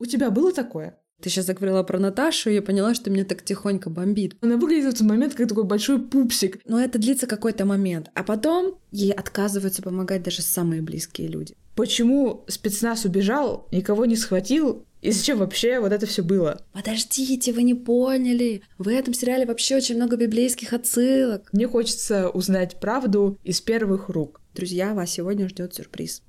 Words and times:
У 0.00 0.06
тебя 0.06 0.30
было 0.30 0.50
такое? 0.50 0.96
Ты 1.20 1.28
сейчас 1.28 1.44
заговорила 1.44 1.82
про 1.82 1.98
Наташу, 1.98 2.48
и 2.48 2.54
я 2.54 2.62
поняла, 2.62 2.94
что 2.94 3.10
меня 3.10 3.26
так 3.26 3.44
тихонько 3.44 3.90
бомбит. 3.90 4.34
Она 4.40 4.56
выглядит 4.56 4.86
в 4.86 4.88
этот 4.94 5.02
момент 5.02 5.34
как 5.34 5.46
такой 5.46 5.64
большой 5.64 6.00
пупсик. 6.00 6.58
Но 6.64 6.80
это 6.80 6.98
длится 6.98 7.26
какой-то 7.26 7.66
момент. 7.66 8.10
А 8.14 8.24
потом 8.24 8.78
ей 8.90 9.12
отказываются 9.12 9.82
помогать 9.82 10.22
даже 10.22 10.40
самые 10.40 10.80
близкие 10.80 11.28
люди. 11.28 11.54
Почему 11.76 12.46
спецназ 12.48 13.04
убежал, 13.04 13.68
никого 13.72 14.06
не 14.06 14.16
схватил, 14.16 14.86
и 15.02 15.12
зачем 15.12 15.38
вообще 15.38 15.80
вот 15.80 15.92
это 15.92 16.06
все 16.06 16.22
было? 16.22 16.62
Подождите, 16.72 17.52
вы 17.52 17.62
не 17.62 17.74
поняли. 17.74 18.62
В 18.78 18.88
этом 18.88 19.12
сериале 19.12 19.44
вообще 19.44 19.76
очень 19.76 19.96
много 19.96 20.16
библейских 20.16 20.72
отсылок. 20.72 21.50
Мне 21.52 21.68
хочется 21.68 22.30
узнать 22.30 22.80
правду 22.80 23.38
из 23.44 23.60
первых 23.60 24.08
рук. 24.08 24.40
Друзья, 24.54 24.94
вас 24.94 25.10
сегодня 25.10 25.48
ждет 25.48 25.74
сюрприз. 25.74 26.22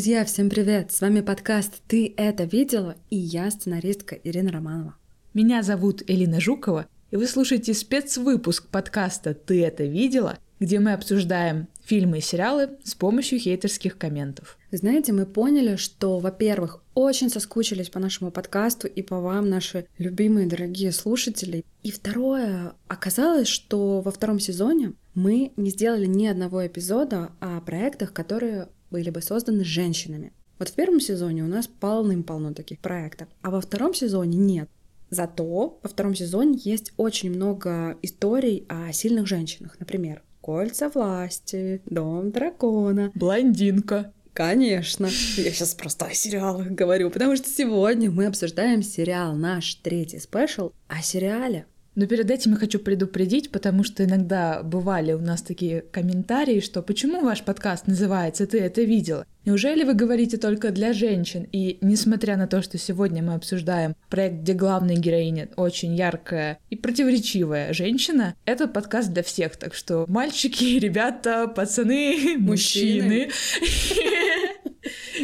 Друзья, 0.00 0.24
всем 0.24 0.48
привет! 0.48 0.92
С 0.92 1.02
вами 1.02 1.20
подкаст 1.20 1.82
«Ты 1.86 2.14
это 2.16 2.44
видела?» 2.44 2.96
и 3.10 3.16
я, 3.16 3.50
сценаристка 3.50 4.14
Ирина 4.14 4.50
Романова. 4.50 4.94
Меня 5.34 5.62
зовут 5.62 6.02
Элина 6.06 6.40
Жукова, 6.40 6.86
и 7.10 7.16
вы 7.16 7.26
слушаете 7.26 7.74
спецвыпуск 7.74 8.68
подкаста 8.68 9.34
«Ты 9.34 9.62
это 9.62 9.84
видела?», 9.84 10.38
где 10.58 10.80
мы 10.80 10.94
обсуждаем 10.94 11.68
фильмы 11.84 12.16
и 12.16 12.22
сериалы 12.22 12.70
с 12.82 12.94
помощью 12.94 13.38
хейтерских 13.38 13.98
комментов. 13.98 14.56
Знаете, 14.72 15.12
мы 15.12 15.26
поняли, 15.26 15.76
что, 15.76 16.18
во-первых, 16.18 16.82
очень 16.94 17.28
соскучились 17.28 17.90
по 17.90 17.98
нашему 17.98 18.30
подкасту 18.30 18.86
и 18.86 19.02
по 19.02 19.20
вам, 19.20 19.50
наши 19.50 19.84
любимые 19.98 20.46
дорогие 20.46 20.92
слушатели. 20.92 21.62
И 21.82 21.90
второе, 21.90 22.72
оказалось, 22.88 23.48
что 23.48 24.00
во 24.00 24.10
втором 24.10 24.40
сезоне 24.40 24.94
мы 25.12 25.52
не 25.58 25.68
сделали 25.68 26.06
ни 26.06 26.24
одного 26.26 26.66
эпизода 26.66 27.32
о 27.40 27.60
проектах, 27.60 28.14
которые 28.14 28.68
были 28.90 29.10
бы 29.10 29.22
созданы 29.22 29.64
женщинами. 29.64 30.32
Вот 30.58 30.68
в 30.68 30.74
первом 30.74 31.00
сезоне 31.00 31.44
у 31.44 31.46
нас 31.46 31.66
полным-полно 31.66 32.52
таких 32.52 32.80
проектов, 32.80 33.28
а 33.42 33.50
во 33.50 33.60
втором 33.60 33.94
сезоне 33.94 34.36
нет. 34.36 34.68
Зато 35.08 35.80
во 35.82 35.88
втором 35.88 36.14
сезоне 36.14 36.58
есть 36.62 36.92
очень 36.96 37.30
много 37.30 37.96
историй 38.02 38.66
о 38.68 38.92
сильных 38.92 39.26
женщинах. 39.26 39.76
Например, 39.80 40.22
«Кольца 40.40 40.88
власти», 40.88 41.82
«Дом 41.86 42.30
дракона», 42.30 43.10
«Блондинка», 43.14 44.12
Конечно. 44.32 45.06
Я 45.06 45.50
сейчас 45.50 45.74
просто 45.74 46.06
о 46.06 46.14
сериалах 46.14 46.68
говорю, 46.68 47.10
потому 47.10 47.36
что 47.36 47.48
сегодня 47.48 48.10
мы 48.10 48.26
обсуждаем 48.26 48.82
сериал 48.82 49.34
наш 49.34 49.74
третий 49.74 50.20
спешл 50.20 50.72
о 50.86 51.02
сериале 51.02 51.66
но 51.94 52.06
перед 52.06 52.30
этим 52.30 52.52
я 52.52 52.56
хочу 52.58 52.78
предупредить, 52.78 53.50
потому 53.50 53.84
что 53.84 54.04
иногда 54.04 54.62
бывали 54.62 55.12
у 55.12 55.20
нас 55.20 55.42
такие 55.42 55.82
комментарии, 55.82 56.60
что 56.60 56.82
почему 56.82 57.22
ваш 57.22 57.42
подкаст 57.42 57.86
называется 57.86 58.46
«Ты 58.46 58.60
это 58.60 58.82
видела?» 58.82 59.26
Неужели 59.46 59.84
вы 59.84 59.94
говорите 59.94 60.36
только 60.36 60.70
для 60.70 60.92
женщин? 60.92 61.48
И 61.50 61.78
несмотря 61.80 62.36
на 62.36 62.46
то, 62.46 62.60
что 62.60 62.76
сегодня 62.76 63.22
мы 63.22 63.34
обсуждаем 63.34 63.96
проект, 64.10 64.42
где 64.42 64.52
главная 64.52 64.96
героиня 64.96 65.48
очень 65.56 65.94
яркая 65.94 66.58
и 66.68 66.76
противоречивая 66.76 67.72
женщина, 67.72 68.34
это 68.44 68.68
подкаст 68.68 69.12
для 69.12 69.22
всех. 69.22 69.56
Так 69.56 69.74
что 69.74 70.04
мальчики, 70.08 70.64
ребята, 70.78 71.48
пацаны, 71.48 72.36
мужчины. 72.38 73.30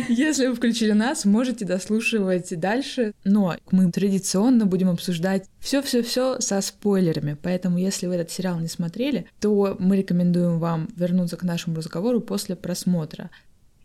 Если 0.09 0.47
вы 0.47 0.55
включили 0.55 0.93
нас, 0.93 1.25
можете 1.25 1.65
дослушивать 1.65 2.59
дальше. 2.59 3.13
Но 3.25 3.57
мы 3.71 3.91
традиционно 3.91 4.67
будем 4.67 4.91
обсуждать 4.91 5.45
все-все-все 5.61 6.41
со 6.41 6.61
спойлерами. 6.61 7.37
Поэтому, 7.41 7.79
если 7.79 8.07
вы 8.07 8.15
этот 8.15 8.31
сериал 8.31 8.59
не 8.59 8.69
смотрели, 8.69 9.27
то 9.41 9.77
мы 9.79 9.97
рекомендуем 9.97 10.59
вам 10.59 10.89
вернуться 10.97 11.37
к 11.37 11.43
нашему 11.43 11.77
разговору 11.77 12.21
после 12.21 12.57
просмотра. 12.57 13.31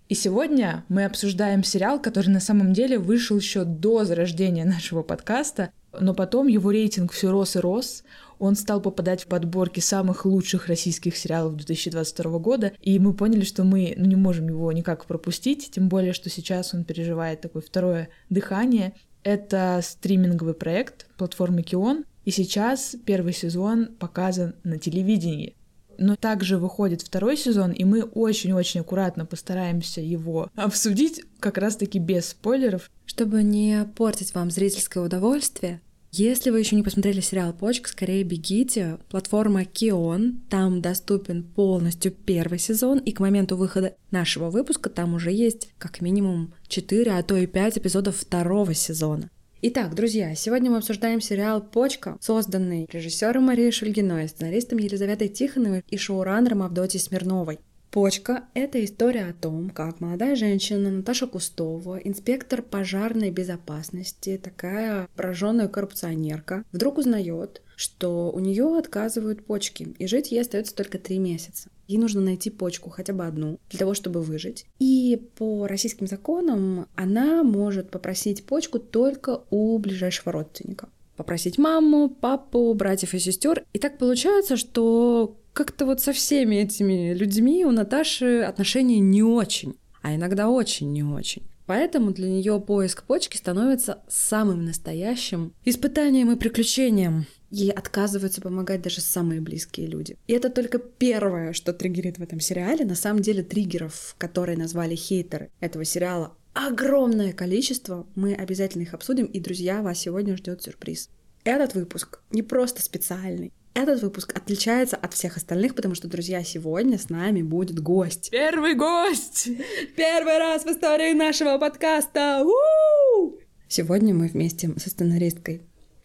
И 0.09 0.14
сегодня 0.14 0.84
мы 0.90 1.06
обсуждаем 1.06 1.64
сериал, 1.64 1.98
который 2.02 2.30
на 2.30 2.42
самом 2.42 2.74
деле 2.74 3.00
вышел 3.00 3.38
еще 3.38 3.64
до 3.64 4.03
зарождения 4.03 4.66
нашего 4.66 5.03
подкаста, 5.03 5.72
но 5.98 6.14
потом 6.14 6.48
его 6.48 6.70
рейтинг 6.72 7.14
все 7.14 7.32
рос 7.32 7.56
и 7.56 7.59
рос. 7.59 8.03
Он 8.41 8.56
стал 8.56 8.81
попадать 8.81 9.22
в 9.22 9.28
подборки 9.28 9.81
самых 9.81 10.25
лучших 10.25 10.66
российских 10.66 11.16
сериалов 11.16 11.57
2022 11.57 12.40
года, 12.40 12.74
и 12.81 12.97
мы 12.97 13.13
поняли, 13.13 13.44
что 13.44 13.63
мы 13.63 13.94
ну, 13.96 14.07
не 14.07 14.16
можем 14.16 14.47
его 14.47 14.72
никак 14.72 15.06
пропустить, 15.06 15.69
тем 15.69 15.90
более, 15.90 16.12
что 16.12 16.28
сейчас 16.31 16.74
он 16.74 16.84
переживает 16.84 17.41
такое 17.41 17.62
второе 17.62 18.09
дыхание. 18.31 18.94
Это 19.22 19.79
стриминговый 19.84 20.56
проект 20.56 21.06
платформы 21.18 21.62
Кион, 21.62 22.03
и 22.25 22.31
сейчас 22.31 22.96
первый 23.06 23.34
сезон 23.34 23.90
показан 24.00 24.56
на 24.63 24.79
телевидении. 24.79 25.56
Но 26.00 26.16
также 26.16 26.58
выходит 26.58 27.03
второй 27.03 27.38
сезон, 27.38 27.72
и 27.72 27.84
мы 27.84 28.02
очень-очень 28.02 28.79
аккуратно 28.79 29.28
постараемся 29.28 30.02
его 30.02 30.50
обсудить, 30.56 31.22
как 31.40 31.59
раз-таки 31.59 32.00
без 32.00 32.29
спойлеров. 32.29 32.90
Чтобы 33.06 33.44
не 33.44 33.85
портить 33.96 34.34
вам 34.34 34.50
зрительское 34.50 35.03
удовольствие, 35.03 35.79
если 36.12 36.50
вы 36.50 36.60
еще 36.60 36.76
не 36.76 36.84
посмотрели 36.84 37.22
сериал 37.22 37.54
«Почка», 37.54 37.90
скорее 37.90 38.24
бегите. 38.24 39.00
Платформа 39.10 39.66
Кион, 39.66 40.42
там 40.50 40.82
доступен 40.82 41.44
полностью 41.44 42.12
первый 42.12 42.60
сезон, 42.60 43.00
и 43.00 43.12
к 43.12 43.20
моменту 43.20 43.56
выхода 43.56 43.96
нашего 44.12 44.50
выпуска 44.50 44.90
там 44.90 45.14
уже 45.14 45.32
есть 45.32 45.70
как 45.78 46.02
минимум 46.02 46.54
4, 46.68 47.12
а 47.12 47.24
то 47.24 47.38
и 47.38 47.48
5 47.48 47.78
эпизодов 47.78 48.18
второго 48.18 48.74
сезона. 48.74 49.30
Итак, 49.64 49.94
друзья, 49.94 50.34
сегодня 50.34 50.72
мы 50.72 50.78
обсуждаем 50.78 51.22
сериал 51.22 51.62
«Почка», 51.62 52.18
созданный 52.20 52.88
режиссером 52.92 53.44
Марией 53.44 53.72
Шульгиной, 53.72 54.28
сценаристом 54.28 54.80
Елизаветой 54.80 55.30
Тихоновой 55.30 55.84
и 55.88 55.98
шоураннером 55.98 56.64
Авдотьей 56.64 57.00
Смирновой. 57.00 57.60
Почка– 57.91 58.46
это 58.53 58.81
история 58.85 59.25
о 59.25 59.34
том, 59.34 59.69
как 59.69 60.00
молодая 60.00 60.38
женщина 60.38 60.90
Наташа 60.90 61.28
Кустова, 61.28 61.97
инспектор 61.97 62.62
пожарной 62.62 63.31
безопасности, 63.31 64.40
такая 64.41 65.09
пораженная 65.18 65.68
коррупционерка, 65.68 66.63
вдруг 66.72 67.00
узнает, 67.00 67.62
что 67.75 68.31
у 68.31 68.40
нее 68.40 68.78
отказывают 68.78 69.46
почки, 69.46 69.94
и 70.00 70.07
жить 70.07 70.31
ей 70.31 70.40
остается 70.40 70.74
только 70.74 71.00
три 71.00 71.18
месяца. 71.18 71.69
Ей 71.90 71.97
нужно 71.97 72.22
найти 72.22 72.50
почку, 72.50 72.90
хотя 72.90 73.12
бы 73.12 73.25
одну, 73.25 73.59
для 73.69 73.79
того, 73.79 73.94
чтобы 73.94 74.22
выжить. 74.22 74.66
И 74.79 75.22
по 75.38 75.68
российским 75.68 76.08
законам 76.08 76.88
она 76.96 77.44
может 77.44 77.91
попросить 77.91 78.46
почку 78.46 78.79
только 78.79 79.41
у 79.50 79.78
ближайшего 79.79 80.31
родственника 80.31 80.88
попросить 81.18 81.59
маму, 81.59 82.09
папу, 82.09 82.73
братьев 82.73 83.13
и 83.13 83.19
сестер. 83.19 83.63
И 83.73 83.79
так 83.79 84.00
получается, 84.00 84.58
что 84.58 85.38
как-то 85.54 85.86
вот 85.86 86.02
со 86.02 86.14
всеми 86.14 86.56
этими 86.58 87.14
людьми 87.14 87.66
у 87.66 87.72
Наташи 87.72 88.42
отношения 88.42 89.00
не 89.00 89.24
очень, 89.24 89.76
а 90.02 90.16
иногда 90.16 90.50
очень 90.50 90.92
не 90.92 91.04
очень. 91.04 91.44
Поэтому 91.66 92.12
для 92.12 92.28
нее 92.28 92.60
поиск 92.60 93.04
почки 93.04 93.38
становится 93.38 94.02
самым 94.10 94.66
настоящим 94.66 95.54
испытанием 95.64 96.32
и 96.32 96.36
приключением. 96.36 97.28
Ей 97.50 97.72
отказываются 97.72 98.42
помогать 98.42 98.82
даже 98.82 99.00
самые 99.00 99.40
близкие 99.42 99.88
люди. 99.88 100.18
И 100.28 100.34
это 100.34 100.50
только 100.50 100.80
первое, 100.80 101.54
что 101.54 101.72
триггерит 101.72 102.18
в 102.18 102.24
этом 102.24 102.40
сериале. 102.40 102.84
На 102.84 102.96
самом 102.96 103.22
деле 103.22 103.44
триггеров, 103.44 104.16
которые 104.18 104.58
назвали 104.58 104.96
хейтеры 104.96 105.50
этого 105.60 105.86
сериала, 105.86 106.36
огромное 106.54 107.32
количество. 107.34 108.06
Мы 108.16 108.34
обязательно 108.34 108.84
их 108.84 108.94
обсудим. 108.94 109.26
И, 109.26 109.40
друзья, 109.40 109.82
вас 109.82 110.00
сегодня 110.00 110.36
ждет 110.36 110.62
сюрприз. 110.62 111.10
Этот 111.44 111.74
выпуск 111.74 112.20
не 112.32 112.42
просто 112.42 112.82
специальный. 112.82 113.54
Этот 113.74 114.02
выпуск 114.02 114.36
отличается 114.36 114.98
от 114.98 115.14
всех 115.14 115.38
остальных, 115.38 115.76
потому 115.76 115.96
что, 115.96 116.09
друзья, 116.09 116.44
сегодня 116.44 116.98
с 116.98 117.09
нами 117.09 117.42
будет 117.42 117.80
гость. 117.80 118.30
Первый 118.30 118.76
гость! 118.76 119.48
Первый 119.96 120.38
раз 120.40 120.66
в 120.66 120.68
истории 120.68 121.14
нашего 121.14 121.58
подкаста! 121.58 122.44
У-у-у! 122.44 123.38
Сегодня 123.70 124.14
мы 124.14 124.28
вместе 124.28 124.70
со 124.78 124.90
сценаристкой, 124.90 125.62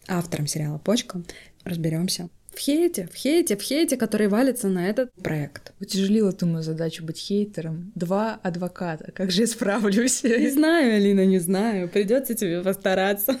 автором 0.07 0.47
сериала 0.47 0.77
«Почка» 0.77 1.21
разберемся 1.65 2.29
в 2.57 2.59
хейте, 2.59 3.07
в 3.13 3.15
хейте, 3.15 3.55
в 3.55 3.61
хейте, 3.61 3.97
который 3.97 4.27
валится 4.29 4.67
на 4.67 4.89
этот 4.89 5.13
проект. 5.13 5.73
Утяжелила 5.79 6.31
ты 6.31 6.47
мою 6.47 6.63
задачу 6.63 7.05
быть 7.05 7.19
хейтером. 7.19 7.91
Два 7.93 8.39
адвоката. 8.41 9.11
Как 9.11 9.29
же 9.29 9.41
я 9.41 9.47
справлюсь? 9.47 10.23
Не 10.23 10.49
знаю, 10.49 10.95
Алина, 10.95 11.25
не 11.25 11.37
знаю. 11.37 11.87
Придется 11.87 12.33
тебе 12.33 12.63
постараться. 12.63 13.39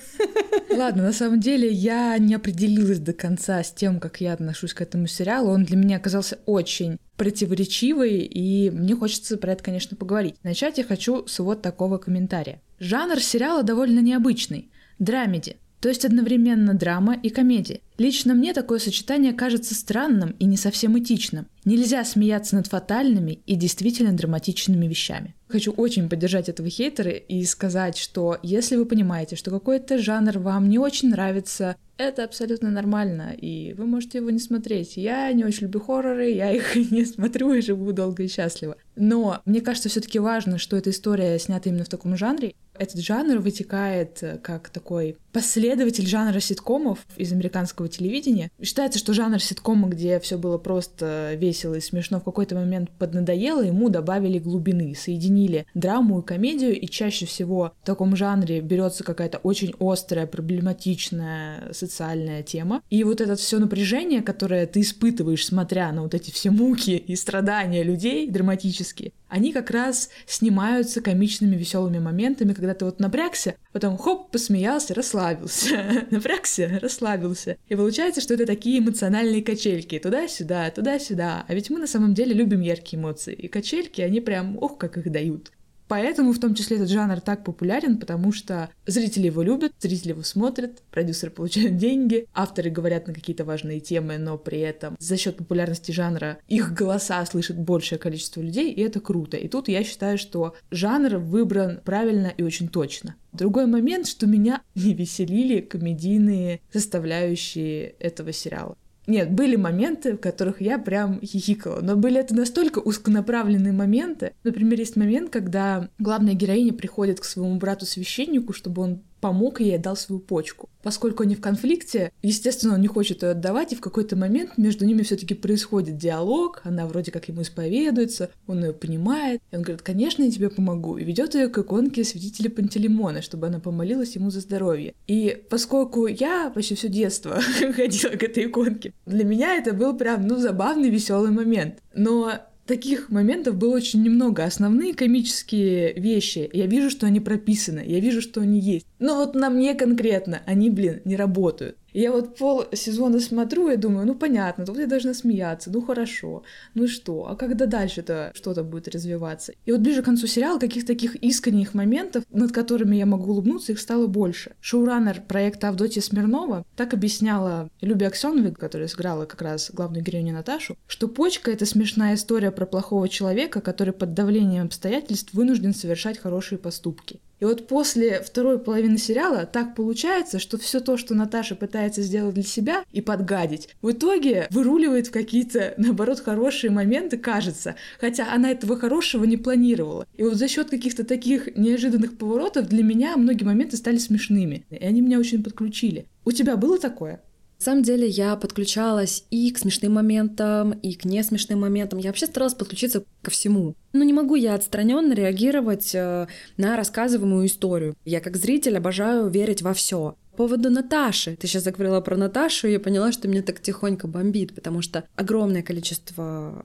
Ладно, 0.77 1.01
на 1.01 1.11
самом 1.11 1.39
деле 1.39 1.71
я 1.71 2.15
не 2.19 2.35
определилась 2.35 2.99
до 2.99 3.11
конца 3.11 3.63
с 3.63 3.71
тем, 3.71 3.99
как 3.99 4.21
я 4.21 4.33
отношусь 4.33 4.75
к 4.75 4.81
этому 4.81 5.07
сериалу. 5.07 5.49
Он 5.49 5.63
для 5.63 5.75
меня 5.75 5.97
оказался 5.97 6.37
очень 6.45 6.99
противоречивый, 7.15 8.19
и 8.19 8.69
мне 8.69 8.95
хочется 8.95 9.37
про 9.37 9.53
это, 9.53 9.63
конечно, 9.63 9.97
поговорить. 9.97 10.35
Начать 10.43 10.77
я 10.77 10.83
хочу 10.83 11.25
с 11.25 11.39
вот 11.39 11.63
такого 11.63 11.97
комментария. 11.97 12.61
Жанр 12.77 13.19
сериала 13.19 13.63
довольно 13.63 14.01
необычный. 14.01 14.69
Драмеди. 14.99 15.57
То 15.87 15.91
есть 15.91 16.03
одновременно 16.03 16.73
драма 16.73 17.15
и 17.15 17.29
комедия. 17.29 17.79
Лично 17.97 18.33
мне 18.33 18.53
такое 18.53 18.77
сочетание 18.77 19.31
кажется 19.31 19.73
странным 19.73 20.31
и 20.31 20.43
не 20.43 20.57
совсем 20.57 20.99
этичным. 20.99 21.47
Нельзя 21.63 22.03
смеяться 22.03 22.57
над 22.57 22.67
фатальными 22.67 23.39
и 23.45 23.55
действительно 23.55 24.11
драматичными 24.11 24.85
вещами. 24.85 25.33
Хочу 25.47 25.71
очень 25.71 26.09
поддержать 26.09 26.49
этого 26.49 26.69
хейтера 26.69 27.11
и 27.11 27.45
сказать, 27.45 27.97
что 27.97 28.37
если 28.43 28.75
вы 28.75 28.85
понимаете, 28.85 29.37
что 29.37 29.49
какой-то 29.49 29.97
жанр 29.97 30.39
вам 30.39 30.67
не 30.67 30.77
очень 30.77 31.09
нравится, 31.09 31.77
это 31.97 32.25
абсолютно 32.25 32.69
нормально, 32.69 33.33
и 33.33 33.73
вы 33.77 33.85
можете 33.85 34.17
его 34.17 34.29
не 34.29 34.39
смотреть. 34.39 34.97
Я 34.97 35.31
не 35.31 35.45
очень 35.45 35.63
люблю 35.63 35.79
хорроры, 35.79 36.29
я 36.31 36.51
их 36.55 36.75
не 36.75 37.05
смотрю 37.05 37.53
и 37.53 37.61
живу 37.61 37.93
долго 37.93 38.23
и 38.23 38.27
счастливо. 38.27 38.75
Но 38.97 39.41
мне 39.45 39.61
кажется, 39.61 39.87
все-таки 39.87 40.19
важно, 40.19 40.57
что 40.57 40.75
эта 40.75 40.89
история 40.89 41.39
снята 41.39 41.69
именно 41.69 41.85
в 41.85 41.89
таком 41.89 42.17
жанре, 42.17 42.53
этот 42.77 42.99
жанр 42.99 43.39
вытекает 43.39 44.21
э, 44.21 44.37
как 44.37 44.69
такой 44.69 45.17
последователь 45.37 46.07
жанра 46.07 46.39
ситкомов 46.39 46.97
из 47.15 47.31
американского 47.31 47.87
телевидения. 47.87 48.49
Считается, 48.59 48.97
что 48.97 49.13
жанр 49.13 49.39
ситкома, 49.39 49.87
где 49.87 50.19
все 50.19 50.35
было 50.35 50.57
просто 50.57 51.35
весело 51.35 51.75
и 51.75 51.79
смешно, 51.79 52.19
в 52.19 52.23
какой-то 52.23 52.55
момент 52.55 52.89
поднадоело, 52.97 53.61
ему 53.61 53.89
добавили 53.89 54.39
глубины, 54.39 54.95
соединили 54.95 55.67
драму 55.75 56.21
и 56.21 56.25
комедию, 56.25 56.75
и 56.75 56.87
чаще 56.87 57.27
всего 57.27 57.73
в 57.83 57.85
таком 57.85 58.15
жанре 58.15 58.61
берется 58.61 59.03
какая-то 59.03 59.37
очень 59.37 59.75
острая, 59.79 60.25
проблематичная 60.25 61.71
социальная 61.71 62.41
тема. 62.41 62.81
И 62.89 63.03
вот 63.03 63.21
это 63.21 63.35
все 63.35 63.59
напряжение, 63.59 64.23
которое 64.23 64.65
ты 64.65 64.81
испытываешь, 64.81 65.45
смотря 65.45 65.91
на 65.91 66.01
вот 66.01 66.15
эти 66.15 66.31
все 66.31 66.49
муки 66.49 66.97
и 66.97 67.15
страдания 67.15 67.83
людей 67.83 68.27
драматические, 68.27 69.11
они 69.29 69.51
как 69.51 69.69
раз 69.69 70.09
снимаются 70.25 71.01
комичными 71.01 71.55
веселыми 71.55 71.99
моментами, 71.99 72.53
когда 72.53 72.73
ты 72.73 72.85
вот 72.85 72.99
напрягся, 72.99 73.55
потом 73.71 73.97
хоп, 73.97 74.31
посмеялся, 74.31 74.93
расслабился, 74.93 75.26
напрягся, 76.11 76.79
расслабился. 76.81 77.57
И 77.67 77.75
получается, 77.75 78.21
что 78.21 78.33
это 78.33 78.45
такие 78.45 78.79
эмоциональные 78.79 79.43
качельки, 79.43 79.99
туда-сюда, 79.99 80.69
туда-сюда. 80.71 81.45
А 81.47 81.53
ведь 81.53 81.69
мы 81.69 81.79
на 81.79 81.87
самом 81.87 82.13
деле 82.13 82.33
любим 82.33 82.61
яркие 82.61 82.99
эмоции, 83.01 83.33
и 83.33 83.47
качельки, 83.47 84.01
они 84.01 84.21
прям, 84.21 84.57
ох, 84.61 84.77
как 84.77 84.97
их 84.97 85.11
дают. 85.11 85.51
Поэтому 85.87 86.33
в 86.33 86.39
том 86.39 86.53
числе 86.53 86.77
этот 86.77 86.89
жанр 86.89 87.21
так 87.21 87.43
популярен, 87.43 87.97
потому 87.97 88.31
что 88.31 88.69
зрители 88.85 89.27
его 89.27 89.41
любят, 89.41 89.73
зрители 89.79 90.09
его 90.09 90.23
смотрят, 90.23 90.81
продюсеры 90.91 91.31
получают 91.31 91.77
деньги, 91.77 92.27
авторы 92.33 92.69
говорят 92.69 93.07
на 93.07 93.13
какие-то 93.13 93.45
важные 93.45 93.79
темы, 93.79 94.17
но 94.17 94.37
при 94.37 94.59
этом 94.59 94.95
за 94.99 95.17
счет 95.17 95.37
популярности 95.37 95.91
жанра 95.91 96.39
их 96.47 96.73
голоса 96.73 97.25
слышит 97.25 97.57
большее 97.57 97.99
количество 97.99 98.41
людей, 98.41 98.71
и 98.71 98.81
это 98.81 98.99
круто. 98.99 99.37
И 99.37 99.47
тут 99.47 99.67
я 99.67 99.83
считаю, 99.83 100.17
что 100.17 100.55
жанр 100.71 101.17
выбран 101.17 101.81
правильно 101.83 102.27
и 102.35 102.43
очень 102.43 102.67
точно. 102.67 103.15
Другой 103.31 103.67
момент, 103.67 104.07
что 104.07 104.25
меня 104.27 104.61
не 104.75 104.93
веселили 104.93 105.61
комедийные 105.61 106.61
составляющие 106.71 107.89
этого 107.99 108.33
сериала. 108.33 108.75
Нет, 109.07 109.31
были 109.31 109.55
моменты, 109.55 110.13
в 110.13 110.17
которых 110.17 110.59
я 110.59 110.77
прям 110.77 111.21
хихикала, 111.21 111.79
но 111.79 111.95
были 111.95 112.19
это 112.19 112.35
настолько 112.35 112.79
узконаправленные 112.79 113.71
моменты. 113.71 114.33
Например, 114.43 114.77
есть 114.77 114.97
момент, 114.97 115.29
когда 115.29 115.89
главная 115.97 116.33
героиня 116.33 116.73
приходит 116.73 117.21
к 117.21 117.23
своему 117.23 117.55
брату-священнику, 117.55 118.51
чтобы 118.51 118.81
он 118.81 119.01
помог 119.19 119.61
ей 119.61 119.71
и 119.71 119.75
отдал 119.75 119.95
свою 119.95 120.19
почку. 120.19 120.69
Поскольку 120.83 121.23
они 121.23 121.35
в 121.35 121.41
конфликте, 121.41 122.11
естественно, 122.21 122.75
он 122.75 122.81
не 122.81 122.87
хочет 122.87 123.23
ее 123.23 123.29
отдавать, 123.29 123.73
и 123.73 123.75
в 123.75 123.81
какой-то 123.81 124.15
момент 124.15 124.57
между 124.57 124.85
ними 124.85 125.01
все-таки 125.01 125.33
происходит 125.33 125.97
диалог, 125.97 126.61
она 126.63 126.87
вроде 126.87 127.11
как 127.11 127.27
ему 127.27 127.41
исповедуется, 127.41 128.29
он 128.47 128.63
ее 128.63 128.73
понимает, 128.73 129.41
и 129.51 129.55
он 129.55 129.63
говорит, 129.63 129.81
конечно, 129.81 130.23
я 130.23 130.31
тебе 130.31 130.49
помогу, 130.49 130.97
и 130.97 131.03
ведет 131.03 131.35
ее 131.35 131.49
к 131.49 131.57
иконке 131.57 132.03
святителя 132.03 132.49
Пантелеймона, 132.49 133.21
чтобы 133.21 133.47
она 133.47 133.59
помолилась 133.59 134.15
ему 134.15 134.29
за 134.29 134.39
здоровье. 134.39 134.93
И 135.07 135.43
поскольку 135.49 136.07
я 136.07 136.49
почти 136.49 136.75
все 136.75 136.87
детство 136.87 137.41
ходила 137.75 138.11
к 138.11 138.23
этой 138.23 138.45
иконке, 138.45 138.93
для 139.05 139.25
меня 139.25 139.55
это 139.55 139.73
был 139.73 139.97
прям, 139.97 140.25
ну, 140.27 140.37
забавный, 140.37 140.89
веселый 140.89 141.31
момент. 141.31 141.79
Но 141.93 142.31
таких 142.67 143.09
моментов 143.09 143.55
было 143.55 143.75
очень 143.75 144.03
немного. 144.03 144.43
Основные 144.43 144.93
комические 144.93 145.93
вещи, 145.93 146.47
я 146.53 146.67
вижу, 146.67 146.89
что 146.91 147.07
они 147.07 147.19
прописаны, 147.19 147.83
я 147.85 147.99
вижу, 147.99 148.21
что 148.21 148.41
они 148.41 148.59
есть. 148.59 148.85
Но 148.99 149.15
вот 149.15 149.35
на 149.35 149.49
мне 149.49 149.75
конкретно 149.75 150.41
они, 150.45 150.69
блин, 150.69 151.01
не 151.05 151.15
работают 151.15 151.77
я 151.99 152.11
вот 152.11 152.35
пол 152.35 152.65
сезона 152.73 153.19
смотрю 153.19 153.69
и 153.69 153.75
думаю, 153.75 154.05
ну 154.05 154.13
понятно, 154.13 154.65
тут 154.65 154.77
я 154.77 154.85
должна 154.85 155.15
смеяться, 155.15 155.71
ну 155.71 155.81
хорошо, 155.81 156.43
ну 156.75 156.87
что, 156.87 157.27
а 157.27 157.35
когда 157.35 157.65
дальше-то 157.65 158.31
что-то 158.35 158.63
будет 158.63 158.87
развиваться? 158.87 159.53
И 159.65 159.71
вот 159.71 159.81
ближе 159.81 160.03
к 160.03 160.05
концу 160.05 160.27
сериала 160.27 160.59
каких-то 160.59 160.93
таких 160.93 161.15
искренних 161.15 161.73
моментов, 161.73 162.23
над 162.29 162.51
которыми 162.51 162.95
я 162.95 163.07
могу 163.07 163.31
улыбнуться, 163.31 163.71
их 163.71 163.79
стало 163.79 164.05
больше. 164.05 164.51
Шоураннер 164.59 165.21
проекта 165.21 165.69
Авдотья 165.69 166.01
Смирнова 166.01 166.65
так 166.75 166.93
объясняла 166.93 167.69
Любе 167.81 168.07
Аксеновой, 168.07 168.51
которая 168.51 168.87
сыграла 168.87 169.25
как 169.25 169.41
раз 169.41 169.71
главную 169.73 170.03
героиню 170.03 170.33
Наташу, 170.33 170.77
что 170.85 171.07
почка— 171.07 171.49
это 171.51 171.65
смешная 171.65 172.13
история 172.13 172.51
про 172.51 172.67
плохого 172.67 173.09
человека, 173.09 173.59
который 173.59 173.93
под 173.93 174.13
давлением 174.13 174.65
обстоятельств 174.65 175.33
вынужден 175.33 175.73
совершать 175.73 176.19
хорошие 176.19 176.59
поступки. 176.59 177.19
И 177.39 177.45
вот 177.45 177.67
после 177.67 178.21
второй 178.21 178.59
половины 178.59 178.97
сериала 178.97 179.45
так 179.45 179.75
получается, 179.75 180.39
что 180.39 180.57
все 180.57 180.79
то, 180.79 180.97
что 180.97 181.13
Наташа 181.13 181.55
пытается 181.55 182.01
сделать 182.01 182.33
для 182.33 182.43
себя 182.43 182.83
и 182.91 183.01
подгадить, 183.01 183.69
в 183.81 183.91
итоге 183.91 184.47
выруливает 184.49 185.07
в 185.07 185.11
какие-то, 185.11 185.73
наоборот, 185.77 186.19
хорошие 186.19 186.71
моменты, 186.71 187.17
кажется, 187.17 187.75
хотя 187.99 188.33
она 188.33 188.51
этого 188.51 188.77
хорошего 188.77 189.23
не 189.25 189.37
планировала. 189.37 190.07
И 190.15 190.23
вот 190.23 190.35
за 190.35 190.47
счет 190.47 190.69
каких-то 190.69 191.03
таких 191.03 191.55
неожиданных 191.55 192.17
поворотов 192.17 192.67
для 192.67 192.83
меня 192.83 193.15
многие 193.17 193.43
моменты 193.43 193.77
стали 193.77 193.97
смешными, 193.97 194.65
и 194.69 194.83
они 194.83 195.01
меня 195.01 195.19
очень 195.19 195.43
подключили. 195.43 196.07
У 196.25 196.31
тебя 196.31 196.57
было 196.57 196.79
такое? 196.79 197.21
На 197.59 197.63
самом 197.63 197.83
деле 197.83 198.07
я 198.07 198.35
подключалась 198.35 199.25
и 199.31 199.51
к 199.51 199.57
смешным 199.57 199.93
моментам, 199.93 200.73
и 200.73 200.93
к 200.93 201.05
несмешным 201.05 201.61
моментам. 201.61 201.97
Я 201.99 202.09
вообще 202.09 202.27
старалась 202.27 202.53
подключиться 202.53 203.03
ко 203.23 203.31
всему. 203.31 203.75
Но 203.93 204.03
не 204.03 204.13
могу 204.13 204.35
я 204.35 204.53
отстраненно 204.53 205.13
реагировать 205.13 205.93
э, 205.95 206.27
на 206.57 206.77
рассказываемую 206.77 207.47
историю. 207.47 207.95
Я 208.05 208.19
как 208.21 208.37
зритель 208.37 208.77
обожаю 208.77 209.27
верить 209.29 209.63
во 209.63 209.73
все. 209.73 210.15
По 210.31 210.37
поводу 210.37 210.69
Наташи. 210.69 211.35
Ты 211.35 211.47
сейчас 211.47 211.63
заговорила 211.63 211.99
про 211.99 212.15
Наташу, 212.15 212.67
и 212.67 212.73
я 212.73 212.79
поняла, 212.79 213.11
что 213.11 213.27
меня 213.27 213.41
так 213.41 213.59
тихонько 213.59 214.07
бомбит, 214.07 214.53
потому 214.53 214.83
что 214.83 215.05
огромное 215.15 215.63
количество 215.63 216.63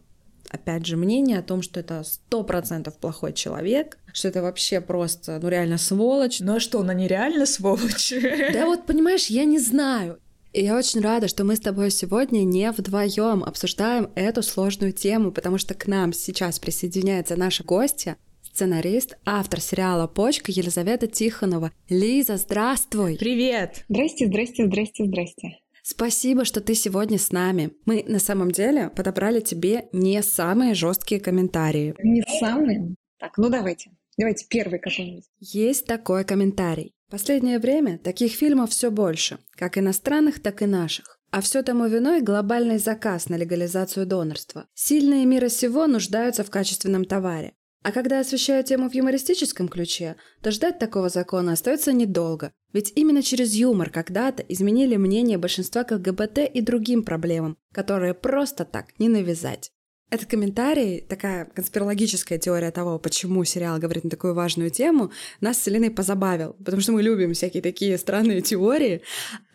опять 0.50 0.84
же, 0.84 0.98
мнение 0.98 1.38
о 1.38 1.42
том, 1.42 1.62
что 1.62 1.80
это 1.80 2.04
сто 2.04 2.44
процентов 2.44 2.98
плохой 2.98 3.32
человек, 3.32 3.98
что 4.12 4.28
это 4.28 4.42
вообще 4.42 4.82
просто, 4.82 5.38
ну, 5.40 5.48
реально 5.48 5.78
сволочь. 5.78 6.40
Ну 6.40 6.56
а 6.56 6.60
что, 6.60 6.80
она 6.80 6.92
нереально 6.92 7.46
сволочь? 7.46 8.12
Да 8.52 8.66
вот, 8.66 8.84
понимаешь, 8.84 9.28
я 9.28 9.44
не 9.44 9.58
знаю. 9.58 10.18
И 10.52 10.64
я 10.64 10.76
очень 10.76 11.00
рада, 11.00 11.28
что 11.28 11.44
мы 11.44 11.56
с 11.56 11.60
тобой 11.60 11.90
сегодня 11.90 12.44
не 12.44 12.70
вдвоем 12.72 13.42
обсуждаем 13.42 14.10
эту 14.14 14.42
сложную 14.42 14.92
тему, 14.92 15.32
потому 15.32 15.56
что 15.56 15.72
к 15.72 15.86
нам 15.86 16.12
сейчас 16.12 16.58
присоединяется 16.58 17.36
наша 17.36 17.64
гостья, 17.64 18.18
сценарист, 18.42 19.16
автор 19.24 19.62
сериала 19.62 20.06
«Почка» 20.06 20.52
Елизавета 20.52 21.06
Тихонова. 21.06 21.72
Лиза, 21.88 22.36
здравствуй! 22.36 23.16
Привет! 23.18 23.86
Здрасте, 23.88 24.26
здрасте, 24.26 24.66
здрасте, 24.66 25.04
здрасте. 25.06 25.58
Спасибо, 25.82 26.44
что 26.44 26.60
ты 26.60 26.74
сегодня 26.74 27.18
с 27.18 27.32
нами. 27.32 27.72
Мы 27.86 28.04
на 28.06 28.18
самом 28.18 28.50
деле 28.50 28.90
подобрали 28.90 29.40
тебе 29.40 29.88
не 29.92 30.22
самые 30.22 30.74
жесткие 30.74 31.20
комментарии. 31.20 31.94
Не 32.02 32.22
самые? 32.40 32.94
Так, 33.18 33.38
ну 33.38 33.48
давайте. 33.48 33.90
Давайте 34.18 34.44
первый 34.50 34.78
какой-нибудь. 34.78 35.24
Есть 35.40 35.86
такой 35.86 36.24
комментарий. 36.24 36.92
Последнее 37.12 37.58
время 37.58 37.98
таких 37.98 38.32
фильмов 38.32 38.70
все 38.70 38.90
больше, 38.90 39.36
как 39.56 39.76
иностранных, 39.76 40.40
так 40.40 40.62
и 40.62 40.66
наших. 40.66 41.18
А 41.30 41.42
все 41.42 41.62
тому 41.62 41.86
виной 41.86 42.22
глобальный 42.22 42.78
заказ 42.78 43.28
на 43.28 43.34
легализацию 43.34 44.06
донорства. 44.06 44.66
Сильные 44.72 45.26
мира 45.26 45.50
сего 45.50 45.86
нуждаются 45.86 46.42
в 46.42 46.48
качественном 46.48 47.04
товаре. 47.04 47.52
А 47.82 47.92
когда 47.92 48.20
освещают 48.20 48.68
тему 48.68 48.88
в 48.88 48.94
юмористическом 48.94 49.68
ключе, 49.68 50.16
то 50.40 50.50
ждать 50.50 50.78
такого 50.78 51.10
закона 51.10 51.52
остается 51.52 51.92
недолго. 51.92 52.50
Ведь 52.72 52.94
именно 52.96 53.22
через 53.22 53.52
юмор 53.52 53.90
когда-то 53.90 54.42
изменили 54.48 54.96
мнение 54.96 55.36
большинства 55.36 55.84
к 55.84 55.90
ЛГБТ 55.90 56.38
и 56.38 56.62
другим 56.62 57.02
проблемам, 57.02 57.58
которые 57.74 58.14
просто 58.14 58.64
так 58.64 58.98
не 58.98 59.10
навязать. 59.10 59.70
Этот 60.12 60.28
комментарий, 60.28 61.00
такая 61.00 61.46
конспирологическая 61.46 62.36
теория 62.38 62.70
того, 62.70 62.98
почему 62.98 63.42
сериал 63.44 63.78
говорит 63.78 64.04
на 64.04 64.10
такую 64.10 64.34
важную 64.34 64.68
тему, 64.68 65.10
нас 65.40 65.62
с 65.62 65.66
Еленой 65.66 65.90
позабавил, 65.90 66.52
потому 66.58 66.82
что 66.82 66.92
мы 66.92 67.02
любим 67.02 67.32
всякие 67.32 67.62
такие 67.62 67.96
странные 67.96 68.42
теории. 68.42 69.00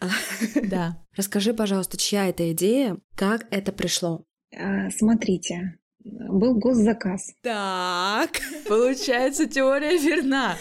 Да. 0.63 0.97
Расскажи, 1.15 1.53
пожалуйста, 1.53 1.97
чья 1.97 2.27
это 2.27 2.51
идея, 2.53 2.97
как 3.15 3.45
это 3.51 3.71
пришло? 3.71 4.25
А, 4.55 4.89
смотрите, 4.89 5.77
был 6.03 6.55
госзаказ. 6.55 7.33
Так, 7.43 8.39
получается, 8.67 9.45
теория 9.45 9.95
верна. 9.99 10.57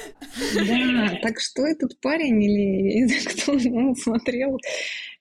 Да, 0.54 1.18
так 1.22 1.40
что 1.40 1.62
этот 1.62 1.98
парень 2.02 2.42
или 2.42 3.08
кто 3.28 3.52
он 3.52 3.96
смотрел, 3.96 4.58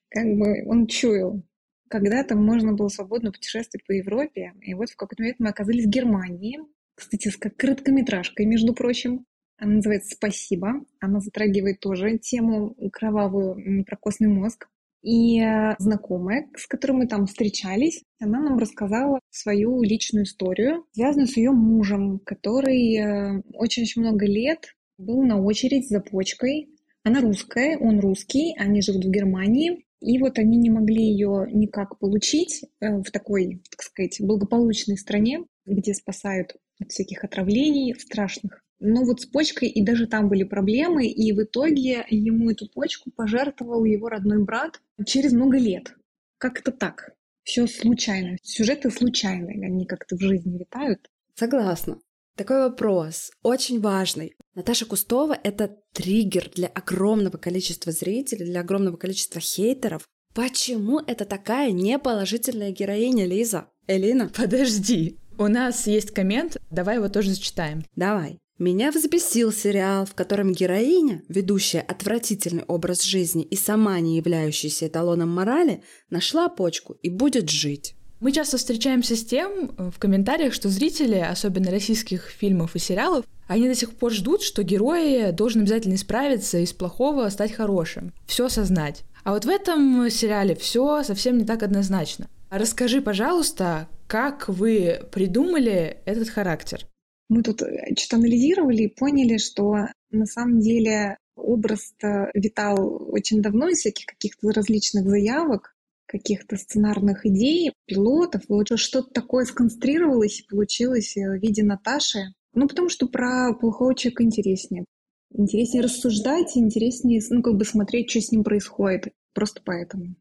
как 0.09 0.25
бы 0.35 0.65
он 0.67 0.87
чуял, 0.87 1.41
когда-то 1.89 2.35
можно 2.35 2.73
было 2.73 2.87
свободно 2.87 3.31
путешествовать 3.31 3.85
по 3.85 3.91
Европе, 3.91 4.53
и 4.61 4.73
вот 4.73 4.89
в 4.89 4.95
какой-то 4.95 5.21
момент 5.21 5.39
мы 5.39 5.49
оказались 5.49 5.85
в 5.85 5.89
Германии, 5.89 6.59
кстати, 6.95 7.27
с 7.27 7.37
короткометражкой, 7.37 8.45
между 8.45 8.73
прочим. 8.73 9.25
Она 9.57 9.75
называется 9.75 10.15
«Спасибо». 10.15 10.85
Она 10.99 11.19
затрагивает 11.19 11.79
тоже 11.79 12.17
тему 12.17 12.75
кровавую, 12.91 13.85
про 13.85 13.97
костный 13.97 14.27
мозг. 14.27 14.67
И 15.01 15.39
э, 15.39 15.75
знакомая, 15.77 16.49
с 16.57 16.65
которой 16.65 16.93
мы 16.93 17.07
там 17.07 17.27
встречались, 17.27 18.01
она 18.19 18.39
нам 18.39 18.57
рассказала 18.57 19.19
свою 19.29 19.83
личную 19.83 20.25
историю, 20.25 20.85
связанную 20.93 21.27
с 21.27 21.37
ее 21.37 21.51
мужем, 21.51 22.19
который 22.19 22.95
э, 22.97 23.41
очень-очень 23.53 24.01
много 24.01 24.25
лет 24.25 24.75
был 24.97 25.21
на 25.21 25.39
очередь 25.39 25.87
за 25.87 25.99
почкой. 25.99 26.69
Она 27.03 27.21
русская, 27.21 27.77
он 27.77 27.99
русский, 27.99 28.55
они 28.57 28.81
живут 28.81 29.05
в 29.05 29.11
Германии. 29.11 29.84
И 30.01 30.17
вот 30.19 30.37
они 30.37 30.57
не 30.57 30.69
могли 30.69 31.03
ее 31.03 31.47
никак 31.51 31.97
получить 31.99 32.63
э, 32.79 32.97
в 32.97 33.11
такой, 33.11 33.61
так 33.69 33.81
сказать, 33.81 34.17
благополучной 34.19 34.97
стране, 34.97 35.45
где 35.65 35.93
спасают 35.93 36.55
от 36.79 36.91
всяких 36.91 37.23
отравлений 37.23 37.95
страшных. 37.97 38.61
Но 38.79 39.05
вот 39.05 39.21
с 39.21 39.25
почкой 39.25 39.69
и 39.69 39.83
даже 39.83 40.05
там 40.05 40.27
были 40.27 40.43
проблемы, 40.43 41.07
и 41.07 41.31
в 41.31 41.43
итоге 41.43 42.05
ему 42.09 42.51
эту 42.51 42.69
почку 42.69 43.09
пожертвовал 43.09 43.85
его 43.85 44.09
родной 44.09 44.43
брат 44.43 44.81
через 45.05 45.31
много 45.31 45.57
лет. 45.57 45.95
Как 46.37 46.59
это 46.59 46.71
так? 46.71 47.15
Все 47.43 47.67
случайно. 47.67 48.37
Сюжеты 48.43 48.89
случайные, 48.89 49.65
они 49.65 49.85
как-то 49.85 50.17
в 50.17 50.21
жизни 50.21 50.57
витают. 50.57 51.09
Согласна. 51.35 51.99
Такой 52.35 52.59
вопрос, 52.59 53.31
очень 53.43 53.79
важный. 53.79 54.35
Наташа 54.55 54.85
Кустова— 54.85 55.39
это 55.43 55.77
триггер 55.93 56.51
для 56.53 56.67
огромного 56.67 57.37
количества 57.37 57.93
зрителей, 57.93 58.45
для 58.45 58.59
огромного 58.59 58.97
количества 58.97 59.39
хейтеров. 59.39 60.05
Почему 60.33 60.99
это 60.99 61.23
такая 61.23 61.71
неположительная 61.71 62.71
героиня, 62.71 63.25
Лиза? 63.25 63.69
Элина? 63.87 64.29
Подожди, 64.35 65.17
у 65.37 65.47
нас 65.47 65.87
есть 65.87 66.11
коммент, 66.11 66.57
давай 66.71 66.97
его 66.97 67.07
тоже 67.07 67.29
зачитаем. 67.29 67.85
Давай. 67.95 68.39
Меня 68.57 68.91
взбесил 68.91 69.53
сериал, 69.53 70.05
в 70.05 70.13
котором 70.13 70.51
героиня, 70.51 71.23
ведущая 71.29 71.81
отвратительный 71.81 72.63
образ 72.63 73.03
жизни 73.03 73.43
и 73.43 73.55
сама 73.55 73.97
не 74.01 74.17
являющаяся 74.17 74.87
эталоном 74.87 75.29
морали, 75.29 75.83
нашла 76.09 76.49
почку 76.49 76.97
и 77.01 77.09
будет 77.09 77.49
жить. 77.49 77.95
Мы 78.21 78.31
часто 78.31 78.57
встречаемся 78.57 79.15
с 79.15 79.25
тем 79.25 79.71
э, 79.77 79.91
в 79.91 79.99
комментариях, 79.99 80.53
что 80.53 80.69
зрители, 80.69 81.17
особенно 81.17 81.69
российских 81.69 82.29
фильмов 82.29 82.75
и 82.75 82.79
сериалов, 82.79 83.25
они 83.47 83.67
до 83.67 83.75
сих 83.75 83.91
пор 83.91 84.11
ждут, 84.11 84.41
что 84.41 84.63
герой 84.63 85.31
должен 85.33 85.61
обязательно 85.61 85.95
исправиться 85.95 86.57
из 86.59 86.71
плохого 86.71 87.29
стать 87.29 87.51
хорошим, 87.51 88.13
все 88.25 88.45
осознать. 88.45 89.03
А 89.23 89.33
вот 89.33 89.45
в 89.45 89.49
этом 89.49 90.09
сериале 90.09 90.55
все 90.55 91.03
совсем 91.03 91.37
не 91.37 91.45
так 91.45 91.61
однозначно. 91.61 92.27
Расскажи, 92.49 93.01
пожалуйста, 93.01 93.89
как 94.07 94.47
вы 94.47 95.01
придумали 95.11 95.97
этот 96.05 96.29
характер? 96.29 96.87
Мы 97.27 97.43
тут 97.43 97.61
э, 97.63 97.93
что-то 97.97 98.15
анализировали 98.15 98.83
и 98.83 98.95
поняли, 98.95 99.37
что 99.37 99.87
на 100.11 100.25
самом 100.25 100.61
деле 100.61 101.17
образ 101.35 101.93
витал 102.33 103.11
очень 103.11 103.41
давно 103.41 103.67
из 103.67 103.79
всяких 103.79 104.05
каких-то 104.05 104.51
различных 104.53 105.05
заявок, 105.05 105.74
каких-то 106.07 106.57
сценарных 106.57 107.25
идей, 107.25 107.73
пилотов. 107.85 108.43
Вот 108.47 108.67
что-то 108.77 109.09
такое 109.11 109.45
сконструировалось 109.45 110.41
и 110.41 110.47
получилось 110.47 111.17
э, 111.17 111.29
в 111.29 111.41
виде 111.41 111.63
Наташи. 111.63 112.33
Ну, 112.53 112.67
потому 112.67 112.89
что 112.89 113.07
про 113.07 113.53
плохого 113.53 113.95
человека 113.95 114.23
интереснее. 114.23 114.85
Интереснее 115.33 115.83
рассуждать, 115.83 116.55
интереснее, 116.55 117.21
ну, 117.29 117.41
как 117.41 117.55
бы 117.55 117.65
смотреть, 117.65 118.09
что 118.09 118.21
с 118.21 118.31
ним 118.31 118.43
происходит. 118.43 119.09
Просто 119.33 119.61
поэтому. 119.63 120.15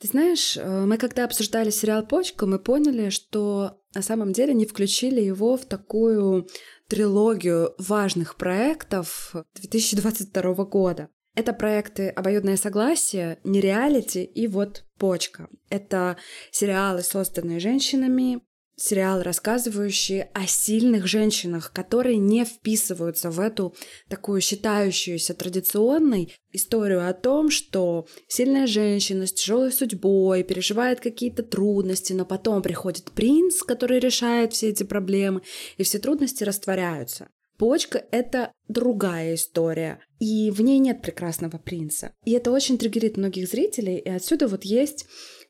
Ты 0.00 0.08
знаешь, 0.08 0.56
э, 0.56 0.84
мы 0.86 0.96
когда 0.96 1.24
обсуждали 1.24 1.70
сериал 1.70 2.06
«Почка», 2.06 2.46
мы 2.46 2.58
поняли, 2.58 3.10
что 3.10 3.80
на 3.94 4.02
самом 4.02 4.32
деле 4.32 4.54
не 4.54 4.64
включили 4.64 5.20
его 5.20 5.56
в 5.56 5.66
такую 5.66 6.48
трилогию 6.88 7.74
важных 7.78 8.36
проектов 8.36 9.34
2022 9.54 10.64
года. 10.64 11.08
Это 11.40 11.54
проекты 11.54 12.10
«Обоюдное 12.10 12.58
согласие», 12.58 13.38
«Нереалити» 13.44 14.22
и 14.22 14.46
вот 14.46 14.84
«Почка». 14.98 15.48
Это 15.70 16.18
сериалы, 16.50 17.02
созданные 17.02 17.60
женщинами, 17.60 18.42
сериал, 18.76 19.22
рассказывающий 19.22 20.24
о 20.34 20.46
сильных 20.46 21.06
женщинах, 21.06 21.72
которые 21.72 22.18
не 22.18 22.44
вписываются 22.44 23.30
в 23.30 23.40
эту 23.40 23.74
такую 24.10 24.42
считающуюся 24.42 25.32
традиционной 25.32 26.30
историю 26.52 27.08
о 27.08 27.14
том, 27.14 27.48
что 27.48 28.06
сильная 28.28 28.66
женщина 28.66 29.26
с 29.26 29.32
тяжелой 29.32 29.72
судьбой 29.72 30.42
переживает 30.42 31.00
какие-то 31.00 31.42
трудности, 31.42 32.12
но 32.12 32.26
потом 32.26 32.60
приходит 32.60 33.12
принц, 33.12 33.62
который 33.62 33.98
решает 33.98 34.52
все 34.52 34.68
эти 34.68 34.82
проблемы, 34.82 35.40
и 35.78 35.84
все 35.84 36.00
трудности 36.00 36.44
растворяются. 36.44 37.30
Почка— 37.60 38.02
это 38.10 38.54
другая 38.68 39.34
история, 39.34 40.00
и 40.18 40.50
в 40.50 40.62
ней 40.62 40.78
нет 40.78 41.02
прекрасного 41.02 41.58
принца. 41.58 42.14
И 42.24 42.30
это 42.30 42.52
очень 42.52 42.78
триггерит 42.78 43.18
многих 43.18 43.46
зрителей, 43.50 43.98
и 43.98 44.08
отсюда 44.08 44.48
вот 44.48 44.64
есть 44.64 45.04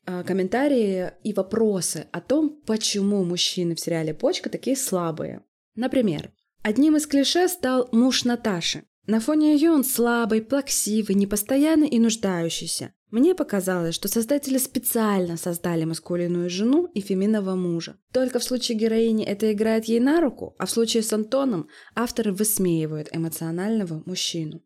а, 0.05 0.21
комментарии 0.23 1.13
и 1.23 1.31
вопросы 1.31 2.07
о 2.11 2.19
том, 2.19 2.61
почему 2.67 3.23
мужчины 3.23 3.75
в 3.75 3.79
сериале 3.79 4.13
«Почка» 4.13 4.49
такие 4.49 4.75
слабые. 4.75 5.45
Например, 5.75 6.33
одним 6.63 6.97
из 6.97 7.07
клише 7.07 7.47
стал 7.47 7.87
муж 7.93 8.25
Наташи. 8.25 8.83
На 9.07 9.21
фоне 9.21 9.53
ее 9.53 9.71
он 9.71 9.85
слабый, 9.85 10.41
плаксивый, 10.41 11.15
непостоянный 11.15 11.87
и 11.87 11.97
нуждающийся. 11.97 12.93
Мне 13.11 13.35
показалось, 13.35 13.93
что 13.93 14.07
создатели 14.07 14.57
специально 14.57 15.35
создали 15.35 15.83
маскулинную 15.83 16.49
жену 16.49 16.89
и 16.93 17.01
феминного 17.01 17.55
мужа. 17.55 17.97
Только 18.13 18.39
в 18.39 18.43
случае 18.43 18.77
героини 18.77 19.25
это 19.25 19.51
играет 19.51 19.85
ей 19.85 19.99
на 19.99 20.21
руку, 20.21 20.55
а 20.57 20.65
в 20.65 20.71
случае 20.71 21.03
с 21.03 21.11
Антоном 21.11 21.67
авторы 21.93 22.31
высмеивают 22.31 23.09
эмоционального 23.11 24.01
мужчину. 24.05 24.61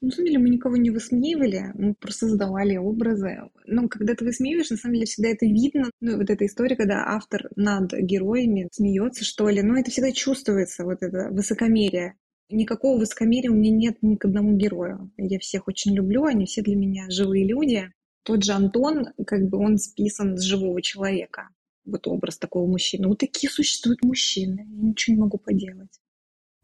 На 0.00 0.10
самом 0.10 0.26
деле 0.26 0.38
мы 0.38 0.50
никого 0.50 0.76
не 0.76 0.90
высмеивали, 0.90 1.72
мы 1.74 1.94
просто 1.94 2.26
создавали 2.26 2.76
образы. 2.76 3.38
Но 3.66 3.88
когда 3.88 4.14
ты 4.14 4.24
высмеиваешь, 4.24 4.70
на 4.70 4.76
самом 4.76 4.94
деле 4.94 5.06
всегда 5.06 5.30
это 5.30 5.46
видно. 5.46 5.90
Ну, 6.00 6.16
вот 6.16 6.30
эта 6.30 6.46
история, 6.46 6.76
когда 6.76 7.04
автор 7.06 7.48
над 7.56 7.92
героями 7.92 8.68
смеется, 8.72 9.24
что 9.24 9.48
ли, 9.48 9.62
но 9.62 9.76
это 9.76 9.90
всегда 9.90 10.12
чувствуется, 10.12 10.84
вот 10.84 10.98
это 11.02 11.30
высокомерие. 11.30 12.14
Никакого 12.50 12.98
высокомерия 12.98 13.50
у 13.50 13.54
меня 13.54 13.70
нет 13.70 13.98
ни 14.02 14.16
к 14.16 14.24
одному 14.24 14.56
герою. 14.56 15.12
Я 15.18 15.38
всех 15.38 15.68
очень 15.68 15.94
люблю, 15.94 16.24
они 16.24 16.46
все 16.46 16.62
для 16.62 16.76
меня 16.76 17.06
живые 17.10 17.46
люди. 17.46 17.92
Тот 18.22 18.42
же 18.42 18.52
Антон, 18.52 19.08
как 19.26 19.48
бы 19.48 19.58
он 19.58 19.78
списан 19.78 20.36
с 20.36 20.42
живого 20.42 20.80
человека. 20.80 21.48
Вот 21.84 22.06
образ 22.06 22.38
такого 22.38 22.66
мужчины. 22.66 23.08
Вот 23.08 23.18
такие 23.18 23.50
существуют 23.50 24.02
мужчины. 24.02 24.66
Я 24.66 24.88
ничего 24.88 25.16
не 25.16 25.20
могу 25.20 25.38
поделать. 25.38 26.00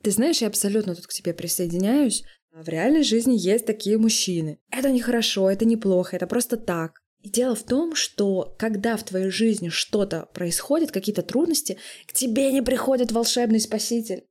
Ты 0.03 0.11
знаешь, 0.11 0.43
я 0.43 0.49
абсолютно 0.49 0.95
тут 0.95 1.07
к 1.07 1.13
тебе 1.13 1.33
присоединяюсь. 1.33 2.25
В 2.53 2.69
реальной 2.69 3.03
жизни 3.03 3.35
есть 3.37 3.67
такие 3.67 3.99
мужчины. 3.99 4.61
Это 4.71 4.91
не 4.91 5.01
хорошо, 5.01 5.51
это 5.51 5.65
неплохо, 5.65 6.17
это 6.17 6.27
просто 6.27 6.57
так. 6.57 7.01
И 7.21 7.31
дело 7.31 7.55
в 7.55 7.65
том, 7.65 7.95
что 7.95 8.55
когда 8.59 8.97
в 8.97 9.03
твоей 9.03 9.31
жизни 9.31 9.71
что-то 9.71 10.29
происходит, 10.35 10.93
какие-то 10.93 11.23
трудности, 11.23 11.79
к 12.07 12.13
тебе 12.13 12.53
не 12.53 12.63
приходит 12.63 13.13
волшебный 13.13 13.61
спаситель. 13.61 14.25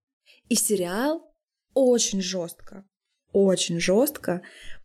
И 0.48 0.56
сериал 0.56 1.33
очень 1.74 2.22
жестко, 2.22 2.86
очень 3.32 3.80
жестко 3.80 4.42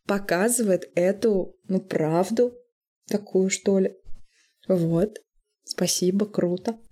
показывает 0.06 0.90
эту, 0.94 1.56
ну, 1.68 1.80
правду, 1.80 2.54
такую, 3.06 3.50
что 3.50 3.78
ли. 3.78 3.94
Вот. 4.66 5.18
Спасибо, 5.64 6.26
круто. 6.26 6.78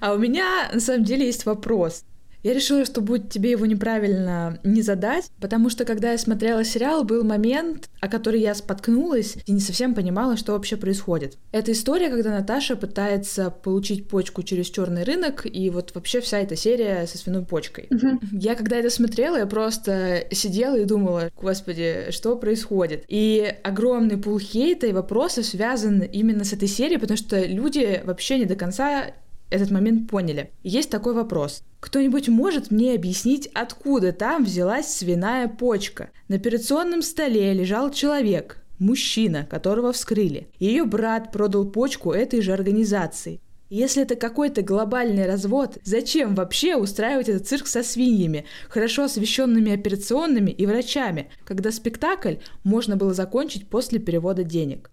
А 0.00 0.12
у 0.12 0.18
меня 0.18 0.68
на 0.70 0.80
самом 0.80 1.04
деле 1.04 1.24
есть 1.24 1.46
вопрос. 1.46 2.04
Я 2.44 2.52
решила, 2.52 2.84
что 2.84 3.00
будет 3.00 3.30
тебе 3.30 3.50
его 3.52 3.64
неправильно 3.64 4.60
не 4.62 4.82
задать, 4.82 5.30
потому 5.40 5.70
что 5.70 5.86
когда 5.86 6.12
я 6.12 6.18
смотрела 6.18 6.62
сериал, 6.62 7.02
был 7.02 7.24
момент, 7.24 7.88
о 8.00 8.08
который 8.08 8.40
я 8.40 8.54
споткнулась 8.54 9.36
и 9.46 9.52
не 9.52 9.60
совсем 9.60 9.94
понимала, 9.94 10.36
что 10.36 10.52
вообще 10.52 10.76
происходит. 10.76 11.38
Это 11.52 11.72
история, 11.72 12.10
когда 12.10 12.30
Наташа 12.30 12.76
пытается 12.76 13.50
получить 13.50 14.08
почку 14.08 14.42
через 14.42 14.66
черный 14.66 15.04
рынок, 15.04 15.46
и 15.46 15.70
вот 15.70 15.92
вообще 15.94 16.20
вся 16.20 16.38
эта 16.38 16.54
серия 16.54 17.06
со 17.06 17.16
свиной 17.16 17.46
почкой. 17.46 17.88
Угу. 17.90 18.18
Я 18.32 18.56
когда 18.56 18.76
это 18.76 18.90
смотрела, 18.90 19.38
я 19.38 19.46
просто 19.46 20.26
сидела 20.30 20.76
и 20.76 20.84
думала, 20.84 21.30
господи, 21.40 22.08
что 22.10 22.36
происходит? 22.36 23.04
И 23.08 23.54
огромный 23.62 24.18
пул 24.18 24.38
хейта 24.38 24.86
и 24.86 24.92
вопросов 24.92 25.46
связан 25.46 26.02
именно 26.02 26.44
с 26.44 26.52
этой 26.52 26.68
серией, 26.68 27.00
потому 27.00 27.16
что 27.16 27.42
люди 27.42 28.02
вообще 28.04 28.38
не 28.38 28.44
до 28.44 28.54
конца 28.54 29.12
этот 29.50 29.70
момент 29.70 30.08
поняли. 30.10 30.52
Есть 30.62 30.90
такой 30.90 31.14
вопрос. 31.14 31.62
Кто-нибудь 31.80 32.28
может 32.28 32.70
мне 32.70 32.94
объяснить, 32.94 33.48
откуда 33.54 34.12
там 34.12 34.44
взялась 34.44 34.88
свиная 34.88 35.48
почка? 35.48 36.10
На 36.28 36.36
операционном 36.36 37.02
столе 37.02 37.52
лежал 37.52 37.90
человек, 37.90 38.58
мужчина, 38.78 39.46
которого 39.48 39.92
вскрыли. 39.92 40.48
Ее 40.58 40.84
брат 40.84 41.30
продал 41.32 41.66
почку 41.66 42.12
этой 42.12 42.40
же 42.40 42.52
организации. 42.52 43.40
Если 43.70 44.02
это 44.02 44.14
какой-то 44.14 44.62
глобальный 44.62 45.26
развод, 45.26 45.78
зачем 45.82 46.34
вообще 46.34 46.76
устраивать 46.76 47.28
этот 47.28 47.48
цирк 47.48 47.66
со 47.66 47.82
свиньями, 47.82 48.44
хорошо 48.68 49.04
освещенными 49.04 49.72
операционными 49.72 50.50
и 50.50 50.66
врачами, 50.66 51.30
когда 51.44 51.72
спектакль 51.72 52.36
можно 52.62 52.96
было 52.96 53.14
закончить 53.14 53.68
после 53.68 53.98
перевода 53.98 54.44
денег? 54.44 54.90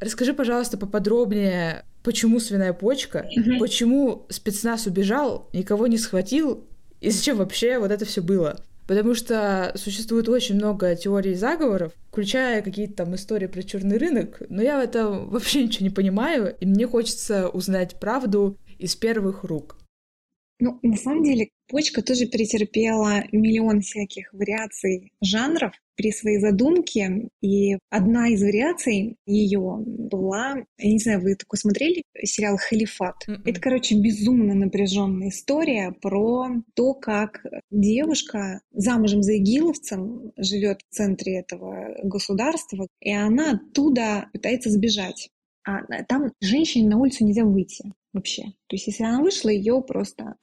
Расскажи, 0.00 0.32
пожалуйста, 0.32 0.78
поподробнее, 0.78 1.84
почему 2.02 2.40
свиная 2.40 2.72
почка, 2.72 3.28
угу. 3.36 3.58
почему 3.58 4.26
спецназ 4.28 4.86
убежал, 4.86 5.48
никого 5.52 5.86
не 5.86 5.98
схватил 5.98 6.64
И 7.00 7.10
зачем 7.10 7.36
вообще 7.36 7.78
вот 7.78 7.90
это 7.90 8.04
все 8.04 8.22
было? 8.22 8.60
Потому 8.86 9.14
что 9.14 9.72
существует 9.74 10.28
очень 10.30 10.54
много 10.54 10.96
теорий 10.96 11.34
заговоров, 11.34 11.92
включая 12.08 12.62
какие-то 12.62 13.04
там 13.04 13.14
истории 13.14 13.46
про 13.46 13.62
черный 13.62 13.98
рынок, 13.98 14.40
но 14.48 14.62
я 14.62 14.78
в 14.78 14.82
этом 14.82 15.28
вообще 15.28 15.64
ничего 15.64 15.84
не 15.84 15.90
понимаю, 15.90 16.56
и 16.58 16.64
мне 16.64 16.86
хочется 16.86 17.48
узнать 17.48 18.00
правду 18.00 18.56
из 18.78 18.96
первых 18.96 19.44
рук. 19.44 19.76
Ну, 20.60 20.78
на 20.82 20.96
самом 20.96 21.22
деле, 21.22 21.50
почка 21.68 22.02
тоже 22.02 22.26
претерпела 22.26 23.24
миллион 23.30 23.82
всяких 23.82 24.32
вариаций 24.32 25.12
жанров 25.20 25.74
при 25.98 26.12
своей 26.12 26.38
задумке. 26.38 27.28
И 27.42 27.76
одна 27.90 28.28
из 28.28 28.40
вариаций 28.40 29.16
ее 29.26 29.82
была, 29.84 30.64
я 30.78 30.92
не 30.92 30.98
знаю, 30.98 31.20
вы 31.20 31.34
такой 31.34 31.58
смотрели 31.58 32.02
сериал 32.22 32.56
«Халифат»? 32.56 33.16
Mm-mm. 33.28 33.34
М-м. 33.34 33.42
Это, 33.44 33.60
короче, 33.60 33.96
безумно 33.96 34.54
напряженная 34.54 35.28
история 35.28 35.92
про 36.00 36.48
то, 36.74 36.94
как 36.94 37.44
девушка 37.70 38.60
замужем 38.72 39.22
за 39.22 39.36
игиловцем 39.36 40.32
живет 40.38 40.80
в 40.88 40.94
центре 40.94 41.40
этого 41.40 41.96
государства, 42.04 42.86
и 43.00 43.12
она 43.12 43.52
оттуда 43.52 44.28
пытается 44.32 44.70
сбежать. 44.70 45.28
А 45.64 45.82
там 46.04 46.32
женщине 46.40 46.88
на 46.88 46.98
улицу 46.98 47.26
нельзя 47.26 47.44
выйти 47.44 47.92
вообще. 48.12 48.44
То 48.68 48.76
есть 48.76 48.86
если 48.86 49.04
она 49.04 49.20
вышла, 49.20 49.50
ее 49.50 49.82
просто... 49.82 50.36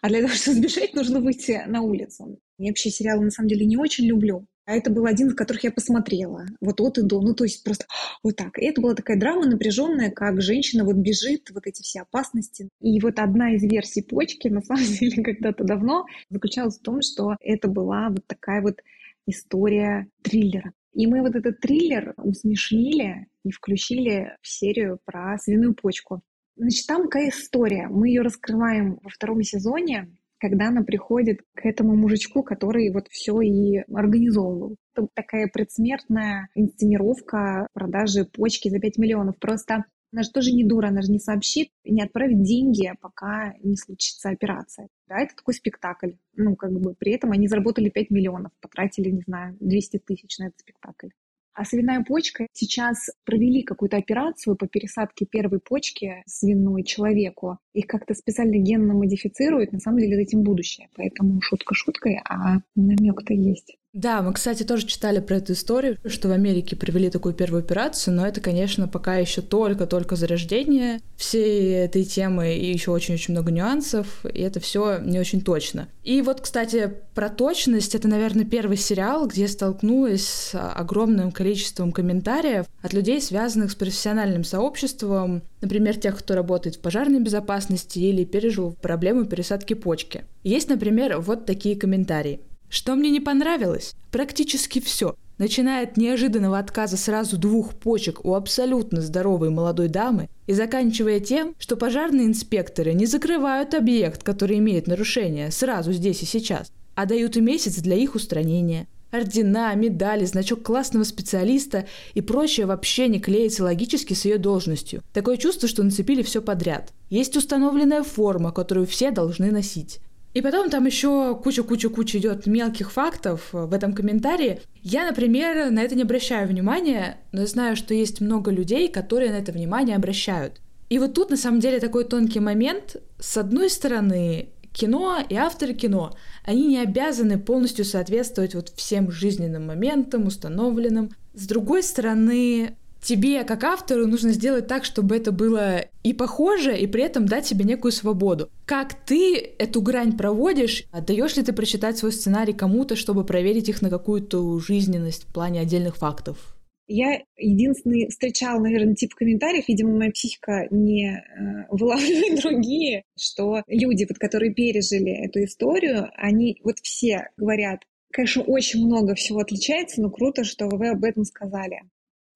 А 0.00 0.08
для 0.08 0.22
того, 0.22 0.32
чтобы 0.32 0.58
сбежать, 0.58 0.94
нужно 0.94 1.20
выйти 1.20 1.64
на 1.66 1.82
улицу. 1.82 2.38
Я 2.58 2.70
вообще 2.70 2.90
сериалы 2.90 3.24
на 3.24 3.30
самом 3.30 3.48
деле 3.48 3.66
не 3.66 3.76
очень 3.76 4.04
люблю. 4.06 4.46
А 4.66 4.72
это 4.72 4.90
был 4.90 5.04
один 5.04 5.28
из 5.28 5.34
которых 5.34 5.64
я 5.64 5.70
посмотрела. 5.70 6.46
Вот 6.60 6.80
от 6.80 6.98
и 6.98 7.02
до. 7.02 7.20
Ну, 7.20 7.34
то 7.34 7.44
есть 7.44 7.62
просто 7.62 7.86
вот 8.22 8.36
так. 8.36 8.58
И 8.58 8.64
это 8.64 8.80
была 8.80 8.94
такая 8.94 9.18
драма 9.18 9.46
напряженная, 9.46 10.10
как 10.10 10.40
женщина 10.40 10.84
вот 10.84 10.96
бежит, 10.96 11.50
вот 11.50 11.66
эти 11.66 11.82
все 11.82 12.00
опасности. 12.02 12.68
И 12.80 12.98
вот 13.00 13.18
одна 13.18 13.54
из 13.54 13.62
версий 13.62 14.02
почки, 14.02 14.48
на 14.48 14.62
самом 14.62 14.84
деле, 15.00 15.22
когда-то 15.22 15.64
давно, 15.64 16.06
заключалась 16.30 16.78
в 16.78 16.82
том, 16.82 17.02
что 17.02 17.36
это 17.40 17.68
была 17.68 18.08
вот 18.08 18.26
такая 18.26 18.62
вот 18.62 18.80
история 19.26 20.08
триллера. 20.22 20.72
И 20.92 21.06
мы 21.06 21.22
вот 21.22 21.34
этот 21.34 21.60
триллер 21.60 22.14
усмешнили 22.16 23.26
и 23.44 23.50
включили 23.50 24.36
в 24.40 24.48
серию 24.48 24.98
про 25.04 25.36
свиную 25.38 25.74
почку. 25.74 26.22
Значит, 26.56 26.86
там 26.86 27.02
какая 27.04 27.30
история. 27.30 27.88
Мы 27.88 28.08
ее 28.08 28.22
раскрываем 28.22 29.00
во 29.02 29.10
втором 29.10 29.42
сезоне, 29.42 30.08
когда 30.44 30.68
она 30.68 30.82
приходит 30.82 31.40
к 31.54 31.64
этому 31.64 31.96
мужичку, 31.96 32.42
который 32.42 32.92
вот 32.92 33.06
все 33.08 33.40
и 33.40 33.78
организовывал. 33.90 34.76
Это 34.94 35.08
такая 35.14 35.48
предсмертная 35.50 36.50
инсценировка 36.54 37.66
продажи 37.72 38.26
почки 38.26 38.68
за 38.68 38.78
5 38.78 38.98
миллионов. 38.98 39.38
Просто 39.38 39.86
она 40.12 40.22
же 40.22 40.30
тоже 40.30 40.52
не 40.52 40.62
дура, 40.62 40.88
она 40.88 41.00
же 41.00 41.10
не 41.10 41.18
сообщит 41.18 41.68
не 41.82 42.02
отправит 42.02 42.42
деньги, 42.42 42.92
пока 43.00 43.54
не 43.62 43.76
случится 43.78 44.28
операция. 44.28 44.88
Да, 45.08 45.18
это 45.18 45.34
такой 45.34 45.54
спектакль. 45.54 46.12
Ну, 46.36 46.56
как 46.56 46.72
бы 46.72 46.94
при 46.94 47.12
этом 47.12 47.32
они 47.32 47.48
заработали 47.48 47.88
5 47.88 48.10
миллионов, 48.10 48.52
потратили, 48.60 49.08
не 49.08 49.22
знаю, 49.22 49.56
200 49.60 49.98
тысяч 50.00 50.38
на 50.38 50.48
этот 50.48 50.60
спектакль. 50.60 51.08
А 51.54 51.64
свиная 51.64 52.02
почка 52.02 52.48
сейчас 52.52 53.10
провели 53.24 53.62
какую-то 53.62 53.96
операцию 53.96 54.56
по 54.56 54.66
пересадке 54.66 55.24
первой 55.24 55.60
почки 55.60 56.22
свиной 56.26 56.82
человеку. 56.82 57.58
Их 57.72 57.86
как-то 57.86 58.14
специально 58.14 58.56
генно 58.56 58.94
модифицируют. 58.94 59.72
На 59.72 59.78
самом 59.78 60.00
деле 60.00 60.20
этим 60.20 60.42
будущее. 60.42 60.88
Поэтому 60.96 61.40
шутка 61.40 61.74
шуткой, 61.74 62.20
а 62.28 62.58
намек-то 62.74 63.34
есть. 63.34 63.76
Да, 63.94 64.22
мы, 64.22 64.32
кстати, 64.32 64.64
тоже 64.64 64.86
читали 64.86 65.20
про 65.20 65.36
эту 65.36 65.52
историю, 65.52 65.98
что 66.04 66.26
в 66.26 66.32
Америке 66.32 66.74
провели 66.74 67.10
такую 67.10 67.32
первую 67.32 67.60
операцию, 67.60 68.12
но 68.12 68.26
это, 68.26 68.40
конечно, 68.40 68.88
пока 68.88 69.18
еще 69.18 69.40
только-только 69.40 70.16
зарождение 70.16 70.98
всей 71.16 71.84
этой 71.84 72.02
темы 72.02 72.56
и 72.56 72.72
еще 72.72 72.90
очень-очень 72.90 73.34
много 73.34 73.52
нюансов, 73.52 74.26
и 74.26 74.40
это 74.40 74.58
все 74.58 74.98
не 74.98 75.20
очень 75.20 75.42
точно. 75.42 75.86
И 76.02 76.22
вот, 76.22 76.40
кстати, 76.40 76.92
про 77.14 77.28
точность, 77.28 77.94
это, 77.94 78.08
наверное, 78.08 78.44
первый 78.44 78.78
сериал, 78.78 79.28
где 79.28 79.42
я 79.42 79.48
столкнулась 79.48 80.26
с 80.26 80.58
огромным 80.58 81.30
количеством 81.30 81.92
комментариев 81.92 82.66
от 82.82 82.92
людей, 82.94 83.20
связанных 83.20 83.70
с 83.70 83.76
профессиональным 83.76 84.42
сообществом, 84.42 85.42
например, 85.60 85.96
тех, 85.96 86.18
кто 86.18 86.34
работает 86.34 86.74
в 86.74 86.80
пожарной 86.80 87.20
безопасности 87.20 88.00
или 88.00 88.24
пережил 88.24 88.76
проблему 88.82 89.24
пересадки 89.26 89.74
почки. 89.74 90.24
Есть, 90.42 90.68
например, 90.68 91.20
вот 91.20 91.46
такие 91.46 91.76
комментарии. 91.76 92.40
Что 92.74 92.96
мне 92.96 93.10
не 93.10 93.20
понравилось? 93.20 93.94
Практически 94.10 94.80
все. 94.80 95.14
Начиная 95.38 95.84
от 95.84 95.96
неожиданного 95.96 96.58
отказа 96.58 96.96
сразу 96.96 97.38
двух 97.38 97.72
почек 97.74 98.24
у 98.24 98.34
абсолютно 98.34 99.00
здоровой 99.00 99.50
молодой 99.50 99.86
дамы 99.86 100.28
и 100.48 100.54
заканчивая 100.54 101.20
тем, 101.20 101.54
что 101.60 101.76
пожарные 101.76 102.26
инспекторы 102.26 102.92
не 102.92 103.06
закрывают 103.06 103.74
объект, 103.74 104.24
который 104.24 104.58
имеет 104.58 104.88
нарушение, 104.88 105.52
сразу 105.52 105.92
здесь 105.92 106.24
и 106.24 106.26
сейчас, 106.26 106.72
а 106.96 107.06
дают 107.06 107.36
и 107.36 107.40
месяц 107.40 107.76
для 107.76 107.94
их 107.94 108.16
устранения. 108.16 108.88
Ордена, 109.12 109.72
медали, 109.76 110.24
значок 110.24 110.64
классного 110.64 111.04
специалиста 111.04 111.86
и 112.14 112.22
прочее 112.22 112.66
вообще 112.66 113.06
не 113.06 113.20
клеится 113.20 113.62
логически 113.62 114.14
с 114.14 114.24
ее 114.24 114.38
должностью. 114.38 115.00
Такое 115.12 115.36
чувство, 115.36 115.68
что 115.68 115.84
нацепили 115.84 116.22
все 116.22 116.42
подряд. 116.42 116.92
Есть 117.08 117.36
установленная 117.36 118.02
форма, 118.02 118.50
которую 118.50 118.88
все 118.88 119.12
должны 119.12 119.52
носить. 119.52 120.00
И 120.34 120.42
потом 120.42 120.68
там 120.68 120.84
еще 120.84 121.36
куча-куча-куча 121.36 122.18
идет 122.18 122.46
мелких 122.46 122.90
фактов 122.90 123.50
в 123.52 123.72
этом 123.72 123.92
комментарии. 123.92 124.60
Я, 124.82 125.06
например, 125.06 125.70
на 125.70 125.80
это 125.80 125.94
не 125.94 126.02
обращаю 126.02 126.48
внимания, 126.48 127.18
но 127.30 127.42
я 127.42 127.46
знаю, 127.46 127.76
что 127.76 127.94
есть 127.94 128.20
много 128.20 128.50
людей, 128.50 128.88
которые 128.88 129.30
на 129.30 129.36
это 129.36 129.52
внимание 129.52 129.94
обращают. 129.94 130.60
И 130.90 130.98
вот 130.98 131.14
тут 131.14 131.30
на 131.30 131.36
самом 131.36 131.60
деле 131.60 131.78
такой 131.78 132.04
тонкий 132.04 132.40
момент. 132.40 132.96
С 133.20 133.36
одной 133.36 133.70
стороны, 133.70 134.48
кино 134.72 135.18
и 135.28 135.36
авторы 135.36 135.72
кино, 135.72 136.16
они 136.44 136.66
не 136.66 136.78
обязаны 136.78 137.38
полностью 137.38 137.84
соответствовать 137.84 138.56
вот 138.56 138.72
всем 138.74 139.12
жизненным 139.12 139.66
моментам, 139.66 140.26
установленным. 140.26 141.10
С 141.32 141.46
другой 141.46 141.84
стороны, 141.84 142.76
тебе, 143.04 143.44
как 143.44 143.62
автору, 143.64 144.06
нужно 144.06 144.32
сделать 144.32 144.66
так, 144.66 144.84
чтобы 144.84 145.16
это 145.16 145.30
было 145.30 145.84
и 146.02 146.12
похоже, 146.12 146.76
и 146.76 146.86
при 146.86 147.02
этом 147.02 147.26
дать 147.26 147.46
себе 147.46 147.64
некую 147.64 147.92
свободу. 147.92 148.48
Как 148.64 148.94
ты 148.94 149.36
эту 149.58 149.82
грань 149.82 150.16
проводишь? 150.16 150.84
Даешь 151.06 151.36
ли 151.36 151.42
ты 151.42 151.52
прочитать 151.52 151.98
свой 151.98 152.12
сценарий 152.12 152.52
кому-то, 152.52 152.96
чтобы 152.96 153.24
проверить 153.24 153.68
их 153.68 153.82
на 153.82 153.90
какую-то 153.90 154.58
жизненность 154.58 155.24
в 155.24 155.32
плане 155.32 155.60
отдельных 155.60 155.96
фактов? 155.96 156.54
Я 156.86 157.22
единственный 157.38 158.08
встречала, 158.08 158.60
наверное, 158.60 158.94
тип 158.94 159.14
комментариев, 159.14 159.68
видимо, 159.68 159.96
моя 159.96 160.10
психика 160.10 160.66
не 160.70 161.14
э, 161.14 161.66
вылавливает 161.70 162.40
другие, 162.42 163.04
что 163.18 163.62
люди, 163.66 164.06
вот, 164.06 164.18
которые 164.18 164.52
пережили 164.52 165.24
эту 165.24 165.44
историю, 165.44 166.10
они 166.14 166.60
вот 166.62 166.78
все 166.82 167.28
говорят, 167.38 167.80
конечно, 168.12 168.42
очень 168.42 168.84
много 168.84 169.14
всего 169.14 169.40
отличается, 169.40 170.02
но 170.02 170.10
круто, 170.10 170.44
что 170.44 170.68
вы 170.68 170.90
об 170.90 171.04
этом 171.04 171.24
сказали. 171.24 171.80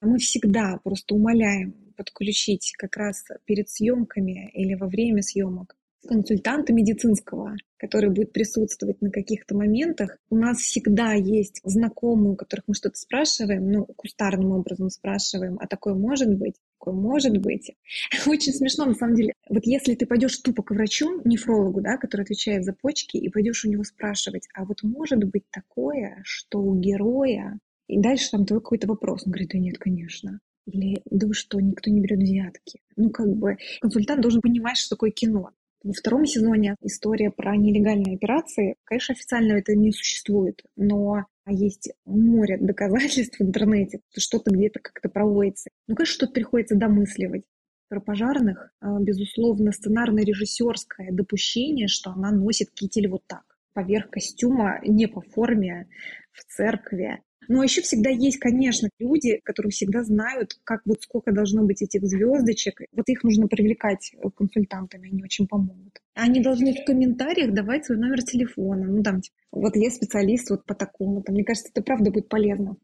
Мы 0.01 0.19
всегда 0.19 0.79
просто 0.83 1.15
умоляем 1.15 1.75
подключить 1.97 2.73
как 2.79 2.97
раз 2.97 3.25
перед 3.45 3.69
съемками 3.69 4.51
или 4.55 4.75
во 4.75 4.87
время 4.87 5.23
съемок 5.23 5.75
консультанта 6.07 6.73
медицинского, 6.73 7.57
который 7.77 8.11
будет 8.11 8.33
присутствовать 8.33 9.01
на 9.03 9.11
каких-то 9.11 9.57
моментах. 9.57 10.17
У 10.31 10.37
нас 10.37 10.59
всегда 10.59 11.13
есть 11.13 11.61
знакомые, 11.65 12.33
у 12.33 12.37
которых 12.37 12.65
мы 12.67 12.75
что-то 12.75 12.97
спрашиваем, 12.97 13.71
ну, 13.71 13.85
кустарным 13.85 14.53
образом 14.53 14.91
спрашиваем, 14.91 15.59
а 15.61 15.67
такое 15.67 15.95
может 15.95 16.35
быть? 16.35 16.55
Такое 16.79 16.95
может 16.95 17.37
быть. 17.39 17.73
Очень 18.27 18.53
смешно, 18.53 18.87
на 18.87 18.95
самом 18.95 19.17
деле. 19.17 19.35
Вот 19.49 19.67
если 19.67 19.95
ты 19.95 20.07
пойдешь 20.07 20.39
тупо 20.39 20.63
к 20.63 20.71
врачу, 20.71 21.21
нефрологу, 21.25 21.81
да, 21.81 21.97
который 21.97 22.23
отвечает 22.23 22.65
за 22.65 22.73
почки, 22.73 23.17
и 23.17 23.29
пойдешь 23.29 23.65
у 23.65 23.69
него 23.69 23.85
спрашивать, 23.85 24.49
а 24.55 24.65
вот 24.65 24.83
может 24.83 25.23
быть 25.25 25.45
такое, 25.51 26.21
что 26.25 26.61
у 26.61 26.79
героя 26.79 27.59
и 27.89 27.99
дальше 27.99 28.31
там 28.31 28.47
твой 28.47 28.61
какой-то 28.61 28.87
вопрос. 28.87 29.27
Он 29.27 29.33
говорит, 29.33 29.51
да 29.53 29.59
нет, 29.59 29.79
конечно. 29.79 30.41
Или, 30.67 31.01
да 31.11 31.27
вы 31.27 31.35
что, 31.35 31.61
никто 31.61 31.91
не 31.91 32.01
берет 32.01 32.21
взятки. 32.21 32.81
Ну, 32.97 33.11
как 33.11 33.35
бы, 33.35 33.57
консультант 33.81 34.21
должен 34.21 34.43
понимать, 34.43 34.77
что 34.77 34.97
такое 34.97 35.11
кино. 35.11 35.51
Во 35.83 35.93
втором 35.93 36.27
сезоне 36.27 36.75
история 36.83 37.31
про 37.31 37.57
нелегальные 37.57 38.17
операции. 38.17 38.77
Конечно, 38.85 39.15
официально 39.15 39.53
это 39.55 39.75
не 39.75 39.93
существует, 39.93 40.63
но 40.77 41.25
есть 41.47 41.93
море 42.05 42.59
доказательств 42.61 43.39
в 43.39 43.43
интернете, 43.43 44.01
что 44.11 44.21
что-то 44.21 44.51
где-то 44.51 44.81
как-то 44.81 45.09
проводится. 45.09 45.71
Ну, 45.87 45.95
конечно, 45.95 46.15
что-то 46.15 46.33
приходится 46.33 46.77
домысливать. 46.77 47.45
Про 47.89 48.01
пожарных, 48.01 48.71
а, 48.81 49.01
безусловно, 49.01 49.73
сценарно-режиссерское 49.73 51.11
допущение, 51.11 51.89
что 51.89 52.11
она 52.11 52.33
носит 52.33 52.71
китель 52.71 53.09
вот 53.09 53.23
так, 53.27 53.45
поверх 53.73 54.11
костюма, 54.11 54.79
не 54.87 55.07
по 55.07 55.23
форме, 55.23 55.89
в 56.33 56.45
церкви. 56.45 57.23
Но 57.49 57.63
еще 57.63 57.81
всегда 57.81 58.11
есть, 58.11 58.39
конечно, 58.39 58.89
люди, 58.99 59.41
которые 59.43 59.71
всегда 59.71 60.05
знают, 60.05 60.59
как 60.65 60.83
вот 60.85 61.03
сколько 61.03 61.33
должно 61.33 61.65
быть 61.65 61.83
этих 61.83 62.03
звездочек. 62.07 62.83
Вот 62.93 63.09
их 63.09 63.25
нужно 63.25 63.49
привлекать 63.49 64.13
э, 64.13 64.29
консультантами, 64.37 65.11
они 65.11 65.23
очень 65.25 65.47
помогут. 65.47 66.01
Они 66.15 66.43
должны 66.43 66.75
в 66.75 66.85
комментариях 66.85 67.55
давать 67.55 67.87
свой 67.87 67.99
номер 67.99 68.23
телефона. 68.23 68.87
Ну, 68.87 69.03
там, 69.03 69.23
типа, 69.23 69.37
вот 69.51 69.77
я 69.77 69.91
специалист 69.91 70.51
вот 70.51 70.67
по 70.67 70.75
такому. 70.75 71.23
Там, 71.23 71.35
мне 71.35 71.45
кажется, 71.45 71.71
это 71.73 71.83
правда 71.83 72.11
будет 72.11 72.29
полезно. 72.29 72.77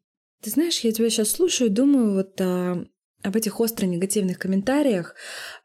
Ты 0.43 0.51
знаешь, 0.51 0.81
я 0.81 0.93
тебя 0.93 1.11
сейчас 1.11 1.31
слушаю 1.31 1.71
и 1.71 1.73
думаю 1.73 2.15
вот 2.15 2.41
о 2.41 2.87
об 3.25 3.37
этих 3.37 3.59
остро 3.59 3.87
негативных 3.87 4.39
комментариях, 4.39 5.15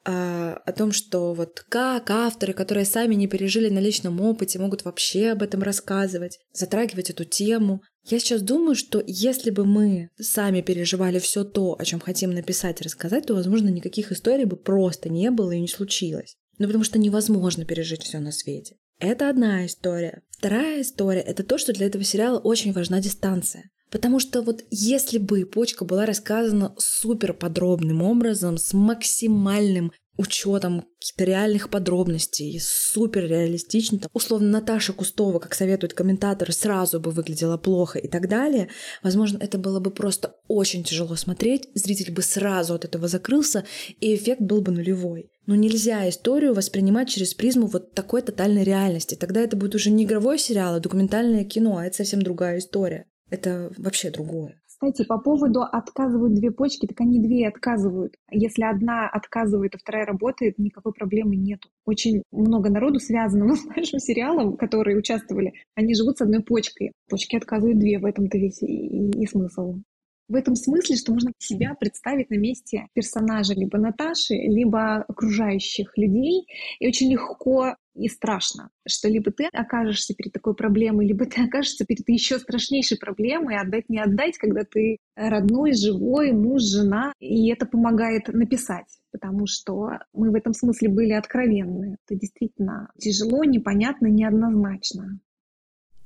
а, 0.05 0.53
о 0.65 0.71
том, 0.71 0.93
что 0.93 1.33
вот 1.33 1.65
как 1.67 2.09
авторы, 2.09 2.53
которые 2.53 2.85
сами 2.85 3.15
не 3.15 3.27
пережили 3.27 3.67
на 3.69 3.79
личном 3.79 4.21
опыте, 4.21 4.59
могут 4.59 4.85
вообще 4.85 5.31
об 5.31 5.43
этом 5.43 5.62
рассказывать, 5.62 6.39
затрагивать 6.53 7.09
эту 7.09 7.25
тему. 7.25 7.83
Я 8.10 8.19
сейчас 8.19 8.41
думаю, 8.41 8.74
что 8.76 9.04
если 9.06 9.52
бы 9.52 9.65
мы 9.65 10.10
сами 10.19 10.62
переживали 10.62 11.19
все 11.19 11.43
то, 11.43 11.76
о 11.78 11.86
чем 11.86 12.00
хотим 12.00 12.32
написать 12.32 12.82
и 12.82 12.84
рассказать, 12.84 13.28
то, 13.28 13.36
возможно, 13.36 13.69
никаких 13.69 14.12
историй 14.12 14.45
бы 14.45 14.58
просто 14.58 15.10
не 15.10 15.30
было 15.30 15.52
и 15.52 15.62
не 15.62 15.67
случилось. 15.67 16.36
Ну, 16.58 16.65
потому 16.65 16.84
что 16.84 16.98
невозможно 16.98 17.65
пережить 17.65 18.02
все 18.02 18.19
на 18.19 18.32
свете. 18.32 18.78
Это 19.00 19.30
одна 19.30 19.65
история. 19.65 20.24
Вторая 20.32 20.82
история— 20.82 21.22
это 21.28 21.43
то, 21.43 21.60
что 21.60 21.72
для 21.72 21.86
этого 21.86 22.04
сериала 22.04 22.39
очень 22.39 22.74
важна 22.74 23.00
дистанция. 23.00 23.69
Потому 23.91 24.19
что 24.19 24.41
вот 24.41 24.63
если 24.72 25.19
бы 25.19 25.45
почка 25.45 25.86
была 25.86 26.06
рассказана 26.06 26.74
супер 26.78 27.34
подробным 27.34 28.02
образом, 28.02 28.58
с 28.58 28.74
максимальным 28.74 29.91
учетом 30.19 30.86
каких-то 30.99 31.23
реальных 31.23 31.69
подробностей, 31.69 32.60
супер 32.62 33.25
реалистично. 33.25 34.01
Условно, 34.13 34.49
Наташа 34.49 34.91
Кустова, 34.91 35.39
как 35.39 35.55
советуют 35.55 35.93
комментаторы, 35.93 36.51
сразу 36.51 36.99
бы 36.99 37.12
выглядела 37.12 37.58
плохо 37.58 37.99
и 37.99 38.08
так 38.10 38.27
далее. 38.27 38.67
Возможно, 39.01 39.38
это 39.41 39.58
было 39.58 39.79
бы 39.79 39.91
просто 39.91 40.36
очень 40.49 40.84
тяжело 40.84 41.15
смотреть, 41.15 41.69
зритель 41.73 42.12
бы 42.12 42.21
сразу 42.21 42.73
от 42.73 42.84
этого 42.84 43.08
закрылся, 43.08 43.63
и 44.01 44.13
эффект 44.13 44.41
был 44.41 44.62
бы 44.62 44.73
нулевой. 44.73 45.32
Но 45.45 45.55
нельзя 45.55 46.08
историю 46.10 46.53
воспринимать 46.53 47.10
через 47.10 47.34
призму 47.34 47.67
вот 47.67 47.93
такой 47.93 48.21
тотальной 48.21 48.65
реальности. 48.65 49.15
Тогда 49.15 49.39
это 49.39 49.55
будет 49.55 49.75
уже 49.75 49.89
не 49.89 50.03
игровой 50.03 50.38
сериал, 50.38 50.75
а 50.75 50.79
документальное 50.82 51.45
кино, 51.45 51.77
а 51.77 51.86
это 51.86 51.95
совсем 51.95 52.21
другая 52.21 52.60
история. 52.60 53.05
Это 53.29 53.71
вообще 53.77 54.12
другое. 54.12 54.60
Кстати, 54.82 55.06
по 55.06 55.18
поводу 55.18 55.62
отказывают 55.62 56.36
две 56.36 56.52
почки, 56.52 56.86
так 56.86 57.02
они 57.02 57.20
две 57.20 57.50
отказывают. 57.50 58.15
Если 58.32 58.63
одна 58.63 59.10
отказывает, 59.10 59.76
а 59.76 59.78
вторая 59.78 60.06
работает, 60.06 60.58
никакой 60.58 60.94
проблемы 60.94 61.36
нету. 61.36 61.68
Очень 61.86 62.24
много 62.32 62.70
народу 62.70 63.00
связанного 63.00 63.56
с 63.56 63.65
нашим 63.65 64.00
сериалом, 64.00 64.56
которые 64.56 64.98
участвовали, 64.98 65.52
они 65.76 65.96
живут 65.96 66.18
с 66.18 66.22
одной 66.22 66.42
почкой. 66.42 66.94
Почки 67.10 67.36
отказывают 67.36 67.78
две, 67.78 68.00
в 68.00 68.06
этом-то 68.06 68.38
весь 68.38 68.62
и, 68.62 68.68
и, 68.68 69.24
и 69.24 69.28
смысл. 69.28 69.82
В 70.30 70.36
этом 70.36 70.56
смысле, 70.56 70.96
что 70.96 71.12
можно 71.12 71.32
себя 71.39 71.74
представить 71.74 72.30
на 72.30 72.36
месте 72.36 72.86
персонажа 72.94 73.56
либо 73.56 73.80
Наташи, 73.80 74.36
либо 74.36 74.98
окружающих 74.98 75.98
людей, 75.98 76.46
и 76.80 76.88
очень 76.88 77.12
легко 77.12 77.76
и 77.96 78.08
страшно, 78.08 78.70
что 78.88 79.10
либо 79.10 79.32
ты 79.32 79.46
окажешься 79.46 80.13
перед 80.13 80.32
такой 80.32 80.54
проблемой, 80.54 81.08
либо 81.08 81.26
ты 81.26 81.44
окажешься 81.44 81.84
перед 81.84 82.08
еще 82.08 82.38
страшнейшей 82.38 83.00
проблемой, 83.00 83.60
отдать 83.60 83.89
не 83.89 84.00
отдать, 84.00 84.38
когда 84.38 84.63
ты 84.63 84.98
родной, 85.15 85.74
живой, 85.74 86.32
муж, 86.32 86.62
жена, 86.62 87.12
и 87.20 87.50
это 87.50 87.65
помогает 87.65 88.28
написать, 88.28 88.86
потому 89.12 89.48
что 89.48 89.98
мы 90.13 90.30
в 90.30 90.36
этом 90.36 90.54
смысле 90.54 90.89
были 90.89 91.13
откровенны. 91.13 91.98
Это 92.06 92.20
действительно 92.20 92.92
тяжело, 93.00 93.44
непонятно, 93.44 94.06
неоднозначно. 94.06 95.20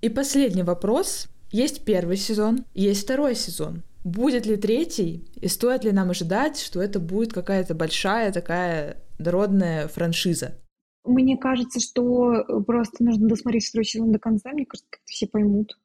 И 0.02 0.08
последний 0.08 0.64
вопрос. 0.64 1.28
Есть 1.52 1.84
первый 1.84 2.16
сезон, 2.16 2.66
есть 2.74 3.04
второй 3.04 3.36
сезон. 3.36 3.84
Будет 4.04 4.46
ли 4.46 4.58
третий, 4.58 5.30
и 5.42 5.48
стоит 5.48 5.86
ли 5.86 5.92
нам 5.92 6.10
ожидать, 6.10 6.60
что 6.60 6.82
это 6.82 7.00
будет 7.00 7.32
какая-то 7.32 7.74
большая 7.74 8.32
такая 8.34 8.98
дородная 9.18 9.88
франшиза? 9.88 10.56
Мне 11.06 11.38
кажется, 11.38 11.80
что 11.80 12.44
просто 12.66 13.04
нужно 13.04 13.28
досмотреть 13.28 13.68
второй 13.68 13.86
сезон 13.86 14.12
до 14.12 14.20
конца. 14.20 14.52
Мне 14.52 14.66
кажется, 14.66 14.90
как 14.90 15.02
все 15.06 15.28
поймут. 15.28 15.78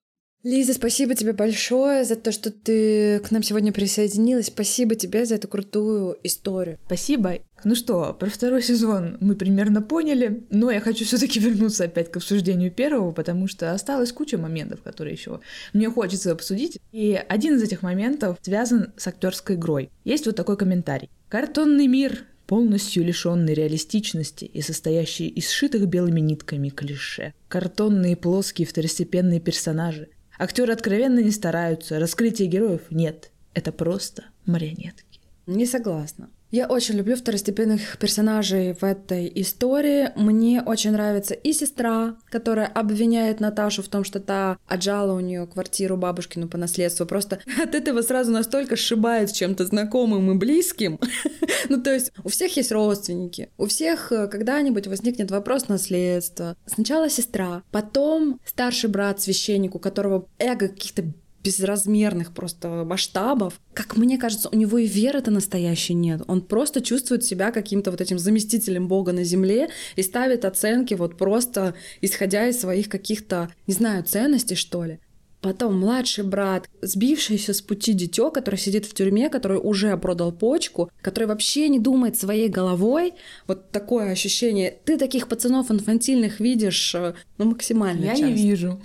Лиза, 0.44 0.72
спасибо 0.72 1.16
тебе 1.16 1.32
большое 1.32 2.04
за 2.04 2.14
то, 2.14 2.30
что 2.30 2.52
ты 2.52 3.18
к 3.20 3.32
нам 3.32 3.42
сегодня 3.42 3.72
присоединилась. 3.72 4.46
Спасибо 4.46 4.94
тебе 4.94 5.26
за 5.26 5.34
эту 5.34 5.48
крутую 5.48 6.16
историю. 6.22 6.78
Спасибо. 6.86 7.38
Ну 7.64 7.74
что, 7.74 8.16
про 8.18 8.30
второй 8.30 8.62
сезон 8.62 9.18
мы 9.20 9.34
примерно 9.34 9.82
поняли, 9.82 10.46
но 10.50 10.70
я 10.70 10.80
хочу 10.80 11.04
все-таки 11.04 11.40
вернуться 11.40 11.84
опять 11.84 12.12
к 12.12 12.16
обсуждению 12.18 12.70
первого, 12.70 13.10
потому 13.10 13.48
что 13.48 13.72
осталась 13.72 14.12
куча 14.12 14.38
моментов, 14.38 14.80
которые 14.82 15.14
еще 15.14 15.40
мне 15.72 15.90
хочется 15.90 16.30
обсудить. 16.30 16.78
И 16.92 17.20
один 17.28 17.56
из 17.56 17.62
этих 17.64 17.82
моментов 17.82 18.38
связан 18.40 18.92
с 18.96 19.08
актерской 19.08 19.56
игрой. 19.56 19.90
Есть 20.04 20.26
вот 20.26 20.36
такой 20.36 20.56
комментарий. 20.56 21.10
Картонный 21.28 21.88
мир 21.88 22.24
полностью 22.46 23.04
лишенный 23.04 23.54
реалистичности 23.54 24.46
и 24.46 24.62
состоящий 24.62 25.28
из 25.28 25.50
сшитых 25.50 25.86
белыми 25.86 26.20
нитками 26.20 26.70
клише. 26.70 27.34
Картонные 27.48 28.16
плоские 28.16 28.66
второстепенные 28.66 29.40
персонажи. 29.40 30.08
Актеры 30.38 30.72
откровенно 30.72 31.18
не 31.18 31.32
стараются, 31.32 31.98
раскрытия 31.98 32.46
героев 32.46 32.82
нет. 32.90 33.32
Это 33.54 33.72
просто 33.72 34.26
марионетки. 34.46 35.20
Не 35.46 35.66
согласна. 35.66 36.30
Я 36.50 36.66
очень 36.66 36.94
люблю 36.94 37.14
второстепенных 37.14 37.98
персонажей 37.98 38.72
в 38.72 38.82
этой 38.82 39.30
истории. 39.34 40.12
Мне 40.16 40.62
очень 40.62 40.92
нравится 40.92 41.34
и 41.34 41.52
сестра, 41.52 42.16
которая 42.30 42.66
обвиняет 42.66 43.40
Наташу 43.40 43.82
в 43.82 43.88
том, 43.88 44.02
что 44.02 44.18
та 44.18 44.56
отжала 44.66 45.12
у 45.12 45.20
нее 45.20 45.46
квартиру 45.46 45.98
бабушкину 45.98 46.48
по 46.48 46.56
наследству. 46.56 47.04
Просто 47.04 47.40
от 47.62 47.74
этого 47.74 48.00
сразу 48.00 48.32
настолько 48.32 48.76
сшибает 48.76 49.30
чем-то 49.30 49.66
знакомым 49.66 50.30
и 50.30 50.36
близким. 50.36 50.98
ну, 51.68 51.82
то 51.82 51.92
есть 51.92 52.12
у 52.24 52.30
всех 52.30 52.56
есть 52.56 52.72
родственники, 52.72 53.50
у 53.58 53.66
всех 53.66 54.10
э, 54.10 54.26
когда-нибудь 54.26 54.86
возникнет 54.86 55.30
вопрос 55.30 55.68
наследства. 55.68 56.56
Сначала 56.64 57.10
сестра, 57.10 57.62
потом 57.70 58.40
старший 58.46 58.88
брат 58.88 59.20
священник, 59.20 59.74
у 59.74 59.78
которого 59.78 60.26
эго 60.38 60.68
каких-то 60.68 61.04
безразмерных 61.48 62.32
просто 62.32 62.84
масштабов. 62.84 63.60
Как 63.72 63.96
мне 63.96 64.18
кажется, 64.18 64.48
у 64.52 64.56
него 64.56 64.78
и 64.78 64.86
веры-то 64.86 65.30
настоящей 65.30 65.94
нет. 65.94 66.22
Он 66.26 66.42
просто 66.42 66.80
чувствует 66.80 67.24
себя 67.24 67.50
каким-то 67.50 67.90
вот 67.90 68.00
этим 68.00 68.18
заместителем 68.18 68.86
Бога 68.86 69.12
на 69.12 69.24
земле 69.24 69.70
и 69.96 70.02
ставит 70.02 70.44
оценки 70.44 70.94
вот 70.94 71.16
просто 71.16 71.74
исходя 72.02 72.46
из 72.46 72.60
своих 72.60 72.88
каких-то, 72.88 73.48
не 73.66 73.74
знаю, 73.74 74.04
ценностей, 74.04 74.56
что 74.56 74.84
ли. 74.84 75.00
Потом 75.40 75.78
младший 75.78 76.24
брат, 76.24 76.68
сбившийся 76.82 77.54
с 77.54 77.60
пути 77.62 77.92
дитё, 77.92 78.30
который 78.30 78.56
сидит 78.56 78.86
в 78.86 78.94
тюрьме, 78.94 79.28
который 79.28 79.60
уже 79.62 79.96
продал 79.96 80.32
почку, 80.32 80.90
который 81.00 81.24
вообще 81.24 81.68
не 81.68 81.78
думает 81.78 82.18
своей 82.18 82.48
головой. 82.48 83.14
Вот 83.46 83.70
такое 83.70 84.10
ощущение. 84.10 84.78
Ты 84.84 84.98
таких 84.98 85.28
пацанов 85.28 85.70
инфантильных 85.70 86.40
видишь, 86.40 86.94
э, 86.94 87.14
ну, 87.38 87.44
максимально 87.44 88.04
Я 88.04 88.10
часто. 88.10 88.26
не 88.26 88.32
вижу. 88.34 88.80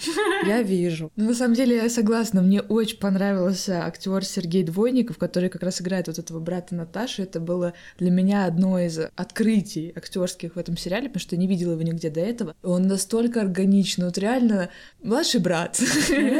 Я 0.45 0.61
вижу. 0.61 1.11
Ну, 1.23 1.29
на 1.29 1.35
самом 1.35 1.53
деле, 1.55 1.77
я 1.77 1.89
согласна. 1.89 2.41
Мне 2.41 2.61
очень 2.61 2.97
понравился 2.97 3.85
актер 3.85 4.25
Сергей 4.25 4.63
Двойников, 4.63 5.17
который 5.17 5.49
как 5.49 5.63
раз 5.63 5.81
играет 5.81 6.07
вот 6.07 6.19
этого 6.19 6.39
брата 6.39 6.75
Наташи. 6.75 7.23
Это 7.23 7.39
было 7.39 7.73
для 7.97 8.11
меня 8.11 8.45
одно 8.45 8.77
из 8.79 8.99
открытий 9.15 9.93
актерских 9.95 10.55
в 10.55 10.59
этом 10.59 10.75
сериале, 10.75 11.07
потому 11.07 11.21
что 11.21 11.35
я 11.35 11.39
не 11.39 11.47
видела 11.47 11.71
его 11.73 11.81
нигде 11.81 12.09
до 12.09 12.19
этого. 12.19 12.55
Он 12.61 12.87
настолько 12.87 13.41
органичный. 13.41 14.05
Вот 14.05 14.17
реально 14.17 14.69
младший 15.01 15.39
брат. 15.39 15.79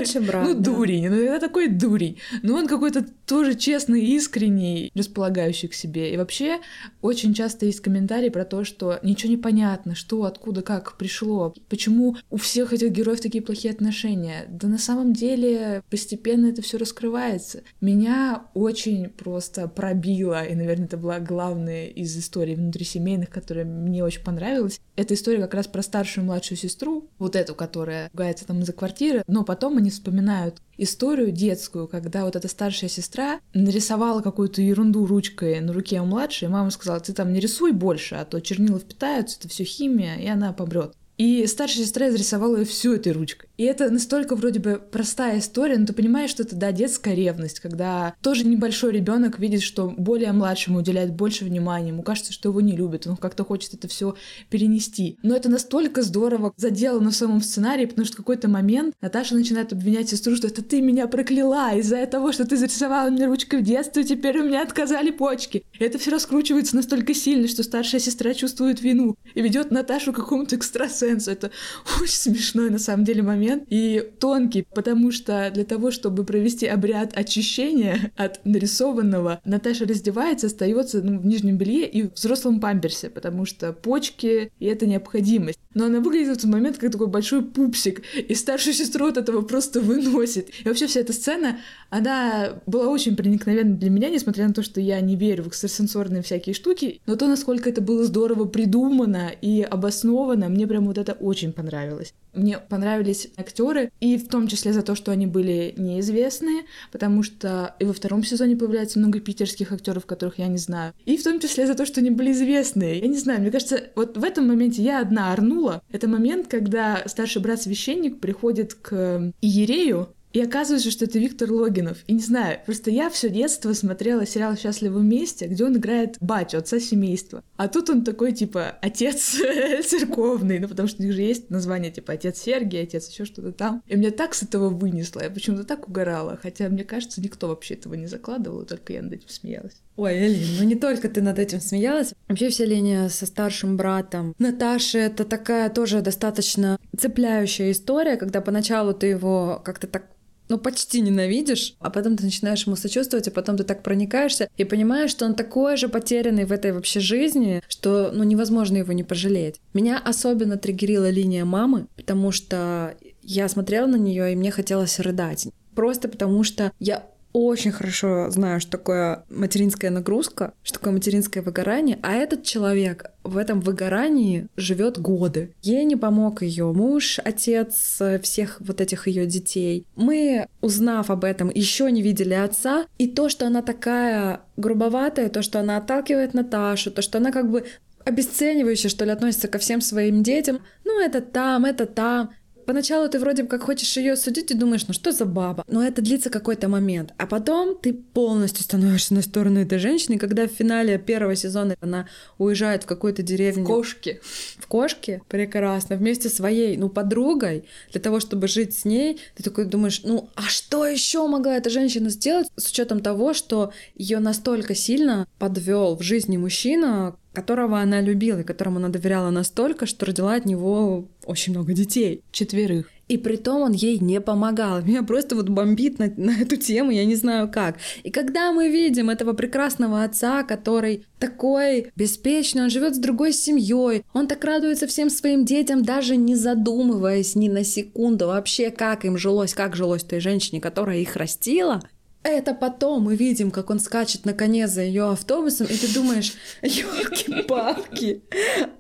Младший 0.04 0.22
брат. 0.22 0.48
Ну, 0.48 0.54
дурень. 0.54 1.10
Ну, 1.10 1.16
это 1.16 1.48
такой 1.48 1.68
дурень. 1.70 2.20
Но 2.42 2.56
он 2.56 2.68
какой-то 2.68 3.06
тоже 3.26 3.56
честный, 3.56 4.04
искренний, 4.06 4.92
располагающий 4.96 5.68
к 5.68 5.74
себе. 5.74 6.14
И 6.14 6.18
вообще, 6.18 6.60
очень 7.02 7.34
часто 7.34 7.66
есть 7.66 7.80
комментарии 7.80 8.30
про 8.30 8.46
то, 8.46 8.64
что 8.64 9.00
ничего 9.04 9.32
не 9.32 9.38
понятно, 9.38 9.96
что, 9.96 10.26
откуда, 10.26 10.62
как 10.62 10.98
пришло, 10.98 11.54
почему 11.70 12.18
у 12.30 12.38
всех 12.38 12.74
этих 12.74 12.92
героев 12.92 13.22
такие 13.22 13.44
плохие 13.44 13.74
отношения. 13.74 14.46
Да 14.50 14.68
на 14.68 14.78
самом 14.78 15.14
деле 15.14 15.84
постепенно 15.90 16.48
это 16.48 16.62
все 16.62 16.78
раскрывается. 16.78 17.64
Меня 17.82 18.44
очень 18.54 19.10
просто 19.10 19.68
пробило, 19.68 20.44
и, 20.44 20.56
наверное, 20.56 20.86
это 20.86 20.98
была 20.98 21.20
главная 21.20 21.88
из 21.88 22.18
историй 22.18 22.56
внутрисемейных, 22.56 23.30
которая 23.30 23.66
мне 23.66 24.04
очень 24.04 24.24
понравилась. 24.24 24.80
Эта 24.96 25.14
история 25.14 25.40
как 25.40 25.54
раз 25.54 25.68
про 25.68 25.82
старшую 25.82 26.24
и 26.24 26.28
младшую 26.28 26.58
сестру, 26.58 27.10
вот 27.20 27.36
эту, 27.36 27.56
которая 27.56 28.10
ругается 28.12 28.46
там 28.46 28.60
из-за 28.60 28.74
квартиры, 28.74 29.24
но 29.28 29.44
потом 29.44 29.78
они 29.78 29.90
вспоминают 29.94 30.62
историю 30.78 31.32
детскую, 31.32 31.88
когда 31.88 32.26
вот 32.26 32.36
эта 32.36 32.48
старшая 32.48 32.90
сестра 32.90 33.40
нарисовала 33.54 34.22
какую-то 34.22 34.62
ерунду 34.62 35.06
ручкой 35.06 35.60
на 35.62 35.74
руке 35.74 36.02
у 36.02 36.06
младшей, 36.06 36.48
и 36.48 36.52
мама 36.52 36.70
сказала, 36.72 37.00
ты 37.00 37.14
там 37.14 37.32
не 37.32 37.40
рисуй 37.40 37.72
больше, 37.72 38.16
а 38.16 38.26
то 38.26 38.42
чернила 38.42 38.80
впитаются, 38.80 39.38
это 39.40 39.50
все 39.50 39.64
химия, 39.64 40.16
и 40.16 40.28
она 40.28 40.54
помрет. 40.54 40.96
И 41.24 41.48
старшая 41.48 41.86
сестра 41.86 42.10
изрисовала 42.10 42.58
ее 42.58 42.66
всю 42.66 42.96
этой 42.96 43.14
ручкой. 43.14 43.48
И 43.56 43.64
это 43.64 43.90
настолько 43.90 44.36
вроде 44.36 44.60
бы 44.60 44.82
простая 44.92 45.40
история, 45.40 45.78
но 45.78 45.86
ты 45.86 45.94
понимаешь, 45.94 46.30
что 46.30 46.44
это, 46.44 46.58
да, 46.58 46.74
детская 46.74 47.16
ревность, 47.16 47.62
когда 47.62 48.14
тоже 48.22 48.46
небольшой 48.46 48.92
ребенок 48.92 49.40
видит, 49.40 49.62
что 49.62 49.88
более 49.90 50.34
младшему 50.34 50.80
уделяет 50.80 51.14
больше 51.14 51.46
внимания, 51.46 51.92
ему 51.92 52.04
кажется, 52.04 52.34
что 52.34 52.50
его 52.50 52.60
не 52.60 52.76
любят, 52.76 53.08
он 53.08 53.16
как-то 53.16 53.46
хочет 53.46 53.74
это 53.74 53.88
все 53.88 54.16
перенести. 54.50 55.18
Но 55.24 55.34
это 55.34 55.48
настолько 55.48 56.02
здорово 56.02 56.52
заделано 56.58 57.12
в 57.12 57.16
самом 57.16 57.42
сценарии, 57.42 57.86
потому 57.86 58.06
что 58.06 58.16
в 58.16 58.18
какой-то 58.18 58.50
момент 58.50 58.94
Наташа 59.00 59.36
начинает 59.36 59.72
обвинять 59.72 60.10
сестру, 60.10 60.36
что 60.36 60.48
это 60.48 60.62
ты 60.62 60.82
меня 60.82 61.08
прокляла 61.08 61.74
из-за 61.78 62.06
того, 62.06 62.34
что 62.34 62.46
ты 62.46 62.58
зарисовала 62.58 63.10
мне 63.10 63.28
ручкой 63.28 63.62
в 63.62 63.64
детстве, 63.64 64.04
теперь 64.04 64.40
у 64.40 64.44
меня 64.44 64.62
отказали 64.62 65.12
почки. 65.12 65.64
И 65.80 65.84
это 65.86 65.98
все 66.00 66.12
раскручивается 66.12 66.76
настолько 66.76 67.14
сильно, 67.14 67.48
что 67.48 67.64
старшая 67.64 68.02
сестра 68.02 68.34
чувствует 68.34 68.82
вину 68.82 69.16
и 69.36 69.42
ведет 69.42 69.72
Наташу 69.72 70.12
к 70.12 70.18
какому-то 70.18 70.58
экстрасенсу 70.58 71.13
Лэнсу. 71.14 71.32
Это 71.32 71.52
очень 72.02 72.16
смешной 72.16 72.70
на 72.70 72.80
самом 72.80 73.06
деле 73.06 73.22
момент 73.22 73.66
и 73.70 74.12
тонкий, 74.20 74.66
потому 74.74 75.12
что 75.12 75.50
для 75.54 75.64
того, 75.64 75.92
чтобы 75.92 76.24
провести 76.24 76.68
обряд 76.68 77.16
очищения 77.16 78.12
от 78.16 78.44
нарисованного, 78.46 79.42
Наташа 79.46 79.86
раздевается, 79.86 80.48
остается 80.48 81.02
ну, 81.02 81.20
в 81.20 81.26
нижнем 81.26 81.58
белье 81.58 81.88
и 81.88 82.04
в 82.04 82.14
взрослом 82.14 82.60
памперсе, 82.60 83.10
потому 83.10 83.46
что 83.46 83.74
почки, 83.74 84.52
и 84.60 84.66
это 84.66 84.86
необходимость. 84.86 85.60
Но 85.74 85.86
она 85.86 86.00
выглядит 86.00 86.30
в 86.30 86.32
этот 86.32 86.46
момент 86.46 86.78
как 86.78 86.92
такой 86.92 87.08
большой 87.08 87.44
пупсик, 87.44 88.02
и 88.16 88.36
старшую 88.36 88.74
сестру 88.74 89.08
от 89.08 89.18
этого 89.18 89.42
просто 89.42 89.82
выносит. 89.82 90.50
И 90.64 90.68
вообще 90.68 90.88
вся 90.88 91.00
эта 91.00 91.14
сцена, 91.14 91.60
она 91.90 92.62
была 92.66 92.88
очень 92.88 93.16
проникновенна 93.16 93.76
для 93.76 93.90
меня, 93.90 94.10
несмотря 94.10 94.48
на 94.48 94.54
то, 94.54 94.64
что 94.64 94.82
я 94.82 95.00
не 95.02 95.16
верю 95.16 95.44
в 95.44 95.48
экстрасенсорные 95.48 96.22
всякие 96.22 96.54
штуки, 96.54 97.02
но 97.06 97.16
то, 97.16 97.28
насколько 97.28 97.70
это 97.70 97.82
было 97.82 98.04
здорово 98.04 98.46
придумано 98.46 99.32
и 99.42 99.62
обосновано, 99.62 100.50
мне 100.50 100.68
прям 100.68 100.86
вот 100.86 100.98
это 100.98 101.14
очень 101.14 101.54
понравилось. 101.54 102.14
Мне 102.34 102.58
понравились 102.58 103.30
актеры, 103.38 103.92
и 104.00 104.18
в 104.18 104.28
том 104.28 104.48
числе 104.48 104.74
за 104.74 104.82
то, 104.82 104.96
что 104.96 105.12
они 105.12 105.28
были 105.28 105.74
неизвестные, 105.78 106.64
потому 106.92 107.24
что 107.24 107.76
и 107.80 107.86
во 107.86 107.94
втором 107.94 108.24
сезоне 108.24 108.56
появляется 108.56 109.00
много 109.00 109.20
питерских 109.20 109.72
актеров, 109.72 110.06
которых 110.06 110.40
я 110.40 110.48
не 110.48 110.58
знаю, 110.58 110.94
и 111.06 111.18
в 111.18 111.24
том 111.24 111.40
числе 111.40 111.68
за 111.68 111.76
то, 111.76 111.86
что 111.86 112.00
они 112.00 112.10
были 112.10 112.32
известные. 112.32 113.00
Я 113.00 113.08
не 113.08 113.18
знаю, 113.18 113.42
мне 113.42 113.52
кажется, 113.52 113.92
вот 113.96 114.18
в 114.18 114.24
этом 114.24 114.48
моменте 114.48 114.82
я 114.82 115.02
одна 115.02 115.32
орнула. 115.32 115.82
Это 115.92 116.08
момент, 116.08 116.48
когда 116.48 117.04
старший 117.06 117.42
брат-священник 117.42 118.20
приходит 118.20 118.74
к 118.74 119.32
Иерею, 119.42 120.10
и 120.34 120.42
оказывается, 120.42 120.90
что 120.90 121.06
это 121.06 121.20
Виктор 121.20 121.52
Логинов. 121.52 122.00
И 122.08 122.14
не 122.14 122.22
знаю, 122.22 122.60
просто 122.66 122.90
я 122.90 123.10
все 123.12 123.30
детство 123.30 123.72
смотрела 123.74 124.26
сериал 124.26 124.58
«Счастливы 124.58 125.00
вместе», 125.00 125.46
где 125.48 125.64
он 125.64 125.78
играет 125.78 126.18
батю, 126.20 126.58
отца 126.58 126.80
семейства. 126.80 127.44
А 127.56 127.68
тут 127.68 127.92
он 127.92 128.04
такой, 128.04 128.34
типа, 128.34 128.76
отец 128.82 129.38
церковный, 129.86 130.58
ну, 130.60 130.68
потому 130.68 130.88
что 130.88 131.04
у 131.04 131.06
них 131.06 131.14
же 131.14 131.22
есть 131.22 131.52
название, 131.52 131.92
типа, 131.92 132.14
отец 132.14 132.40
Сергий, 132.40 132.82
отец 132.82 133.10
еще 133.10 133.26
что-то 133.26 133.52
там. 133.52 133.84
И 133.88 133.96
меня 133.96 134.10
так 134.10 134.34
с 134.34 134.42
этого 134.42 134.70
вынесло, 134.70 135.22
я 135.22 135.30
почему-то 135.30 135.64
так 135.66 135.88
угорала. 135.88 136.40
Хотя, 136.42 136.68
мне 136.68 136.84
кажется, 136.84 137.22
никто 137.22 137.48
вообще 137.48 137.76
этого 137.76 137.94
не 137.94 138.08
закладывал, 138.08 138.66
только 138.66 138.94
я 138.94 139.04
над 139.04 139.14
этим 139.14 139.30
смеялась. 139.30 139.84
Ой, 139.96 140.18
Элин, 140.18 140.48
ну 140.58 140.64
не 140.64 140.76
только 140.76 141.10
ты 141.10 141.22
над 141.22 141.38
этим 141.38 141.62
смеялась. 141.62 142.14
Вообще 142.28 142.50
вся 142.50 142.66
линия 142.66 143.10
со 143.10 143.28
старшим 143.28 143.78
братом 143.78 144.34
Наташи— 144.40 144.98
это 145.00 145.24
такая 145.24 145.70
тоже 145.70 146.02
достаточно 146.02 146.80
цепляющая 146.98 147.72
история, 147.72 148.18
когда 148.18 148.42
поначалу 148.42 148.94
ты 148.94 149.08
его 149.08 149.62
как-то 149.64 149.86
так 149.86 150.08
ну, 150.50 150.58
почти 150.58 151.02
ненавидишь, 151.02 151.76
а 151.80 151.90
потом 151.90 152.18
ты 152.18 152.26
начинаешь 152.26 152.66
ему 152.66 152.76
сочувствовать, 152.76 153.28
а 153.28 153.32
потом 153.32 153.58
ты 153.58 153.64
так 153.64 153.84
проникаешься 153.84 154.50
и 154.58 154.64
понимаешь, 154.64 155.12
что 155.12 155.26
он 155.26 155.36
такой 155.36 155.78
же 155.78 155.88
потерянный 155.88 156.46
в 156.46 156.52
этой 156.52 156.72
вообще 156.72 157.00
жизни, 157.00 157.62
что, 157.68 158.12
ну, 158.14 158.24
невозможно 158.24 158.78
его 158.78 158.94
не 158.94 159.04
пожалеть. 159.04 159.60
Меня 159.74 160.00
особенно 160.04 160.58
триггерила 160.58 161.10
линия 161.10 161.46
мамы, 161.46 161.88
потому 161.96 162.32
что 162.32 162.96
я 163.22 163.48
смотрела 163.48 163.88
на 163.88 163.96
нее 163.96 164.34
и 164.34 164.36
мне 164.36 164.52
хотелось 164.52 165.00
рыдать. 165.00 165.48
Просто 165.76 166.08
потому 166.08 166.44
что 166.44 166.72
я 166.80 167.08
очень 167.34 167.72
хорошо 167.72 168.30
знаю, 168.30 168.60
что 168.60 168.72
такое 168.72 169.26
материнская 169.30 169.92
нагрузка, 169.92 170.54
что 170.64 170.80
такое 170.80 170.94
материнское 170.94 171.44
выгорание, 171.44 172.00
а 172.04 172.14
этот 172.14 172.44
человек 172.44 173.12
в 173.24 173.38
этом 173.38 173.60
выгорании 173.60 174.48
живет 174.56 175.00
годы. 175.00 175.54
Ей 175.62 175.84
не 175.86 175.96
помог 175.96 176.42
ее 176.44 176.72
муж, 176.72 177.20
отец 177.24 178.02
всех 178.22 178.58
вот 178.60 178.82
этих 178.82 179.08
ее 179.08 179.26
детей. 179.26 179.88
Мы, 179.96 180.48
узнав 180.62 181.10
об 181.10 181.24
этом, 181.24 181.50
еще 181.54 181.92
не 181.92 182.02
видели 182.02 182.34
отца, 182.34 182.86
и 182.98 183.08
то, 183.08 183.30
что 183.30 183.48
она 183.48 183.62
такая 183.62 184.42
грубоватая, 184.58 185.30
то, 185.30 185.42
что 185.42 185.60
она 185.60 185.78
отталкивает 185.78 186.34
Наташу, 186.34 186.92
то, 186.92 187.02
что 187.02 187.18
она 187.18 187.32
как 187.32 187.50
бы 187.50 187.66
обесценивающе, 188.06 188.90
что 188.90 189.06
ли, 189.06 189.12
относится 189.12 189.48
ко 189.48 189.58
всем 189.58 189.82
своим 189.82 190.24
детям. 190.24 190.60
Ну, 190.84 191.00
это 191.00 191.22
там, 191.22 191.66
это 191.66 191.86
там. 191.86 192.32
Поначалу 192.66 193.08
ты 193.10 193.20
вроде 193.20 193.44
как 193.44 193.64
хочешь 193.64 193.98
ее 193.98 194.16
судить 194.16 194.52
и 194.52 194.54
думаешь, 194.54 194.88
ну 194.88 194.94
что 194.94 195.12
за 195.12 195.26
баба? 195.26 195.64
Но 195.68 195.84
это 195.84 196.02
длится 196.02 196.30
какой-то 196.30 196.68
момент. 196.68 197.14
А 197.18 197.28
потом 197.28 197.78
ты 197.80 197.94
полностью 197.94 198.64
становишься 198.64 199.14
на 199.14 199.22
сторону 199.22 199.60
этой 199.62 199.80
женщины, 199.80 200.18
когда 200.18 200.48
в 200.48 200.52
финале 200.52 200.98
первого 200.98 201.36
сезона 201.36 201.76
она 201.82 202.08
уезжает 202.38 202.84
в 202.84 202.86
какую-то 202.86 203.24
деревню. 203.24 203.64
В 203.64 203.68
кошке. 203.68 204.22
В 204.58 204.68
кошке? 204.68 205.22
Прекрасно. 205.28 205.96
Вместе 205.96 206.30
со 206.30 206.36
своей, 206.36 206.78
ну, 206.78 206.90
подругой, 206.90 207.66
для 207.92 208.02
того, 208.02 208.20
чтобы 208.20 208.48
жить 208.48 208.78
с 208.78 208.86
ней, 208.86 209.20
ты 209.36 209.44
такой 209.44 209.66
думаешь, 209.66 210.02
ну, 210.04 210.30
а 210.36 210.44
что 210.44 210.86
еще 210.86 211.28
могла 211.28 211.58
эта 211.58 211.70
женщина 211.70 212.10
сделать 212.10 212.48
с 212.56 212.70
учетом 212.70 213.02
того, 213.02 213.34
что 213.34 213.72
ее 213.96 214.20
настолько 214.20 214.76
сильно 214.76 215.28
подвел 215.40 215.96
в 215.96 216.02
жизни 216.02 216.38
мужчина, 216.38 217.16
которого 217.34 217.80
она 217.80 218.02
любила 218.02 218.40
и 218.40 218.44
которому 218.44 218.78
она 218.78 218.90
доверяла 218.90 219.30
настолько, 219.30 219.86
что 219.86 220.06
родила 220.06 220.36
от 220.36 220.46
него 220.46 221.08
очень 221.26 221.54
много 221.54 221.74
детей. 221.74 222.22
Четверых. 222.32 222.90
И 223.10 223.18
при 223.18 223.36
том 223.36 223.62
он 223.62 223.74
ей 223.74 224.00
не 224.00 224.22
помогал. 224.22 224.82
Меня 224.82 225.04
просто 225.04 225.36
вот 225.36 225.50
бомбит 225.50 226.00
на, 226.00 226.12
на 226.16 226.42
эту 226.42 226.56
тему, 226.56 226.92
я 226.92 227.06
не 227.06 227.16
знаю 227.16 227.52
как. 227.52 227.78
И 228.04 228.12
когда 228.12 228.52
мы 228.54 228.70
видим 228.70 229.10
этого 229.10 229.34
прекрасного 229.34 230.04
отца, 230.04 230.44
который 230.44 231.06
такой 231.20 231.92
беспечный, 231.96 232.64
он 232.64 232.70
живет 232.70 232.96
с 232.96 233.00
другой 233.00 233.34
семьей, 233.34 234.06
он 234.14 234.28
так 234.28 234.44
радуется 234.44 234.88
всем 234.88 235.10
своим 235.10 235.44
детям, 235.44 235.84
даже 235.84 236.16
не 236.16 236.36
задумываясь 236.36 237.36
ни 237.36 237.50
на 237.50 237.64
секунду 237.64 238.28
вообще, 238.28 238.72
как 238.72 239.04
им 239.04 239.18
жилось, 239.18 239.54
как 239.54 239.76
жилось 239.76 240.04
той 240.04 240.20
женщине, 240.20 240.62
которая 240.62 241.00
их 241.00 241.16
растила, 241.16 241.82
это 242.30 242.54
потом 242.54 243.04
мы 243.04 243.16
видим, 243.16 243.52
как 243.52 243.70
он 243.70 243.80
скачет 243.80 244.26
на 244.26 244.34
коне 244.34 244.68
за 244.68 244.82
ее 244.82 245.12
автобусом, 245.12 245.68
и 245.68 245.76
ты 245.76 245.94
думаешь, 245.94 246.34
елки-палки, 246.62 248.24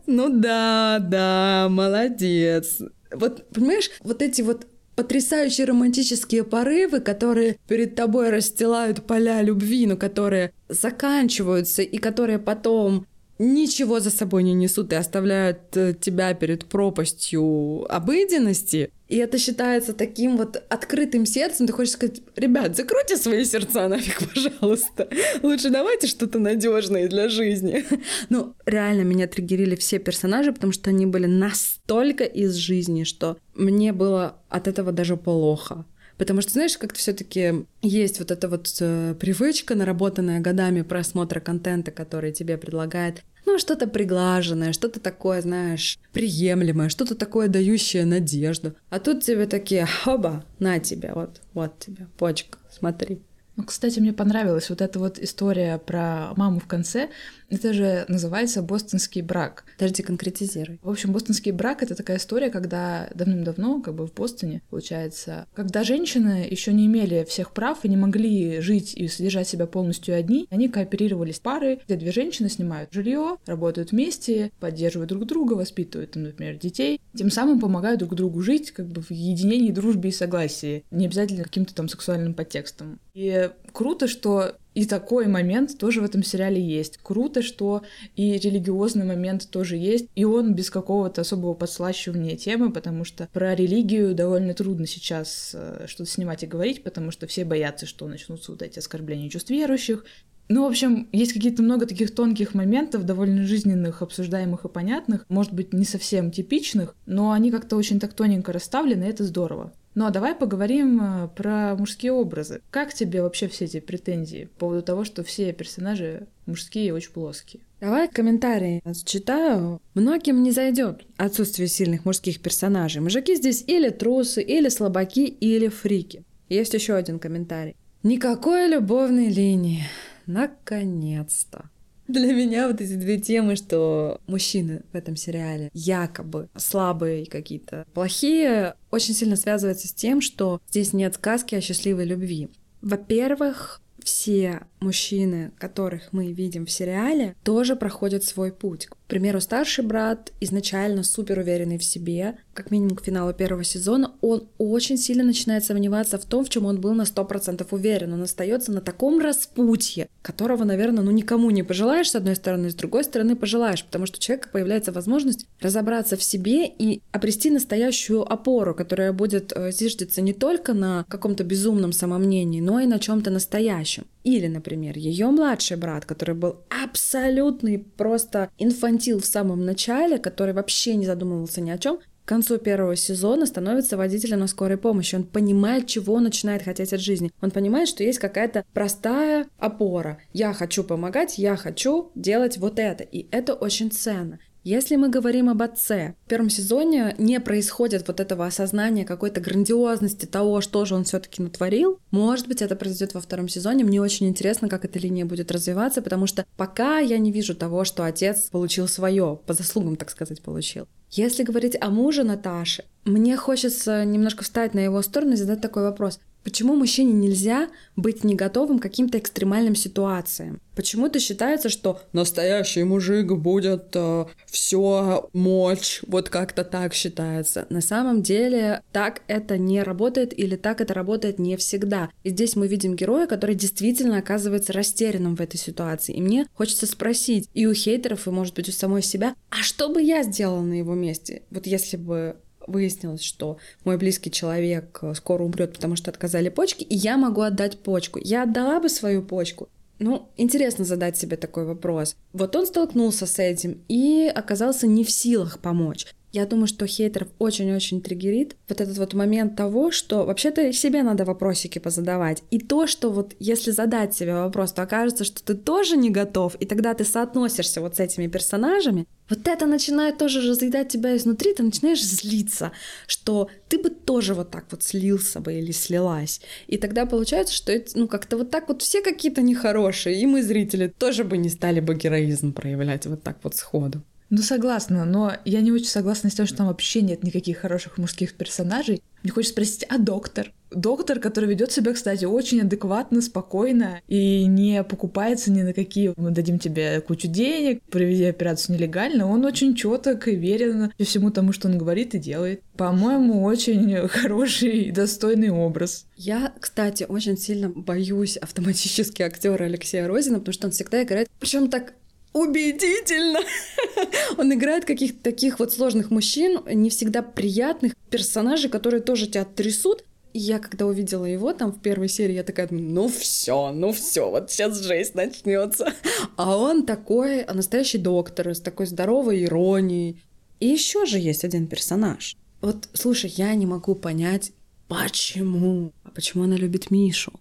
ну 0.05 0.29
да, 0.29 0.99
да, 0.99 1.67
молодец. 1.69 2.81
Вот, 3.11 3.47
понимаешь, 3.49 3.91
вот 4.01 4.21
эти 4.21 4.41
вот 4.41 4.67
потрясающие 4.95 5.65
романтические 5.65 6.43
порывы, 6.43 6.99
которые 6.99 7.57
перед 7.67 7.95
тобой 7.95 8.29
расстилают 8.29 9.05
поля 9.05 9.41
любви, 9.41 9.87
но 9.87 9.97
которые 9.97 10.53
заканчиваются 10.69 11.81
и 11.81 11.97
которые 11.97 12.39
потом 12.39 13.07
ничего 13.39 13.99
за 13.99 14.09
собой 14.09 14.43
не 14.43 14.53
несут 14.53 14.93
и 14.93 14.95
оставляют 14.95 15.75
э, 15.75 15.93
тебя 15.99 16.33
перед 16.33 16.65
пропастью 16.65 17.85
обыденности. 17.93 18.91
И 19.09 19.17
это 19.17 19.37
считается 19.37 19.93
таким 19.93 20.37
вот 20.37 20.63
открытым 20.69 21.25
сердцем. 21.25 21.67
Ты 21.67 21.73
хочешь 21.73 21.93
сказать, 21.93 22.21
ребят, 22.35 22.75
закройте 22.75 23.17
свои 23.17 23.43
сердца 23.45 23.87
нафиг, 23.87 24.21
пожалуйста. 24.33 25.07
Лучше 25.41 25.69
давайте 25.69 26.07
что-то 26.07 26.39
надежное 26.39 27.07
для 27.07 27.29
жизни. 27.29 27.85
Ну, 28.29 28.55
реально 28.65 29.01
меня 29.01 29.27
триггерили 29.27 29.75
все 29.75 29.99
персонажи, 29.99 30.51
потому 30.51 30.73
что 30.73 30.89
они 30.89 31.05
были 31.05 31.25
настолько 31.25 32.23
из 32.23 32.55
жизни, 32.55 33.03
что 33.03 33.37
мне 33.53 33.91
было 33.91 34.37
от 34.49 34.67
этого 34.67 34.91
даже 34.91 35.17
плохо. 35.17 35.85
Потому 36.23 36.39
что, 36.39 36.53
знаешь, 36.53 36.77
как-то 36.77 36.97
все-таки 36.97 37.65
есть 37.81 38.19
вот 38.19 38.31
эта 38.31 38.47
вот 38.47 38.73
э, 38.79 39.13
привычка, 39.19 39.75
наработанная 39.75 40.39
годами 40.39 40.81
просмотра 40.81 41.41
контента, 41.41 41.91
который 41.91 42.31
тебе 42.31 42.57
предлагает 42.57 43.23
ну, 43.45 43.59
что-то 43.59 43.87
приглаженное, 43.87 44.71
что-то 44.71 45.01
такое, 45.01 45.41
знаешь, 45.41 45.99
приемлемое, 46.13 46.87
что-то 46.87 47.15
такое 47.15 47.49
дающее 47.49 48.05
надежду. 48.05 48.73
А 48.89 49.01
тут 49.01 49.25
тебе 49.25 49.47
такие, 49.47 49.85
хоба, 49.85 50.45
на 50.59 50.79
тебе, 50.79 51.11
вот, 51.13 51.41
вот 51.53 51.77
тебе, 51.79 52.07
почка, 52.17 52.57
смотри. 52.71 53.19
Ну, 53.55 53.63
кстати, 53.63 53.99
мне 53.99 54.13
понравилась 54.13 54.69
вот 54.69 54.81
эта 54.81 54.97
вот 54.99 55.19
история 55.19 55.77
про 55.77 56.33
маму 56.35 56.59
в 56.59 56.65
конце. 56.65 57.09
Это 57.49 57.71
же 57.71 58.05
называется 58.07 58.63
бостонский 58.63 59.21
брак. 59.21 59.65
Подожди, 59.77 60.01
конкретизируй. 60.01 60.79
В 60.81 60.89
общем, 60.89 61.11
бостонский 61.11 61.51
брак— 61.51 61.83
это 61.83 61.93
такая 61.93 62.17
история, 62.17 62.49
когда 62.49 63.09
давным-давно, 63.13 63.81
как 63.81 63.93
бы 63.93 64.07
в 64.07 64.13
Бостоне, 64.13 64.63
получается, 64.71 65.45
когда 65.53 65.83
женщины 65.83 66.47
еще 66.49 66.73
не 66.73 66.87
имели 66.87 67.25
всех 67.25 67.53
прав 67.53 67.85
и 67.85 67.89
не 67.89 67.97
могли 67.97 68.59
жить 68.59 68.95
и 68.95 69.07
содержать 69.07 69.47
себя 69.47 69.67
полностью 69.67 70.15
одни, 70.15 70.47
они 70.49 70.67
кооперировались 70.67 71.39
пары, 71.39 71.79
где 71.85 71.95
две 71.95 72.11
женщины 72.11 72.49
снимают 72.49 72.91
жилье, 72.91 73.37
работают 73.45 73.91
вместе, 73.91 74.51
поддерживают 74.59 75.09
друг 75.09 75.25
друга, 75.25 75.53
воспитывают, 75.53 76.15
например, 76.15 76.57
детей, 76.57 76.99
тем 77.15 77.29
самым 77.29 77.59
помогают 77.59 77.99
друг 77.99 78.15
другу 78.15 78.41
жить 78.41 78.71
как 78.71 78.87
бы 78.87 79.03
в 79.03 79.11
единении, 79.11 79.71
дружбе 79.71 80.09
и 80.09 80.13
согласии, 80.13 80.85
не 80.89 81.05
обязательно 81.05 81.43
каким-то 81.43 81.75
там 81.75 81.87
сексуальным 81.87 82.33
подтекстом. 82.33 82.99
И 83.13 83.42
круто, 83.71 84.07
что 84.07 84.55
и 84.73 84.85
такой 84.85 85.27
момент 85.27 85.77
тоже 85.77 86.01
в 86.01 86.05
этом 86.05 86.23
сериале 86.23 86.61
есть. 86.61 86.97
Круто, 86.97 87.41
что 87.41 87.83
и 88.15 88.37
религиозный 88.37 89.05
момент 89.05 89.49
тоже 89.49 89.77
есть, 89.77 90.07
и 90.15 90.25
он 90.25 90.53
без 90.53 90.69
какого-то 90.69 91.21
особого 91.21 91.53
подслащивания 91.53 92.35
темы, 92.35 92.71
потому 92.71 93.03
что 93.05 93.29
про 93.33 93.55
религию 93.55 94.15
довольно 94.15 94.53
трудно 94.53 94.87
сейчас 94.87 95.51
э, 95.53 95.85
что-то 95.87 96.09
снимать 96.09 96.43
и 96.43 96.47
говорить, 96.47 96.83
потому 96.83 97.11
что 97.11 97.27
все 97.27 97.45
боятся, 97.45 97.85
что 97.85 98.07
начнутся 98.07 98.51
вот 98.51 98.61
эти 98.61 98.79
оскорбления 98.79 99.29
чувств 99.29 99.51
верующих. 99.51 100.05
Ну, 100.49 100.63
в 100.63 100.67
общем, 100.67 101.07
есть 101.13 101.33
какие-то 101.33 101.63
много 101.63 101.85
таких 101.85 102.13
тонких 102.13 102.53
моментов, 102.53 103.05
довольно 103.05 103.43
жизненных, 103.43 104.01
обсуждаемых 104.01 104.65
и 104.65 104.69
понятных, 104.69 105.25
может 105.29 105.53
быть, 105.53 105.71
не 105.71 105.85
совсем 105.85 106.31
типичных, 106.31 106.95
но 107.05 107.31
они 107.31 107.49
как-то 107.49 107.77
очень 107.77 107.99
так 107.99 108.13
тоненько 108.13 108.51
расставлены, 108.51 109.05
и 109.05 109.07
это 109.07 109.23
здорово. 109.23 109.73
Ну 109.95 110.05
а 110.05 110.09
давай 110.09 110.33
поговорим 110.33 110.99
э, 111.01 111.27
про 111.35 111.75
мужские 111.75 112.13
образы. 112.13 112.61
Как 112.71 112.93
тебе 112.93 113.21
вообще 113.21 113.47
все 113.47 113.65
эти 113.65 113.79
претензии 113.79 114.45
по 114.55 114.61
поводу 114.61 114.81
того, 114.81 115.03
что 115.03 115.23
все 115.23 115.53
персонажи 115.53 116.27
мужские 116.45 116.87
и 116.87 116.91
очень 116.91 117.11
плоские? 117.11 117.61
Давай 117.79 118.07
комментарии 118.07 118.81
читаю. 119.05 119.81
Многим 119.93 120.41
не 120.41 120.51
зайдет 120.51 121.03
отсутствие 121.17 121.67
сильных 121.67 122.05
мужских 122.05 122.41
персонажей. 122.41 123.01
Мужики 123.01 123.35
здесь 123.35 123.63
или 123.67 123.89
трусы, 123.89 124.41
или 124.41 124.69
слабаки, 124.69 125.27
или 125.27 125.67
фрики. 125.67 126.23
Есть 126.49 126.73
еще 126.73 126.95
один 126.95 127.19
комментарий. 127.19 127.75
Никакой 128.01 128.67
любовной 128.69 129.27
линии. 129.29 129.83
Наконец-то. 130.25 131.69
Для 132.07 132.33
меня 132.33 132.67
вот 132.67 132.81
эти 132.81 132.95
две 132.95 133.17
темы, 133.17 133.55
что 133.55 134.19
мужчины 134.27 134.83
в 134.91 134.95
этом 134.95 135.15
сериале 135.15 135.69
якобы 135.73 136.49
слабые 136.55 137.23
и 137.23 137.29
какие-то 137.29 137.85
плохие, 137.93 138.75
очень 138.91 139.13
сильно 139.13 139.35
связывается 139.35 139.87
с 139.87 139.93
тем, 139.93 140.21
что 140.21 140.61
здесь 140.69 140.93
нет 140.93 141.15
сказки 141.15 141.55
о 141.55 141.61
счастливой 141.61 142.05
любви. 142.05 142.49
Во-первых, 142.81 143.81
все 144.03 144.61
мужчины, 144.81 145.51
которых 145.57 146.11
мы 146.11 146.33
видим 146.33 146.65
в 146.65 146.71
сериале, 146.71 147.35
тоже 147.43 147.75
проходят 147.75 148.23
свой 148.23 148.51
путь. 148.51 148.89
Примеру, 149.13 149.41
старший 149.41 149.83
брат 149.83 150.33
изначально 150.39 151.03
супер 151.03 151.37
уверенный 151.37 151.77
в 151.77 151.83
себе, 151.83 152.39
как 152.55 152.71
минимум 152.71 152.95
к 152.95 153.05
финалу 153.05 153.31
первого 153.31 153.63
сезона, 153.63 154.15
он 154.21 154.47
очень 154.57 154.97
сильно 154.97 155.23
начинает 155.23 155.63
сомневаться 155.63 156.17
в 156.17 156.25
том, 156.25 156.43
в 156.43 156.49
чем 156.49 156.65
он 156.65 156.81
был 156.81 156.95
на 156.95 157.03
100% 157.03 157.67
уверен. 157.69 158.13
Он 158.13 158.23
остается 158.23 158.71
на 158.71 158.81
таком 158.81 159.19
распутье, 159.19 160.09
которого, 160.23 160.63
наверное, 160.63 161.03
ну 161.03 161.11
никому 161.11 161.51
не 161.51 161.61
пожелаешь, 161.61 162.09
с 162.09 162.15
одной 162.15 162.35
стороны, 162.35 162.71
с 162.71 162.73
другой 162.73 163.03
стороны 163.03 163.35
пожелаешь, 163.35 163.85
потому 163.85 164.07
что 164.07 164.17
у 164.17 164.19
человека 164.19 164.49
появляется 164.51 164.91
возможность 164.91 165.45
разобраться 165.61 166.17
в 166.17 166.23
себе 166.23 166.65
и 166.65 167.03
обрести 167.11 167.51
настоящую 167.51 168.23
опору, 168.23 168.73
которая 168.73 169.13
будет 169.13 169.53
э, 169.55 169.71
зиждиться 169.71 170.21
не 170.21 170.33
только 170.33 170.73
на 170.73 171.05
каком-то 171.07 171.43
безумном 171.43 171.91
самомнении, 171.91 172.61
но 172.61 172.79
и 172.79 172.87
на 172.87 172.97
чем-то 172.97 173.29
настоящем. 173.29 174.05
Или, 174.23 174.47
например, 174.47 174.97
ее 174.97 175.27
младший 175.27 175.77
брат, 175.77 176.05
который 176.05 176.35
был 176.35 176.61
абсолютный 176.69 177.77
просто 177.79 178.49
инфантил 178.57 179.19
в 179.19 179.25
самом 179.25 179.65
начале, 179.65 180.17
который 180.17 180.53
вообще 180.53 180.95
не 180.95 181.05
задумывался 181.05 181.61
ни 181.61 181.69
о 181.71 181.77
чем, 181.77 181.99
к 182.23 182.27
концу 182.29 182.57
первого 182.57 182.95
сезона 182.95 183.45
становится 183.45 183.97
водителем 183.97 184.39
на 184.39 184.47
скорой 184.47 184.77
помощи. 184.77 185.15
Он 185.15 185.25
понимает, 185.25 185.87
чего 185.87 186.13
он 186.13 186.23
начинает 186.23 186.63
хотеть 186.63 186.93
от 186.93 187.01
жизни. 187.01 187.33
Он 187.41 187.51
понимает, 187.51 187.89
что 187.89 188.01
есть 188.03 188.19
какая-то 188.19 188.63
простая 188.73 189.45
опора. 189.57 190.19
Я 190.31 190.53
хочу 190.53 190.85
помогать, 190.85 191.37
я 191.37 191.57
хочу 191.57 192.11
делать 192.15 192.57
вот 192.57 192.79
это. 192.79 193.03
И 193.03 193.27
это 193.31 193.53
очень 193.53 193.91
ценно. 193.91 194.39
Если 194.63 194.95
мы 194.95 195.09
говорим 195.09 195.49
об 195.49 195.61
отце, 195.61 196.15
в 196.25 196.29
первом 196.29 196.49
сезоне 196.49 197.15
не 197.17 197.41
происходит 197.41 198.07
вот 198.07 198.21
этого 198.21 198.45
осознания 198.45 199.03
какой-то 199.03 199.41
грандиозности 199.41 200.25
того, 200.25 200.61
что 200.61 200.85
же 200.85 200.95
он 200.95 201.03
все-таки 201.03 201.41
натворил. 201.41 201.99
Может 202.11 202.47
быть, 202.47 202.61
это 202.61 202.77
произойдет 202.77 203.13
во 203.13 203.19
втором 203.19 203.49
сезоне. 203.49 203.83
Мне 203.83 204.01
очень 204.01 204.29
интересно, 204.29 204.69
как 204.69 204.85
эта 204.85 204.99
линия 204.99 205.25
будет 205.25 205.51
развиваться, 205.51 206.01
потому 206.01 206.27
что 206.27 206.45
пока 206.55 206.99
я 206.99 207.17
не 207.17 207.33
вижу 207.33 207.55
того, 207.55 207.83
что 207.83 208.05
отец 208.05 208.43
получил 208.51 208.87
свое, 208.87 209.37
по 209.45 209.53
заслугам, 209.53 209.97
так 209.97 210.09
сказать, 210.09 210.41
получил. 210.41 210.87
Если 211.11 211.43
говорить 211.43 211.75
о 211.79 211.89
муже 211.89 212.23
Наташи, 212.23 212.85
мне 213.03 213.35
хочется 213.35 214.05
немножко 214.05 214.45
встать 214.45 214.73
на 214.73 214.79
его 214.79 215.01
сторону 215.01 215.33
и 215.33 215.35
задать 215.35 215.59
такой 215.59 215.83
вопрос. 215.83 216.19
Почему 216.43 216.75
мужчине 216.75 217.13
нельзя 217.13 217.69
быть 217.95 218.23
не 218.23 218.35
готовым 218.35 218.79
к 218.79 218.83
каким-то 218.83 219.17
экстремальным 219.17 219.75
ситуациям? 219.75 220.59
Почему-то 220.75 221.19
считается, 221.19 221.69
что 221.69 222.01
настоящий 222.13 222.83
мужик 222.83 223.31
будет 223.33 223.91
э, 223.93 224.25
все 224.47 225.29
мочь, 225.33 226.01
вот 226.07 226.29
как-то 226.29 226.63
так 226.63 226.93
считается. 226.93 227.67
На 227.69 227.81
самом 227.81 228.23
деле 228.23 228.81
так 228.91 229.21
это 229.27 229.57
не 229.57 229.83
работает 229.83 230.37
или 230.37 230.55
так 230.55 230.81
это 230.81 230.93
работает 230.93 231.37
не 231.37 231.57
всегда. 231.57 232.09
И 232.23 232.29
здесь 232.29 232.55
мы 232.55 232.67
видим 232.67 232.95
героя, 232.95 233.27
который 233.27 233.55
действительно 233.55 234.17
оказывается 234.17 234.73
растерянным 234.73 235.35
в 235.35 235.41
этой 235.41 235.57
ситуации. 235.57 236.15
И 236.15 236.21
мне 236.21 236.47
хочется 236.53 236.87
спросить 236.87 237.47
и 237.53 237.67
у 237.67 237.73
хейтеров, 237.73 238.27
и, 238.27 238.31
может 238.31 238.55
быть, 238.55 238.67
у 238.67 238.71
самой 238.71 239.03
себя, 239.03 239.35
а 239.49 239.57
что 239.57 239.89
бы 239.89 240.01
я 240.01 240.23
сделала 240.23 240.61
на 240.61 240.73
его 240.73 240.95
месте? 240.95 241.43
Вот 241.51 241.67
если 241.67 241.97
бы 241.97 242.35
выяснилось, 242.67 243.23
что 243.23 243.57
мой 243.83 243.97
близкий 243.97 244.31
человек 244.31 244.99
э, 245.01 245.13
скоро 245.15 245.43
умрет, 245.43 245.73
потому 245.73 245.95
что 245.95 246.11
отказали 246.11 246.49
почки, 246.49 246.83
и 246.83 246.95
я 246.95 247.17
могу 247.17 247.41
отдать 247.41 247.79
почку. 247.79 248.19
Я 248.21 248.43
отдала 248.43 248.79
бы 248.79 248.89
свою 248.89 249.23
почку. 249.23 249.69
Ну, 249.99 250.29
интересно 250.37 250.85
задать 250.85 251.17
себе 251.17 251.37
такой 251.37 251.65
вопрос. 251.65 252.15
Вот 252.33 252.55
он 252.55 252.65
столкнулся 252.65 253.25
с 253.25 253.39
этим 253.39 253.83
и 253.87 254.31
оказался 254.33 254.87
не 254.87 255.03
в 255.03 255.11
силах 255.11 255.59
помочь. 255.59 256.07
Я 256.33 256.47
думаю, 256.47 256.65
что 256.65 256.87
хейтеров 256.87 257.27
очень-очень 257.37 258.01
триггерит 258.01 258.57
вот 258.67 258.81
этот 258.81 258.97
вот 258.97 259.13
момент 259.13 259.55
того, 259.55 259.91
что 259.91 260.25
вообще-то 260.25 260.73
себе 260.73 261.03
надо 261.03 261.25
вопросики 261.25 261.77
позадавать. 261.77 262.41
И 262.49 262.57
то, 262.57 262.87
что 262.87 263.11
вот 263.11 263.35
если 263.37 263.69
задать 263.69 264.15
себе 264.15 264.33
вопрос, 264.33 264.73
то 264.73 264.81
окажется, 264.81 265.25
что 265.25 265.43
ты 265.43 265.53
тоже 265.53 265.95
не 265.95 266.09
готов, 266.09 266.55
и 266.55 266.65
тогда 266.65 266.95
ты 266.95 267.05
соотносишься 267.05 267.81
вот 267.81 267.97
с 267.97 267.99
этими 267.99 268.25
персонажами, 268.25 269.05
вот 269.29 269.47
это 269.47 269.65
начинает 269.65 270.17
тоже 270.17 270.41
разъедать 270.47 270.89
тебя 270.89 271.15
изнутри, 271.15 271.53
ты 271.53 271.63
начинаешь 271.63 272.03
злиться, 272.03 272.71
что 273.07 273.49
ты 273.69 273.77
бы 273.77 273.89
тоже 273.89 274.33
вот 274.33 274.51
так 274.51 274.65
вот 274.71 274.83
слился 274.83 275.39
бы 275.39 275.53
или 275.53 275.71
слилась. 275.71 276.41
И 276.67 276.77
тогда 276.77 277.05
получается, 277.05 277.53
что 277.53 277.71
это, 277.71 277.97
ну 277.97 278.07
как-то 278.07 278.37
вот 278.37 278.51
так 278.51 278.67
вот 278.67 278.81
все 278.81 279.01
какие-то 279.01 279.41
нехорошие, 279.41 280.19
и 280.21 280.25
мы, 280.25 280.43
зрители, 280.43 280.87
тоже 280.87 281.23
бы 281.23 281.37
не 281.37 281.49
стали 281.49 281.79
бы 281.79 281.95
героизм 281.95 282.53
проявлять 282.53 283.05
вот 283.05 283.23
так 283.23 283.39
вот 283.43 283.55
сходу. 283.55 284.03
Ну, 284.35 284.41
согласна, 284.41 285.05
но 285.05 285.33
я 285.45 285.61
не 285.61 285.71
очень 285.71 285.85
согласна 285.85 286.31
с 286.31 286.33
тем, 286.33 286.47
что 286.47 286.57
там 286.57 286.65
вообще 286.65 287.03
нет 287.03 287.21
никаких 287.21 287.59
хороших 287.59 287.99
мужских 287.99 288.33
персонажей. 288.33 289.03
Мне 289.21 289.31
хочется 289.31 289.53
спросить, 289.53 289.85
а 289.89 289.99
доктор? 289.99 290.51
Доктор, 290.71 291.19
который 291.19 291.47
ведет 291.47 291.71
себя, 291.71 291.93
кстати, 291.93 292.25
очень 292.25 292.61
адекватно, 292.61 293.21
спокойно 293.21 294.01
и 294.07 294.45
не 294.45 294.83
покупается 294.83 295.51
ни 295.51 295.61
на 295.61 295.71
какие 295.71 296.15
мы 296.17 296.31
дадим 296.31 296.57
тебе 296.57 296.99
кучу 297.01 297.27
денег, 297.27 297.83
проведи 297.91 298.23
операцию 298.23 298.75
нелегально, 298.75 299.29
он 299.29 299.45
очень 299.45 299.75
четок 299.75 300.27
и 300.27 300.35
верен 300.35 300.91
всему 300.97 301.29
тому, 301.29 301.51
что 301.51 301.67
он 301.67 301.77
говорит 301.77 302.15
и 302.15 302.17
делает. 302.17 302.63
По-моему, 302.75 303.43
очень 303.43 304.07
хороший 304.07 304.85
и 304.85 304.91
достойный 304.91 305.51
образ. 305.51 306.07
Я, 306.17 306.53
кстати, 306.59 307.05
очень 307.07 307.37
сильно 307.37 307.69
боюсь 307.69 308.37
автоматически 308.37 309.21
актера 309.21 309.65
Алексея 309.65 310.07
Розина, 310.07 310.39
потому 310.39 310.53
что 310.53 310.65
он 310.65 310.71
всегда 310.71 311.03
играет, 311.03 311.29
причем 311.39 311.69
так 311.69 311.93
убедительно. 312.33 313.39
Он 314.37 314.53
играет 314.53 314.85
каких-то 314.85 315.23
таких 315.23 315.59
вот 315.59 315.71
сложных 315.71 316.11
мужчин, 316.11 316.61
не 316.65 316.89
всегда 316.89 317.21
приятных 317.21 317.95
персонажей, 318.09 318.69
которые 318.69 319.01
тоже 319.01 319.27
тебя 319.27 319.45
трясут. 319.45 320.03
И 320.33 320.39
я 320.39 320.57
когда 320.57 320.87
увидела 320.87 321.25
его 321.25 321.53
там 321.53 321.71
в 321.71 321.79
первой 321.79 322.09
серии, 322.09 322.33
я 322.33 322.43
такая, 322.43 322.67
ну 322.71 323.07
все, 323.07 323.71
ну 323.71 323.91
все, 323.91 324.31
вот 324.31 324.49
сейчас 324.49 324.81
жесть 324.81 325.13
начнется. 325.15 325.93
А 326.35 326.57
он 326.57 326.85
такой 326.85 327.45
настоящий 327.45 327.99
доктор 327.99 328.49
с 328.49 328.59
такой 328.59 328.87
здоровой 328.87 329.43
иронией. 329.43 330.21
И 330.59 330.67
еще 330.67 331.05
же 331.05 331.19
есть 331.19 331.43
один 331.43 331.67
персонаж. 331.67 332.35
Вот, 332.61 332.89
слушай, 332.93 333.31
я 333.35 333.53
не 333.53 333.67
могу 333.67 333.93
понять, 333.93 334.51
почему. 334.87 335.91
А 336.03 336.09
почему 336.09 336.45
она 336.45 336.55
любит 336.55 336.89
Мишу? 336.89 337.33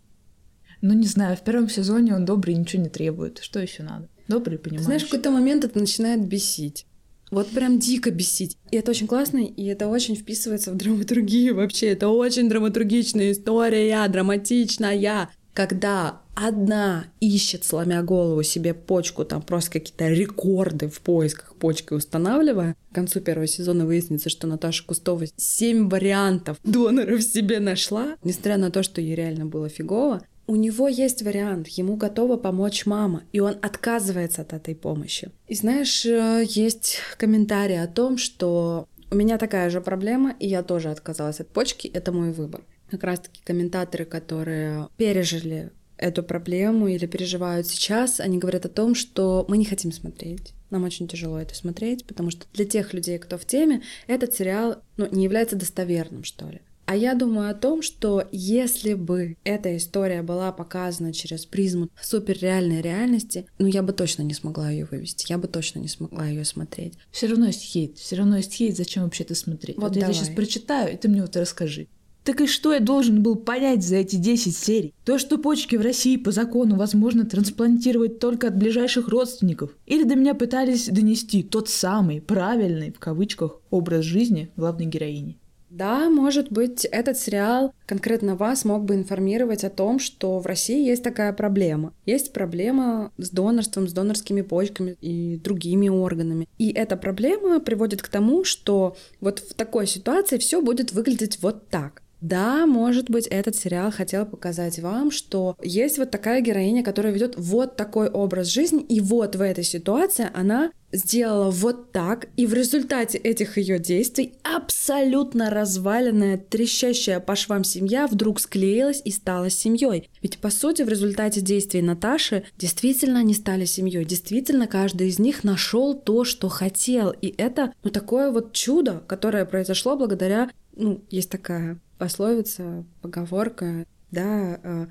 Ну, 0.83 0.95
не 0.95 1.07
знаю, 1.07 1.37
в 1.37 1.43
первом 1.43 1.69
сезоне 1.69 2.15
он 2.15 2.25
добрый, 2.25 2.57
ничего 2.57 2.83
не 2.83 2.89
требует. 2.89 3.39
Что 3.39 3.61
еще 3.61 3.85
надо? 3.85 4.09
Добрый, 4.29 4.59
понимаешь. 4.59 4.85
Знаешь, 4.85 5.03
в 5.03 5.07
какой-то 5.07 5.31
момент 5.31 5.65
это 5.65 5.79
начинает 5.79 6.27
бесить. 6.27 6.87
Вот 7.31 7.49
прям 7.49 7.79
дико 7.79 8.11
бесить. 8.11 8.59
И 8.71 8.77
это 8.77 8.91
очень 8.91 9.07
классно, 9.07 9.39
и 9.39 9.65
это 9.65 9.89
очень 9.89 10.17
вписывается 10.17 10.71
в 10.71 10.77
драматургию 10.77 11.57
вообще. 11.57 11.89
Это 11.89 12.09
очень 12.09 12.49
драматургичная 12.49 13.33
история, 13.33 14.07
драматичная. 14.09 15.31
Когда 15.55 16.23
одна 16.35 17.07
ищет, 17.21 17.65
сломя 17.65 18.03
голову 18.03 18.43
себе 18.43 18.73
почку, 18.75 19.25
там 19.25 19.43
просто 19.43 19.73
какие-то 19.73 20.09
рекорды 20.09 20.89
в 20.89 21.01
поисках 21.01 21.55
почки 21.57 21.93
устанавливая, 21.93 22.75
к 22.91 22.95
концу 22.95 23.21
первого 23.21 23.47
сезона 23.47 23.85
выяснится, 23.85 24.31
что 24.31 24.47
Наташа 24.47 24.85
Кустова 24.87 25.27
семь 25.37 25.89
вариантов 25.89 26.59
доноров 26.65 27.23
себе 27.23 27.61
нашла, 27.61 28.17
несмотря 28.25 28.57
на 28.57 28.71
то, 28.71 28.83
что 28.83 29.01
ей 29.01 29.15
реально 29.15 29.47
было 29.47 29.69
фигово, 29.69 30.23
у 30.47 30.57
него 30.57 30.89
есть 30.89 31.23
вариант, 31.23 31.69
ему 31.69 31.97
готова 31.97 32.37
помочь 32.37 32.87
мама, 32.87 33.23
и 33.33 33.41
он 33.41 33.57
отказывается 33.63 34.43
от 34.43 34.53
этой 34.53 34.75
помощи. 34.75 35.31
И 35.49 35.55
знаешь, 35.55 36.05
э, 36.05 36.45
есть 36.47 36.99
комментарий 37.17 37.81
о 37.83 37.87
том, 37.87 38.19
что 38.19 38.89
у 39.11 39.15
меня 39.15 39.39
такая 39.39 39.71
же 39.71 39.81
проблема, 39.81 40.35
и 40.39 40.49
я 40.49 40.63
тоже 40.63 40.91
отказалась 40.91 41.41
от 41.41 41.49
почки, 41.49 41.87
это 41.89 42.13
мой 42.13 42.33
выбор. 42.33 42.63
Как 42.91 43.05
раз-таки 43.05 43.41
комментаторы, 43.45 44.05
которые 44.05 44.89
пережили 44.97 45.71
эту 45.97 46.23
проблему 46.23 46.89
или 46.89 47.07
переживают 47.07 47.67
сейчас, 47.67 48.21
они 48.21 48.39
говорят 48.39 48.67
о 48.67 48.71
том, 48.71 48.95
что 48.95 49.45
мы 49.49 49.57
не 49.57 49.65
хотим 49.65 49.93
смотреть. 49.93 50.53
Нам 50.71 50.85
очень 50.85 51.07
тяжело 51.07 51.39
это 51.39 51.55
смотреть, 51.55 52.07
потому 52.07 52.31
что 52.31 52.47
для 52.53 52.65
тех 52.65 52.93
людей, 52.93 53.19
кто 53.19 53.39
в 53.39 53.45
теме, 53.45 53.83
этот 54.07 54.35
сериал 54.35 54.77
ну, 54.97 55.07
не 55.11 55.25
является 55.25 55.55
достоверным, 55.55 56.25
что 56.25 56.49
ли. 56.49 56.61
А 56.87 56.97
я 56.97 57.15
думаю 57.15 57.51
о 57.51 57.55
том, 57.55 57.83
что 57.83 58.29
если 58.33 58.95
бы 58.95 59.37
эта 59.45 59.77
история 59.77 60.23
была 60.23 60.53
показана 60.53 61.13
через 61.13 61.47
призму 61.47 61.89
суперреальной 62.01 62.83
реальности, 62.83 63.47
ну 63.59 63.67
я 63.67 63.83
бы 63.83 63.93
точно 63.93 64.23
не 64.23 64.35
смогла 64.35 64.71
ее 64.71 64.87
вывести, 64.91 65.31
я 65.31 65.39
бы 65.39 65.49
точно 65.49 65.79
не 65.79 65.89
смогла 65.89 66.27
ее 66.27 66.45
смотреть. 66.45 66.95
Все 67.11 67.29
равно 67.29 67.47
есть 67.47 67.63
хейт, 67.63 67.99
все 67.99 68.17
равно 68.17 68.37
есть 68.39 68.53
хейт, 68.53 68.77
зачем 68.77 69.05
вообще 69.05 69.25
это 69.25 69.35
смотреть? 69.35 69.77
Вот, 69.77 69.89
вот 69.89 69.97
я 69.97 70.03
тебе 70.03 70.15
сейчас 70.15 70.29
прочитаю, 70.29 70.93
и 70.93 70.97
ты 70.97 71.09
мне 71.09 71.23
вот 71.23 71.37
расскажи. 71.37 71.89
Так 72.25 72.41
и 72.41 72.47
что 72.47 72.73
я 72.73 72.79
должен 72.79 73.21
был 73.23 73.35
понять 73.35 73.85
за 73.85 73.97
эти 73.97 74.15
10 74.15 74.57
серий? 74.57 74.95
То, 75.05 75.19
что 75.19 75.39
почки 75.39 75.75
в 75.75 75.81
России 75.81 76.17
по 76.17 76.31
закону 76.31 76.77
возможно 76.77 77.25
трансплантировать 77.25 78.21
только 78.21 78.47
от 78.47 78.57
ближайших 78.57 79.09
родственников? 79.09 79.77
Или 79.87 80.05
до 80.05 80.15
меня 80.15 80.35
пытались 80.35 80.87
донести 80.87 81.43
тот 81.43 81.69
самый 81.69 82.21
правильный, 82.21 82.93
в 82.93 83.01
кавычках, 83.01 83.61
образ 83.71 84.05
жизни 84.05 84.51
главной 84.57 84.87
героини? 84.87 85.39
Да, 85.73 86.11
может 86.11 86.53
быть, 86.53 86.85
этот 86.85 87.17
сериал 87.17 87.73
конкретно 87.87 88.37
вас 88.37 88.67
мог 88.67 88.85
бы 88.85 88.95
информировать 88.95 89.65
о 89.65 89.71
том, 89.71 89.99
что 89.99 90.39
в 90.39 90.45
России 90.45 90.87
есть 90.87 91.03
такая 91.03 91.33
проблема. 91.33 91.95
Есть 92.05 92.35
проблема 92.35 93.11
с 93.17 93.31
донорством, 93.31 93.89
с 93.89 93.93
донорскими 93.95 94.43
почками 94.43 94.97
и 95.01 95.41
другими 95.43 95.89
органами. 95.89 96.47
И 96.59 96.73
эта 96.73 96.99
проблема 96.99 97.59
приводит 97.59 98.03
к 98.03 98.09
тому, 98.09 98.45
что 98.45 98.97
вот 99.23 99.39
в 99.39 99.55
такой 99.55 99.87
ситуации 99.87 100.37
все 100.37 100.61
будет 100.61 100.93
выглядеть 100.93 101.39
вот 101.41 101.67
так. 101.69 102.03
Да, 102.23 102.67
может 102.67 103.11
быть, 103.11 103.27
этот 103.27 103.57
сериал 103.57 103.91
хотел 103.91 104.25
показать 104.25 104.79
вам, 104.79 105.11
что 105.11 105.57
есть 105.61 105.99
вот 105.99 106.13
такая 106.13 106.41
героиня, 106.41 106.85
которая 106.85 107.13
ведет 107.13 107.35
вот 107.37 107.77
такой 107.77 108.09
образ 108.09 108.47
жизни, 108.47 108.81
и 108.81 109.01
вот 109.01 109.35
в 109.35 109.41
этой 109.41 109.65
ситуации 109.65 110.31
она 110.33 110.71
сделала 110.93 111.51
вот 111.51 111.91
так, 111.91 112.29
и 112.37 112.47
в 112.47 112.55
результате 112.55 113.19
этих 113.19 113.59
ее 113.59 113.81
действий 113.81 114.35
абсолютно 114.45 115.51
разваленная, 115.51 116.39
трещащая 116.39 117.19
по 117.19 117.35
швам 117.35 117.65
семья 117.65 118.07
вдруг 118.07 118.39
склеилась 118.39 119.03
и 119.05 119.11
стала 119.11 119.51
семьей. 119.51 120.09
Ведь 120.23 120.39
по 120.39 120.51
сути 120.51 120.83
в 120.83 120.89
результате 120.89 121.41
действий 121.41 121.83
Наташи 121.83 122.45
действительно 122.57 123.19
они 123.19 123.35
стали 123.35 123.65
семьей, 123.65 124.05
действительно 124.05 124.69
каждый 124.69 125.09
из 125.09 125.19
них 125.19 125.43
нашел 125.43 125.95
то, 125.95 126.23
что 126.23 126.49
хотел, 126.49 127.11
и 127.11 127.35
это 127.37 127.73
ну 127.83 127.91
такое 127.91 128.31
вот 128.31 128.53
чудо, 128.53 129.03
которое 129.09 129.45
произошло 129.45 129.97
благодаря, 129.97 130.51
ну 130.77 131.03
есть 131.11 131.31
такая 131.31 131.81
пословица, 132.03 132.85
поговорка, 133.01 133.87
да, 134.11 134.59
э, 134.65 134.87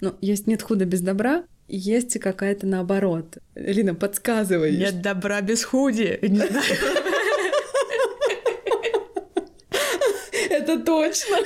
ну, 0.00 0.14
есть 0.22 0.46
нет 0.46 0.62
худа 0.62 0.86
без 0.86 1.02
добра, 1.02 1.44
есть 1.68 2.18
какая-то 2.18 2.66
наоборот. 2.66 3.36
Лина, 3.54 3.94
подсказывай. 3.94 4.74
Нет 4.74 5.02
добра 5.02 5.42
без 5.42 5.62
худи. 5.62 6.18
Не 6.22 6.38
знаю. 6.38 6.64
Это 10.48 10.78
точно. 10.78 11.36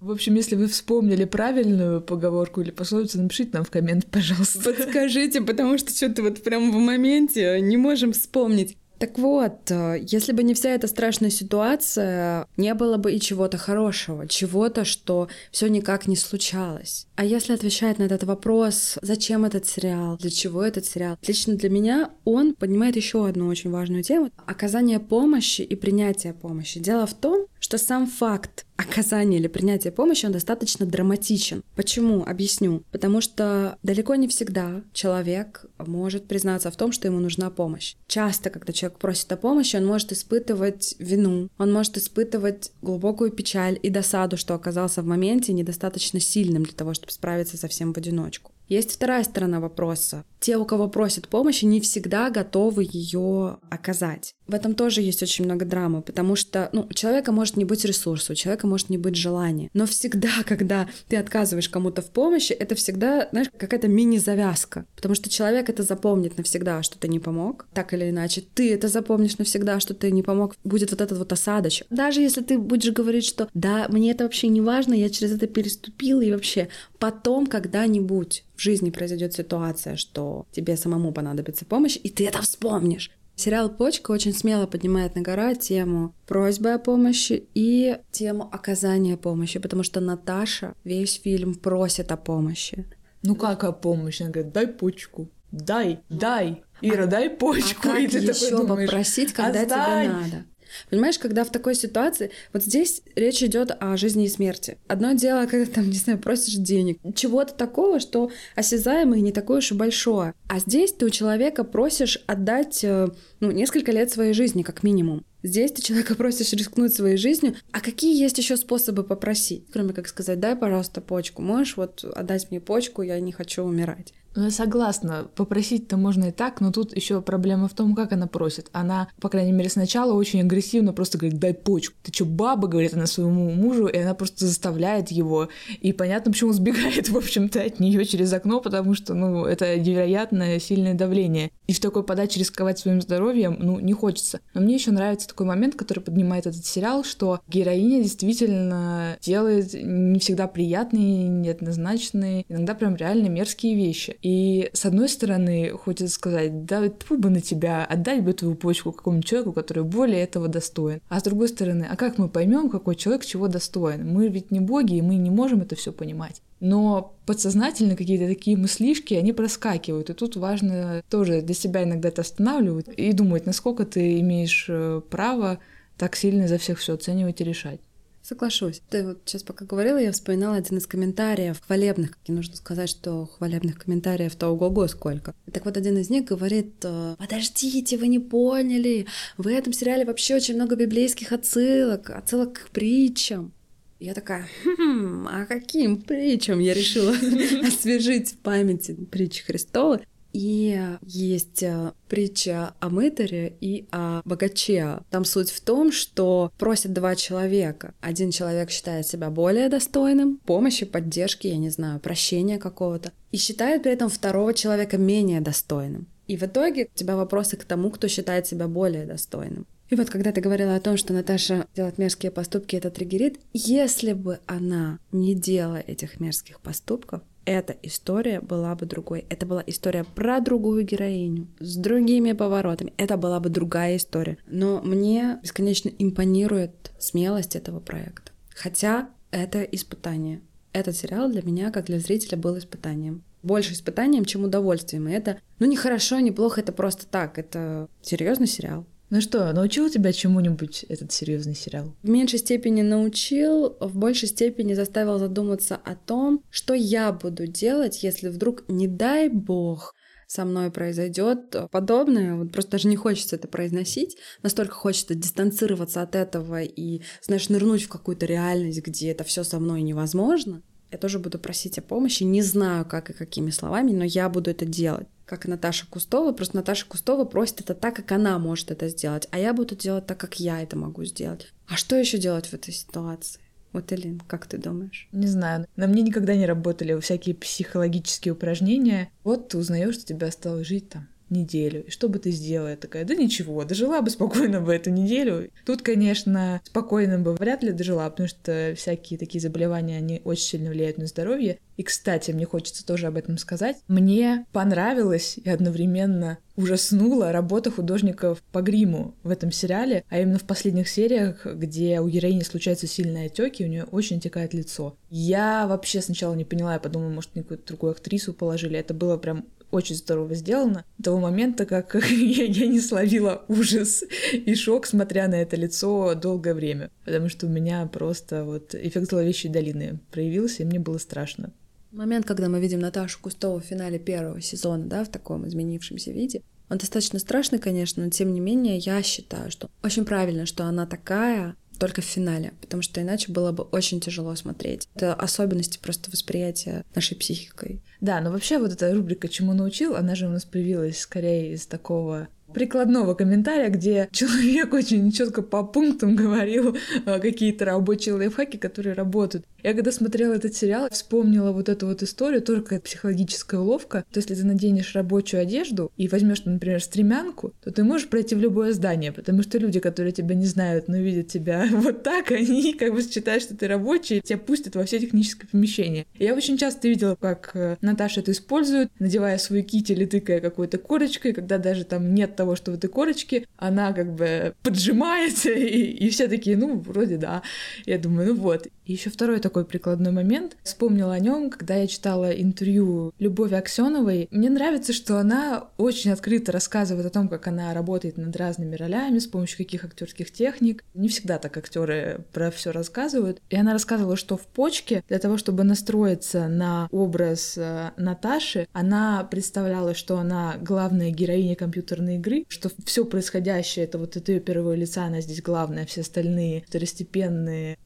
В 0.00 0.10
общем, 0.10 0.34
если 0.34 0.56
вы 0.56 0.66
вспомнили 0.66 1.26
правильную 1.26 2.00
поговорку 2.00 2.62
или 2.62 2.70
пословицу, 2.70 3.20
напишите 3.20 3.50
нам 3.52 3.64
в 3.64 3.70
коммент, 3.70 4.06
пожалуйста. 4.06 4.72
Подскажите, 4.72 5.42
потому 5.42 5.76
что 5.76 5.90
что-то 5.90 6.22
вот 6.22 6.42
прям 6.42 6.72
в 6.72 6.76
моменте 6.76 7.60
не 7.60 7.76
можем 7.76 8.14
вспомнить. 8.14 8.78
Так 9.00 9.18
вот, 9.18 9.70
э, 9.70 10.04
если 10.06 10.32
бы 10.32 10.42
не 10.42 10.52
вся 10.52 10.68
эта 10.74 10.86
страшная 10.86 11.30
ситуация, 11.30 12.46
не 12.58 12.74
было 12.74 12.98
бы 12.98 13.14
и 13.14 13.18
чего-то 13.18 13.56
хорошего, 13.56 14.28
чего-то, 14.28 14.84
что 14.84 15.28
все 15.50 15.68
никак 15.68 16.06
не 16.06 16.16
случалось. 16.16 17.06
А 17.16 17.24
если 17.24 17.54
отвечать 17.54 17.98
на 17.98 18.02
этот 18.02 18.24
вопрос, 18.24 18.98
зачем 19.00 19.46
этот 19.46 19.66
сериал, 19.66 20.18
для 20.18 20.28
чего 20.28 20.62
этот 20.62 20.84
сериал, 20.84 21.16
лично 21.26 21.54
для 21.54 21.70
меня 21.70 22.10
он 22.26 22.54
поднимает 22.54 22.94
еще 22.94 23.26
одну 23.26 23.48
очень 23.48 23.70
важную 23.70 24.02
тему— 24.02 24.30
оказание 24.46 25.00
помощи 25.00 25.62
и 25.62 25.74
принятие 25.76 26.34
помощи. 26.34 26.78
Дело 26.78 27.06
в 27.06 27.14
том, 27.14 27.46
что 27.58 27.78
сам 27.78 28.06
факт 28.06 28.66
оказания 28.80 29.38
или 29.38 29.48
принятия 29.48 29.90
помощи, 29.90 30.26
он 30.26 30.32
достаточно 30.32 30.86
драматичен. 30.86 31.62
Почему? 31.76 32.24
Объясню. 32.24 32.82
Потому 32.90 33.20
что 33.20 33.78
далеко 33.82 34.14
не 34.14 34.28
всегда 34.28 34.82
человек 34.92 35.66
может 35.78 36.26
признаться 36.26 36.70
в 36.70 36.76
том, 36.76 36.92
что 36.92 37.06
ему 37.06 37.20
нужна 37.20 37.50
помощь. 37.50 37.96
Часто, 38.06 38.50
когда 38.50 38.72
человек 38.72 38.98
просит 38.98 39.30
о 39.32 39.36
помощи, 39.36 39.76
он 39.76 39.86
может 39.86 40.12
испытывать 40.12 40.96
вину, 40.98 41.48
он 41.58 41.72
может 41.72 41.96
испытывать 41.96 42.72
глубокую 42.82 43.30
печаль 43.30 43.78
и 43.82 43.90
досаду, 43.90 44.36
что 44.36 44.54
оказался 44.54 45.02
в 45.02 45.06
моменте 45.06 45.52
недостаточно 45.52 46.20
сильным 46.20 46.64
для 46.64 46.74
того, 46.74 46.94
чтобы 46.94 47.12
справиться 47.12 47.56
совсем 47.56 47.92
в 47.92 47.98
одиночку. 47.98 48.52
Есть 48.70 48.92
вторая 48.92 49.24
сторона 49.24 49.58
вопроса. 49.58 50.24
Те, 50.38 50.56
у 50.56 50.64
кого 50.64 50.88
просят 50.88 51.26
помощи, 51.26 51.64
не 51.64 51.80
всегда 51.80 52.30
готовы 52.30 52.88
ее 52.88 53.58
оказать. 53.68 54.36
В 54.50 54.54
этом 54.54 54.74
тоже 54.74 55.00
есть 55.00 55.22
очень 55.22 55.44
много 55.44 55.64
драмы, 55.64 56.02
потому 56.02 56.34
что 56.34 56.70
ну, 56.72 56.84
у 56.90 56.92
человека 56.92 57.30
может 57.30 57.56
не 57.56 57.64
быть 57.64 57.84
ресурса, 57.84 58.32
у 58.32 58.34
человека 58.34 58.66
может 58.66 58.90
не 58.90 58.98
быть 58.98 59.14
желания. 59.14 59.70
Но 59.74 59.86
всегда, 59.86 60.30
когда 60.46 60.88
ты 61.06 61.16
отказываешь 61.16 61.68
кому-то 61.68 62.02
в 62.02 62.10
помощи, 62.10 62.52
это 62.52 62.74
всегда, 62.74 63.28
знаешь, 63.30 63.46
какая-то 63.56 63.86
мини-завязка. 63.86 64.86
Потому 64.96 65.14
что 65.14 65.30
человек 65.30 65.70
это 65.70 65.84
запомнит 65.84 66.36
навсегда, 66.36 66.82
что 66.82 66.98
ты 66.98 67.06
не 67.06 67.20
помог, 67.20 67.68
так 67.72 67.94
или 67.94 68.10
иначе. 68.10 68.42
Ты 68.54 68.74
это 68.74 68.88
запомнишь 68.88 69.38
навсегда, 69.38 69.78
что 69.78 69.94
ты 69.94 70.10
не 70.10 70.24
помог. 70.24 70.56
Будет 70.64 70.90
вот 70.90 71.00
этот 71.00 71.16
вот 71.16 71.32
осадочек. 71.32 71.86
Даже 71.88 72.20
если 72.20 72.42
ты 72.42 72.58
будешь 72.58 72.90
говорить, 72.90 73.24
что 73.24 73.48
да, 73.54 73.86
мне 73.88 74.10
это 74.10 74.24
вообще 74.24 74.48
не 74.48 74.60
важно, 74.60 74.94
я 74.94 75.10
через 75.10 75.30
это 75.30 75.46
переступил, 75.46 76.20
и 76.20 76.32
вообще 76.32 76.70
потом 76.98 77.46
когда-нибудь 77.46 78.42
в 78.56 78.60
жизни 78.60 78.90
произойдет 78.90 79.32
ситуация, 79.32 79.94
что 79.94 80.46
тебе 80.50 80.76
самому 80.76 81.12
понадобится 81.12 81.64
помощь, 81.64 81.98
и 82.02 82.10
ты 82.10 82.26
это 82.26 82.42
вспомнишь. 82.42 83.12
Сериал 83.40 83.70
«Почка» 83.70 84.10
очень 84.10 84.34
смело 84.34 84.66
поднимает 84.66 85.14
на 85.14 85.22
гора 85.22 85.54
тему 85.54 86.14
просьбы 86.26 86.72
о 86.72 86.78
помощи 86.78 87.48
и 87.54 87.96
тему 88.10 88.46
оказания 88.52 89.16
помощи, 89.16 89.58
потому 89.58 89.82
что 89.82 90.00
Наташа 90.00 90.74
весь 90.84 91.18
фильм 91.18 91.54
просит 91.54 92.12
о 92.12 92.18
помощи. 92.18 92.84
Ну 93.22 93.34
как 93.34 93.64
о 93.64 93.72
помощи? 93.72 94.24
Она 94.24 94.30
говорит, 94.30 94.52
дай 94.52 94.66
почку, 94.66 95.30
дай, 95.52 96.00
дай, 96.10 96.64
Ира, 96.82 97.04
а, 97.04 97.06
дай 97.06 97.30
почку. 97.30 97.80
А 97.88 97.92
как 97.92 98.00
и 98.00 98.08
ты 98.08 98.18
еще 98.18 98.58
думаешь, 98.58 98.90
попросить, 98.90 99.32
когда 99.32 99.64
тебе 99.64 100.12
надо? 100.12 100.44
Понимаешь, 100.88 101.18
когда 101.18 101.44
в 101.44 101.50
такой 101.50 101.74
ситуации, 101.74 102.30
вот 102.52 102.62
здесь 102.62 103.02
речь 103.14 103.42
идет 103.42 103.70
о 103.78 103.96
жизни 103.96 104.24
и 104.24 104.28
смерти. 104.28 104.78
Одно 104.88 105.12
дело, 105.12 105.46
когда 105.46 105.70
там, 105.70 105.88
не 105.88 105.96
знаю, 105.96 106.18
просишь 106.18 106.54
денег, 106.54 106.98
чего-то 107.14 107.54
такого, 107.54 108.00
что 108.00 108.30
осязаемое 108.54 109.18
и 109.18 109.22
не 109.22 109.32
такое 109.32 109.58
уж 109.58 109.72
и 109.72 109.74
большое. 109.74 110.34
А 110.48 110.58
здесь 110.58 110.92
ты 110.92 111.06
у 111.06 111.10
человека 111.10 111.64
просишь 111.64 112.22
отдать, 112.26 112.84
э, 112.84 113.08
ну, 113.40 113.50
несколько 113.50 113.92
лет 113.92 114.10
своей 114.10 114.32
жизни, 114.32 114.62
как 114.62 114.82
минимум. 114.82 115.24
Здесь 115.42 115.72
ты 115.72 115.82
человека 115.82 116.14
просишь 116.14 116.52
рискнуть 116.52 116.94
своей 116.94 117.16
жизнью. 117.16 117.56
А 117.72 117.80
какие 117.80 118.20
есть 118.20 118.38
еще 118.38 118.56
способы 118.56 119.04
попросить? 119.04 119.64
Кроме 119.72 119.92
как 119.92 120.08
сказать, 120.08 120.38
дай, 120.38 120.54
пожалуйста, 120.54 121.00
почку. 121.00 121.42
Можешь 121.42 121.76
вот 121.76 122.04
отдать 122.04 122.50
мне 122.50 122.60
почку, 122.60 123.02
я 123.02 123.18
не 123.20 123.32
хочу 123.32 123.62
умирать. 123.62 124.12
Ну, 124.36 124.44
я 124.44 124.50
согласна, 124.50 125.26
попросить-то 125.34 125.96
можно 125.96 126.26
и 126.26 126.30
так, 126.30 126.60
но 126.60 126.70
тут 126.70 126.94
еще 126.94 127.20
проблема 127.20 127.66
в 127.66 127.74
том, 127.74 127.96
как 127.96 128.12
она 128.12 128.28
просит. 128.28 128.68
Она, 128.72 129.08
по 129.20 129.28
крайней 129.28 129.50
мере, 129.50 129.68
сначала 129.68 130.12
очень 130.12 130.40
агрессивно 130.40 130.92
просто 130.92 131.18
говорит, 131.18 131.40
дай 131.40 131.52
почку. 131.52 131.96
Ты 132.04 132.12
что, 132.12 132.24
баба, 132.26 132.68
говорит 132.68 132.94
она 132.94 133.06
своему 133.06 133.50
мужу, 133.50 133.86
и 133.88 133.98
она 133.98 134.14
просто 134.14 134.46
заставляет 134.46 135.10
его. 135.10 135.48
И 135.80 135.92
понятно, 135.92 136.30
почему 136.30 136.50
он 136.50 136.56
сбегает, 136.56 137.08
в 137.10 137.16
общем-то, 137.16 137.60
от 137.60 137.80
нее 137.80 138.04
через 138.04 138.32
окно, 138.32 138.60
потому 138.60 138.94
что, 138.94 139.14
ну, 139.14 139.44
это 139.44 139.76
невероятное 139.76 140.60
сильное 140.60 140.94
давление. 140.94 141.50
И 141.70 141.72
в 141.72 141.78
такой 141.78 142.02
подаче 142.02 142.40
рисковать 142.40 142.80
своим 142.80 143.00
здоровьем, 143.00 143.56
ну, 143.60 143.78
не 143.78 143.92
хочется. 143.92 144.40
Но 144.54 144.60
мне 144.60 144.74
еще 144.74 144.90
нравится 144.90 145.28
такой 145.28 145.46
момент, 145.46 145.76
который 145.76 146.00
поднимает 146.00 146.48
этот 146.48 146.66
сериал, 146.66 147.04
что 147.04 147.42
героиня 147.46 148.02
действительно 148.02 149.16
делает 149.22 149.72
не 149.74 150.18
всегда 150.18 150.48
приятные, 150.48 151.28
неоднозначные, 151.28 152.44
иногда 152.48 152.74
прям 152.74 152.96
реально 152.96 153.28
мерзкие 153.28 153.76
вещи. 153.76 154.16
И 154.20 154.68
с 154.72 154.84
одной 154.84 155.08
стороны, 155.08 155.70
хочется 155.70 156.12
сказать, 156.12 156.64
да, 156.64 156.88
тьфу 156.88 157.16
бы 157.16 157.30
на 157.30 157.40
тебя, 157.40 157.84
отдать 157.84 158.24
бы 158.24 158.32
твою 158.32 158.56
почку 158.56 158.90
какому-нибудь 158.90 159.28
человеку, 159.28 159.52
который 159.52 159.84
более 159.84 160.24
этого 160.24 160.48
достоин. 160.48 161.00
А 161.08 161.20
с 161.20 161.22
другой 161.22 161.46
стороны, 161.46 161.86
а 161.88 161.94
как 161.94 162.18
мы 162.18 162.28
поймем, 162.28 162.68
какой 162.68 162.96
человек 162.96 163.24
чего 163.24 163.46
достоин? 163.46 164.12
Мы 164.12 164.26
ведь 164.26 164.50
не 164.50 164.58
боги, 164.58 164.94
и 164.94 165.02
мы 165.02 165.14
не 165.14 165.30
можем 165.30 165.60
это 165.60 165.76
все 165.76 165.92
понимать. 165.92 166.42
Но 166.60 167.16
подсознательно 167.24 167.96
какие-то 167.96 168.26
такие 168.26 168.56
мыслишки, 168.56 169.14
они 169.14 169.32
проскакивают. 169.32 170.10
И 170.10 170.14
тут 170.14 170.36
важно 170.36 171.02
тоже 171.08 171.40
для 171.40 171.54
себя 171.54 171.84
иногда 171.84 172.08
это 172.08 172.20
останавливать 172.20 172.86
и 172.96 173.12
думать, 173.12 173.46
насколько 173.46 173.86
ты 173.86 174.20
имеешь 174.20 174.66
э, 174.68 175.00
право 175.08 175.58
так 175.96 176.16
сильно 176.16 176.48
за 176.48 176.58
всех 176.58 176.78
все 176.78 176.94
оценивать 176.94 177.40
и 177.40 177.44
решать. 177.44 177.80
Соглашусь. 178.22 178.82
Ты 178.90 179.04
вот 179.04 179.22
сейчас 179.24 179.42
пока 179.42 179.64
говорила, 179.64 179.96
я 179.96 180.12
вспоминала 180.12 180.56
один 180.56 180.76
из 180.76 180.86
комментариев 180.86 181.60
хвалебных. 181.66 182.18
И 182.26 182.32
нужно 182.32 182.56
сказать, 182.56 182.90
что 182.90 183.26
хвалебных 183.26 183.78
комментариев-то 183.78 184.48
ого-го 184.48 184.86
сколько. 184.88 185.34
Так 185.50 185.64
вот, 185.64 185.76
один 185.76 185.96
из 185.96 186.10
них 186.10 186.26
говорит, 186.26 186.74
э, 186.82 187.16
подождите, 187.18 187.96
вы 187.96 188.08
не 188.08 188.18
поняли, 188.18 189.06
в 189.38 189.48
этом 189.48 189.72
сериале 189.72 190.04
вообще 190.04 190.36
очень 190.36 190.56
много 190.56 190.76
библейских 190.76 191.32
отсылок, 191.32 192.10
отсылок 192.10 192.52
к 192.52 192.70
притчам. 192.70 193.52
Я 194.00 194.14
такая, 194.14 194.48
хм, 194.64 195.28
а 195.30 195.44
каким 195.44 196.00
притчам 196.00 196.58
я 196.58 196.72
решила 196.72 197.12
освежить 197.66 198.30
в 198.30 198.38
памяти 198.38 198.96
притчи 199.10 199.44
Христовы? 199.44 200.00
И 200.32 200.80
есть 201.02 201.62
э, 201.62 201.92
притча 202.08 202.72
о 202.80 202.88
мытаре 202.88 203.56
и 203.60 203.86
о 203.90 204.22
богаче. 204.24 205.00
Там 205.10 205.24
суть 205.26 205.50
в 205.50 205.60
том, 205.60 205.92
что 205.92 206.52
просят 206.56 206.92
два 206.94 207.14
человека. 207.14 207.94
Один 208.00 208.30
человек 208.30 208.70
считает 208.70 209.06
себя 209.06 209.28
более 209.28 209.68
достойным 209.68 210.38
помощи, 210.38 210.86
поддержки, 210.86 211.48
я 211.48 211.58
не 211.58 211.68
знаю, 211.68 212.00
прощения 212.00 212.58
какого-то, 212.58 213.12
и 213.32 213.36
считает 213.36 213.82
при 213.82 213.92
этом 213.92 214.08
второго 214.08 214.54
человека 214.54 214.96
менее 214.98 215.40
достойным. 215.40 216.06
И 216.26 216.36
в 216.36 216.44
итоге 216.44 216.88
у 216.94 216.96
тебя 216.96 217.16
вопросы 217.16 217.56
к 217.56 217.64
тому, 217.64 217.90
кто 217.90 218.06
считает 218.06 218.46
себя 218.46 218.68
более 218.68 219.04
достойным. 219.04 219.66
И 219.90 219.96
вот 219.96 220.08
когда 220.08 220.30
ты 220.30 220.40
говорила 220.40 220.76
о 220.76 220.80
том, 220.80 220.96
что 220.96 221.12
Наташа 221.12 221.66
делает 221.74 221.98
мерзкие 221.98 222.30
поступки, 222.30 222.76
это 222.76 222.90
триггерит, 222.90 223.40
если 223.52 224.12
бы 224.12 224.38
она 224.46 225.00
не 225.10 225.34
делала 225.34 225.78
этих 225.78 226.20
мерзких 226.20 226.60
поступков, 226.60 227.22
эта 227.44 227.74
история 227.82 228.40
была 228.40 228.76
бы 228.76 228.86
другой. 228.86 229.24
Это 229.28 229.46
была 229.46 229.64
история 229.66 230.04
про 230.04 230.40
другую 230.40 230.84
героиню, 230.84 231.48
с 231.58 231.76
другими 231.76 232.32
поворотами. 232.32 232.92
Это 232.96 233.16
была 233.16 233.40
бы 233.40 233.48
другая 233.48 233.96
история. 233.96 234.38
Но 234.46 234.80
мне 234.82 235.40
бесконечно 235.42 235.90
импонирует 235.98 236.92
смелость 237.00 237.56
этого 237.56 237.80
проекта. 237.80 238.30
Хотя 238.54 239.08
это 239.32 239.62
испытание. 239.62 240.42
Этот 240.72 240.96
сериал 240.96 241.28
для 241.28 241.42
меня, 241.42 241.72
как 241.72 241.86
для 241.86 241.98
зрителя, 241.98 242.38
был 242.38 242.56
испытанием. 242.56 243.24
Больше 243.42 243.72
испытанием, 243.72 244.24
чем 244.24 244.44
удовольствием. 244.44 245.08
И 245.08 245.12
это, 245.12 245.40
ну, 245.58 245.66
не 245.66 245.76
хорошо, 245.76 246.20
не 246.20 246.30
плохо, 246.30 246.60
это 246.60 246.72
просто 246.72 247.06
так. 247.06 247.38
Это 247.38 247.88
серьезный 248.02 248.46
сериал. 248.46 248.86
Ну 249.10 249.20
что, 249.20 249.52
научил 249.52 249.90
тебя 249.90 250.12
чему-нибудь 250.12 250.84
этот 250.88 251.10
серьезный 251.10 251.56
сериал? 251.56 251.96
В 252.00 252.08
меньшей 252.08 252.38
степени 252.38 252.82
научил, 252.82 253.76
в 253.80 253.98
большей 253.98 254.28
степени 254.28 254.74
заставил 254.74 255.18
задуматься 255.18 255.74
о 255.84 255.96
том, 255.96 256.44
что 256.48 256.74
я 256.74 257.10
буду 257.10 257.48
делать, 257.48 258.04
если 258.04 258.28
вдруг, 258.28 258.68
не 258.68 258.86
дай 258.86 259.28
бог, 259.28 259.96
со 260.28 260.44
мной 260.44 260.70
произойдет 260.70 261.56
подобное, 261.72 262.36
вот 262.36 262.52
просто 262.52 262.70
даже 262.70 262.86
не 262.86 262.94
хочется 262.94 263.34
это 263.34 263.48
произносить, 263.48 264.16
настолько 264.44 264.74
хочется 264.74 265.16
дистанцироваться 265.16 266.02
от 266.02 266.14
этого 266.14 266.62
и, 266.62 267.02
знаешь, 267.20 267.48
нырнуть 267.48 267.82
в 267.82 267.88
какую-то 267.88 268.26
реальность, 268.26 268.80
где 268.80 269.10
это 269.10 269.24
все 269.24 269.42
со 269.42 269.58
мной 269.58 269.82
невозможно. 269.82 270.62
Я 270.92 270.98
тоже 270.98 271.18
буду 271.18 271.40
просить 271.40 271.78
о 271.78 271.82
помощи, 271.82 272.22
не 272.22 272.42
знаю, 272.42 272.84
как 272.84 273.10
и 273.10 273.12
какими 273.12 273.50
словами, 273.50 273.90
но 273.90 274.04
я 274.04 274.28
буду 274.28 274.52
это 274.52 274.64
делать 274.64 275.08
как 275.30 275.46
Наташа 275.46 275.86
Кустова, 275.88 276.32
просто 276.32 276.56
Наташа 276.56 276.84
Кустова 276.86 277.24
просит 277.24 277.60
это 277.60 277.74
так, 277.74 277.94
как 277.94 278.10
она 278.10 278.36
может 278.38 278.72
это 278.72 278.88
сделать, 278.88 279.28
а 279.30 279.38
я 279.38 279.54
буду 279.54 279.76
делать 279.76 280.06
так, 280.06 280.18
как 280.18 280.40
я 280.40 280.60
это 280.60 280.76
могу 280.76 281.04
сделать. 281.04 281.52
А 281.68 281.76
что 281.76 281.94
еще 281.94 282.18
делать 282.18 282.48
в 282.48 282.54
этой 282.54 282.74
ситуации? 282.74 283.40
Вот, 283.72 283.92
Элин, 283.92 284.20
как 284.26 284.46
ты 284.46 284.58
думаешь? 284.58 285.08
Не 285.12 285.28
знаю. 285.28 285.66
На 285.76 285.86
мне 285.86 286.02
никогда 286.02 286.34
не 286.34 286.46
работали 286.46 286.98
всякие 286.98 287.36
психологические 287.36 288.34
упражнения. 288.34 289.12
Вот 289.22 289.50
ты 289.50 289.58
узнаешь, 289.58 289.94
что 289.94 290.06
тебе 290.06 290.26
осталось 290.26 290.66
жить 290.66 290.88
там 290.88 291.08
неделю. 291.30 291.84
И 291.84 291.90
что 291.90 292.08
бы 292.08 292.18
ты 292.18 292.30
сделала? 292.30 292.68
Я 292.68 292.76
такая, 292.76 293.04
да 293.04 293.14
ничего, 293.14 293.64
дожила 293.64 294.00
бы 294.00 294.10
спокойно 294.10 294.60
бы 294.60 294.74
эту 294.74 294.90
неделю. 294.90 295.50
Тут, 295.64 295.82
конечно, 295.82 296.60
спокойно 296.64 297.18
бы 297.18 297.34
вряд 297.34 297.62
ли 297.62 297.72
дожила, 297.72 298.08
потому 298.08 298.28
что 298.28 298.74
всякие 298.76 299.18
такие 299.18 299.40
заболевания, 299.40 299.96
они 299.96 300.20
очень 300.24 300.44
сильно 300.44 300.70
влияют 300.70 300.98
на 300.98 301.06
здоровье. 301.06 301.58
И, 301.76 301.82
кстати, 301.82 302.30
мне 302.32 302.44
хочется 302.44 302.84
тоже 302.84 303.06
об 303.06 303.16
этом 303.16 303.38
сказать. 303.38 303.78
Мне 303.88 304.44
понравилось 304.52 305.38
и 305.42 305.48
одновременно 305.48 306.38
ужаснула 306.56 307.32
работа 307.32 307.70
художников 307.70 308.42
по 308.52 308.60
гриму 308.60 309.14
в 309.22 309.30
этом 309.30 309.50
сериале, 309.50 310.04
а 310.10 310.20
именно 310.20 310.38
в 310.38 310.44
последних 310.44 310.88
сериях, 310.88 311.46
где 311.46 312.00
у 312.00 312.08
героини 312.08 312.42
случаются 312.42 312.86
сильные 312.86 313.26
отеки, 313.26 313.64
у 313.64 313.68
нее 313.68 313.84
очень 313.84 314.18
отекает 314.18 314.52
лицо. 314.52 314.96
Я 315.08 315.66
вообще 315.66 316.02
сначала 316.02 316.34
не 316.34 316.44
поняла, 316.44 316.74
я 316.74 316.80
подумала, 316.80 317.08
может, 317.08 317.30
какую-то 317.32 317.66
другую 317.66 317.92
актрису 317.92 318.34
положили. 318.34 318.78
Это 318.78 318.92
было 318.92 319.16
прям 319.16 319.46
очень 319.70 319.94
здорово 319.94 320.34
сделано. 320.34 320.84
До 320.98 321.18
момента, 321.18 321.66
как 321.66 321.94
я, 322.10 322.44
я 322.44 322.66
не 322.66 322.80
словила 322.80 323.44
ужас 323.48 324.04
и 324.32 324.54
шок, 324.54 324.86
смотря 324.86 325.28
на 325.28 325.36
это 325.36 325.56
лицо 325.56 326.14
долгое 326.14 326.54
время. 326.54 326.90
Потому 327.04 327.28
что 327.28 327.46
у 327.46 327.50
меня 327.50 327.86
просто 327.86 328.44
вот 328.44 328.74
эффект 328.74 329.08
зловещей 329.08 329.50
долины 329.50 329.98
проявился, 330.10 330.62
и 330.62 330.66
мне 330.66 330.78
было 330.78 330.98
страшно. 330.98 331.52
Момент, 331.92 332.24
когда 332.24 332.48
мы 332.48 332.60
видим 332.60 332.78
Наташу 332.78 333.18
Кустову 333.20 333.58
в 333.58 333.64
финале 333.64 333.98
первого 333.98 334.40
сезона, 334.40 334.84
да, 334.84 335.04
в 335.04 335.08
таком 335.08 335.48
изменившемся 335.48 336.12
виде, 336.12 336.42
он 336.68 336.78
достаточно 336.78 337.18
страшный, 337.18 337.58
конечно, 337.58 338.04
но 338.04 338.10
тем 338.10 338.32
не 338.32 338.38
менее 338.38 338.78
я 338.78 339.02
считаю, 339.02 339.50
что 339.50 339.68
очень 339.82 340.04
правильно, 340.04 340.46
что 340.46 340.64
она 340.64 340.86
такая, 340.86 341.56
только 341.80 342.02
в 342.02 342.04
финале, 342.04 342.52
потому 342.60 342.82
что 342.82 343.00
иначе 343.00 343.32
было 343.32 343.50
бы 343.52 343.64
очень 343.64 344.00
тяжело 344.00 344.36
смотреть. 344.36 344.86
Это 344.94 345.14
особенности 345.14 345.78
просто 345.78 346.10
восприятия 346.10 346.84
нашей 346.94 347.16
психикой. 347.16 347.82
Да, 348.00 348.20
но 348.20 348.30
вообще 348.30 348.58
вот 348.58 348.70
эта 348.70 348.94
рубрика 348.94 349.28
«Чему 349.28 349.54
научил», 349.54 349.96
она 349.96 350.14
же 350.14 350.26
у 350.26 350.30
нас 350.30 350.44
появилась 350.44 351.00
скорее 351.00 351.54
из 351.54 351.66
такого 351.66 352.28
прикладного 352.52 353.14
комментария, 353.14 353.68
где 353.68 354.08
человек 354.12 354.74
очень 354.74 355.10
четко 355.12 355.42
по 355.42 355.62
пунктам 355.64 356.16
говорил 356.16 356.76
а, 357.06 357.18
какие-то 357.18 357.64
рабочие 357.64 358.14
лайфхаки, 358.14 358.56
которые 358.56 358.94
работают. 358.94 359.46
Я 359.62 359.74
когда 359.74 359.92
смотрела 359.92 360.34
этот 360.34 360.54
сериал, 360.54 360.88
вспомнила 360.90 361.52
вот 361.52 361.68
эту 361.68 361.86
вот 361.86 362.02
историю, 362.02 362.42
какая-то 362.42 362.84
психологическая 362.84 363.60
уловка. 363.60 364.04
То 364.10 364.18
есть, 364.18 364.30
если 364.30 364.42
ты 364.42 364.48
наденешь 364.48 364.94
рабочую 364.94 365.42
одежду 365.42 365.92
и 365.96 366.08
возьмешь, 366.08 366.44
например, 366.44 366.82
стремянку, 366.82 367.52
то 367.62 367.70
ты 367.70 367.84
можешь 367.84 368.08
пройти 368.08 368.34
в 368.34 368.40
любое 368.40 368.72
здание, 368.72 369.12
потому 369.12 369.42
что 369.42 369.58
люди, 369.58 369.80
которые 369.80 370.12
тебя 370.12 370.34
не 370.34 370.46
знают, 370.46 370.88
но 370.88 370.96
видят 370.98 371.28
тебя 371.28 371.66
вот 371.72 372.02
так, 372.02 372.30
они 372.30 372.72
как 372.74 372.94
бы 372.94 373.02
считают, 373.02 373.42
что 373.42 373.56
ты 373.56 373.68
рабочий, 373.68 374.20
тебя 374.20 374.38
пустят 374.38 374.76
во 374.76 374.84
все 374.84 374.98
технические 374.98 375.48
помещения. 375.48 376.06
И 376.14 376.24
я 376.24 376.34
очень 376.34 376.56
часто 376.56 376.88
видела, 376.88 377.16
как 377.16 377.50
э, 377.54 377.76
Наташа 377.80 378.20
это 378.20 378.32
использует, 378.32 378.90
надевая 378.98 379.38
свой 379.38 379.62
китель 379.62 380.02
и 380.02 380.06
тыкая 380.06 380.40
какой-то 380.40 380.78
корочкой, 380.78 381.32
когда 381.32 381.58
даже 381.58 381.84
там 381.84 382.14
нет 382.14 382.36
того, 382.36 382.56
что 382.56 382.72
в 382.72 382.74
этой 382.74 382.88
корочке, 382.88 383.46
она 383.56 383.92
как 383.92 384.14
бы 384.14 384.54
поджимается, 384.62 385.50
и, 385.50 385.66
и 385.66 386.10
все 386.10 386.28
такие, 386.28 386.56
ну, 386.56 386.78
вроде 386.78 387.16
да. 387.16 387.42
Я 387.86 387.98
думаю, 387.98 388.28
ну 388.28 388.34
вот. 388.34 388.68
Еще 388.90 389.08
второй 389.08 389.38
такой 389.38 389.64
прикладной 389.64 390.10
момент. 390.10 390.56
Вспомнила 390.64 391.14
о 391.14 391.20
нем, 391.20 391.48
когда 391.50 391.76
я 391.76 391.86
читала 391.86 392.32
интервью 392.32 393.14
Любови 393.20 393.54
Аксеновой. 393.54 394.26
Мне 394.32 394.50
нравится, 394.50 394.92
что 394.92 395.18
она 395.18 395.68
очень 395.76 396.10
открыто 396.10 396.50
рассказывает 396.50 397.06
о 397.06 397.10
том, 397.10 397.28
как 397.28 397.46
она 397.46 397.72
работает 397.72 398.16
над 398.16 398.34
разными 398.34 398.74
ролями, 398.74 399.20
с 399.20 399.28
помощью 399.28 399.58
каких 399.58 399.84
актерских 399.84 400.32
техник. 400.32 400.82
Не 400.94 401.06
всегда 401.08 401.38
так 401.38 401.56
актеры 401.56 402.24
про 402.32 402.50
все 402.50 402.72
рассказывают. 402.72 403.40
И 403.48 403.54
она 403.54 403.74
рассказывала, 403.74 404.16
что 404.16 404.36
в 404.36 404.44
почке 404.48 405.04
для 405.08 405.20
того, 405.20 405.36
чтобы 405.36 405.62
настроиться 405.62 406.48
на 406.48 406.88
образ 406.90 407.54
э, 407.56 407.92
Наташи, 407.96 408.66
она 408.72 409.22
представляла, 409.22 409.94
что 409.94 410.18
она 410.18 410.56
главная 410.60 411.12
героиня 411.12 411.54
компьютерной 411.54 412.16
игры, 412.16 412.44
что 412.48 412.72
все 412.84 413.04
происходящее 413.04 413.84
это 413.84 413.98
вот 413.98 414.16
это 414.16 414.32
ее 414.32 414.40
первого 414.40 414.74
лица, 414.74 415.04
она 415.04 415.20
здесь 415.20 415.42
главная, 415.42 415.86
все 415.86 416.00
остальные 416.00 416.64
второстепенные 416.66 417.78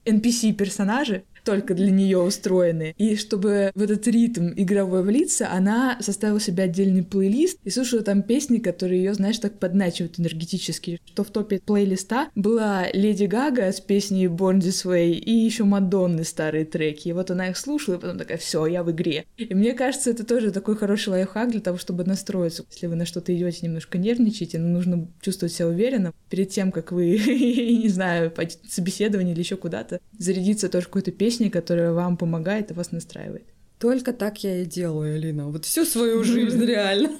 images 0.95 1.34
только 1.45 1.75
для 1.75 1.91
нее 1.91 2.19
устроены. 2.19 2.95
И 2.99 3.17
чтобы 3.17 3.71
в 3.75 3.83
этот 3.83 4.07
ритм 4.07 4.51
игровой 4.57 5.03
влиться, 5.03 5.51
она 5.51 5.99
составила 6.01 6.41
себе 6.41 6.65
отдельный 6.65 7.03
плейлист 7.03 7.59
и 7.65 7.71
слушала 7.71 8.03
там 8.03 8.23
песни, 8.23 8.59
которые 8.59 9.05
ее, 9.05 9.15
знаешь, 9.15 9.39
так 9.39 9.59
подначивают 9.59 10.19
энергетически. 10.19 11.01
Что 11.07 11.25
в 11.25 11.31
топе 11.31 11.61
плейлиста 11.65 12.29
была 12.35 12.87
Леди 12.93 13.25
Гага 13.25 13.73
с 13.73 13.81
песней 13.81 14.27
Born 14.27 14.59
This 14.59 14.85
Way 14.85 15.13
и 15.13 15.31
еще 15.31 15.65
Мадонны 15.65 16.25
старые 16.25 16.65
треки. 16.65 17.09
И 17.09 17.13
вот 17.13 17.31
она 17.31 17.49
их 17.49 17.57
слушала, 17.57 17.97
и 17.97 17.99
потом 17.99 18.19
такая, 18.19 18.39
все, 18.39 18.67
я 18.67 18.83
в 18.83 18.91
игре. 18.91 19.27
И 19.37 19.55
мне 19.55 19.75
кажется, 19.75 20.11
это 20.11 20.25
тоже 20.25 20.51
такой 20.51 20.77
хороший 20.77 21.11
лайфхак 21.11 21.51
для 21.51 21.61
того, 21.61 21.79
чтобы 21.79 22.05
настроиться. 22.05 22.65
Если 22.71 22.87
вы 22.87 22.97
на 22.97 23.07
что-то 23.07 23.35
идете, 23.35 23.67
немножко 23.67 23.99
нервничаете, 23.99 24.59
но 24.59 24.69
нужно 24.69 25.09
чувствовать 25.21 25.53
себя 25.53 25.69
уверенно 25.69 26.13
перед 26.31 26.51
тем, 26.51 26.73
как 26.73 26.93
вы, 26.93 27.19
не 27.27 27.89
знаю, 27.89 28.31
пойти 28.31 28.59
на 28.63 28.71
собеседование 28.71 29.35
или 29.35 29.41
еще 29.41 29.57
куда-то, 29.57 30.01
зарядиться 30.19 30.69
тоже 30.69 30.87
какой-то 30.87 31.13
песней, 31.13 31.34
песней, 31.35 31.51
которая 31.51 31.93
вам 31.93 32.17
помогает 32.17 32.71
и 32.71 32.75
вас 32.75 32.93
настраивает. 32.93 33.45
Только 33.79 34.13
так 34.13 34.45
я 34.45 34.63
и 34.63 34.65
делаю, 34.65 35.17
Алина. 35.17 35.49
Вот 35.49 35.65
всю 35.65 35.85
свою 35.85 36.23
жизнь 36.23 36.65
реально. 36.65 37.11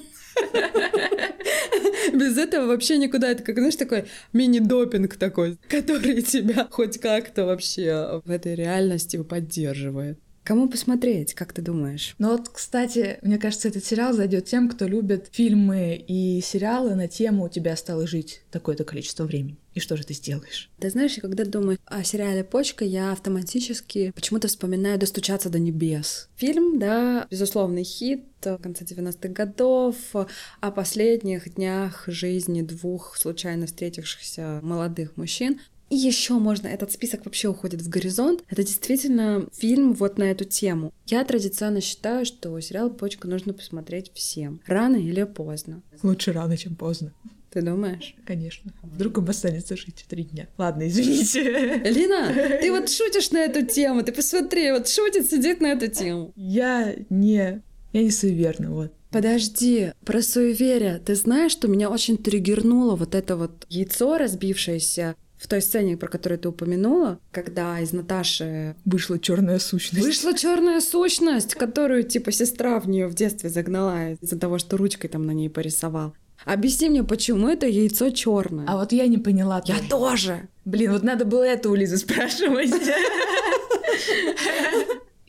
Без 2.13 2.37
этого 2.37 2.67
вообще 2.67 2.97
никуда. 2.97 3.29
Это 3.29 3.43
как, 3.43 3.57
знаешь, 3.57 3.75
такой 3.75 4.05
мини-допинг 4.31 5.17
такой, 5.17 5.57
который 5.67 6.21
тебя 6.21 6.67
хоть 6.71 6.97
как-то 6.99 7.45
вообще 7.45 8.21
в 8.23 8.31
этой 8.31 8.55
реальности 8.55 9.21
поддерживает. 9.21 10.17
Кому 10.43 10.69
посмотреть, 10.69 11.33
как 11.33 11.51
ты 11.53 11.61
думаешь? 11.61 12.15
Ну 12.19 12.29
вот, 12.29 12.49
кстати, 12.49 13.17
мне 13.21 13.37
кажется, 13.37 13.67
этот 13.67 13.83
сериал 13.83 14.13
зайдет 14.13 14.45
тем, 14.45 14.69
кто 14.69 14.87
любит 14.87 15.27
фильмы 15.31 15.95
и 16.07 16.39
сериалы 16.41 16.95
на 16.95 17.07
тему 17.07 17.45
«У 17.45 17.49
тебя 17.49 17.73
осталось 17.73 18.11
жить 18.11 18.43
такое-то 18.51 18.83
количество 18.83 19.25
времени». 19.25 19.57
И 19.75 19.81
что 19.81 19.97
же 19.97 20.05
ты 20.05 20.13
сделаешь? 20.13 20.71
Ты 20.79 20.89
знаешь, 20.89 21.17
когда 21.21 21.43
думаю 21.43 21.77
о 21.85 22.03
сериале 22.03 22.45
«Почка», 22.45 22.85
я 22.85 23.11
автоматически 23.11 24.11
почему-то 24.15 24.47
вспоминаю 24.47 24.97
«Достучаться 24.97 25.49
до 25.49 25.59
небес». 25.59 26.29
Фильм, 26.37 26.79
да, 26.79 27.27
безусловный 27.29 27.83
хит 27.83 28.23
в 28.43 28.57
конце 28.57 28.85
90-х 28.85 29.27
годов, 29.29 29.95
о 30.13 30.71
последних 30.71 31.55
днях 31.55 32.05
жизни 32.07 32.61
двух 32.61 33.17
случайно 33.17 33.67
встретившихся 33.67 34.61
молодых 34.63 35.17
мужчин. 35.17 35.59
И 35.89 35.95
еще 35.95 36.35
можно, 36.35 36.67
этот 36.67 36.91
список 36.91 37.25
вообще 37.25 37.49
уходит 37.49 37.81
в 37.81 37.89
горизонт. 37.89 38.43
Это 38.49 38.63
действительно 38.63 39.47
фильм 39.53 39.93
вот 39.93 40.17
на 40.17 40.23
эту 40.23 40.45
тему. 40.45 40.93
Я 41.05 41.23
традиционно 41.25 41.81
считаю, 41.81 42.25
что 42.25 42.59
сериал 42.59 42.89
«Почка» 42.89 43.27
нужно 43.27 43.53
посмотреть 43.53 44.11
всем. 44.13 44.61
Рано 44.65 44.95
или 44.95 45.23
поздно. 45.23 45.83
Лучше 46.01 46.31
рано, 46.31 46.55
чем 46.57 46.75
поздно. 46.75 47.13
Ты 47.55 47.61
думаешь? 47.61 48.13
Конечно. 48.25 48.73
Вдруг 48.83 49.19
им 49.19 49.29
останется 49.29 49.77
жить 49.77 50.03
три 50.09 50.25
дня. 50.25 50.49
Ладно, 50.57 50.89
извините. 50.89 51.81
Лина, 51.85 52.59
ты 52.61 52.69
вот 52.69 52.89
шутишь 52.91 53.31
на 53.31 53.37
эту 53.37 53.65
тему. 53.65 54.03
Ты 54.03 54.11
посмотри, 54.11 54.73
вот 54.73 54.89
шутит, 54.89 55.31
сидит 55.31 55.61
на 55.61 55.67
эту 55.67 55.87
тему. 55.87 56.33
Я 56.35 56.93
не... 57.09 57.61
Я 57.93 58.03
не 58.03 58.11
суеверна, 58.11 58.71
вот. 58.71 58.91
Подожди, 59.09 59.93
про 60.03 60.21
суеверие. 60.21 60.99
Ты 61.05 61.15
знаешь, 61.15 61.53
что 61.53 61.69
меня 61.69 61.89
очень 61.89 62.17
триггернуло 62.17 62.97
вот 62.97 63.15
это 63.15 63.37
вот 63.37 63.65
яйцо, 63.69 64.17
разбившееся 64.17 65.15
в 65.37 65.47
той 65.47 65.61
сцене, 65.61 65.95
про 65.95 66.09
которую 66.09 66.39
ты 66.39 66.49
упомянула, 66.49 67.19
когда 67.31 67.79
из 67.79 67.93
Наташи 67.93 68.75
вышла 68.83 69.17
черная 69.17 69.59
сущность. 69.59 70.05
Вышла 70.05 70.37
черная 70.37 70.81
сущность, 70.81 71.55
которую 71.55 72.03
типа 72.03 72.33
сестра 72.33 72.81
в 72.81 72.89
нее 72.89 73.07
в 73.07 73.15
детстве 73.15 73.49
загнала 73.49 74.11
из-за 74.11 74.37
того, 74.37 74.57
что 74.57 74.75
ручкой 74.75 75.07
там 75.07 75.25
на 75.25 75.31
ней 75.31 75.49
порисовал. 75.49 76.13
Объясни 76.45 76.89
мне, 76.89 77.03
почему 77.03 77.49
это 77.49 77.67
яйцо 77.67 78.11
черное? 78.11 78.65
А 78.67 78.77
вот 78.77 78.91
я 78.91 79.07
не 79.07 79.17
поняла. 79.17 79.61
Я 79.65 79.79
тоже. 79.89 80.47
Блин, 80.63 80.91
вот 80.91 81.03
надо 81.03 81.25
было 81.25 81.43
это 81.43 81.69
у 81.69 81.75
Лизы 81.75 81.97
спрашивать. 81.97 82.71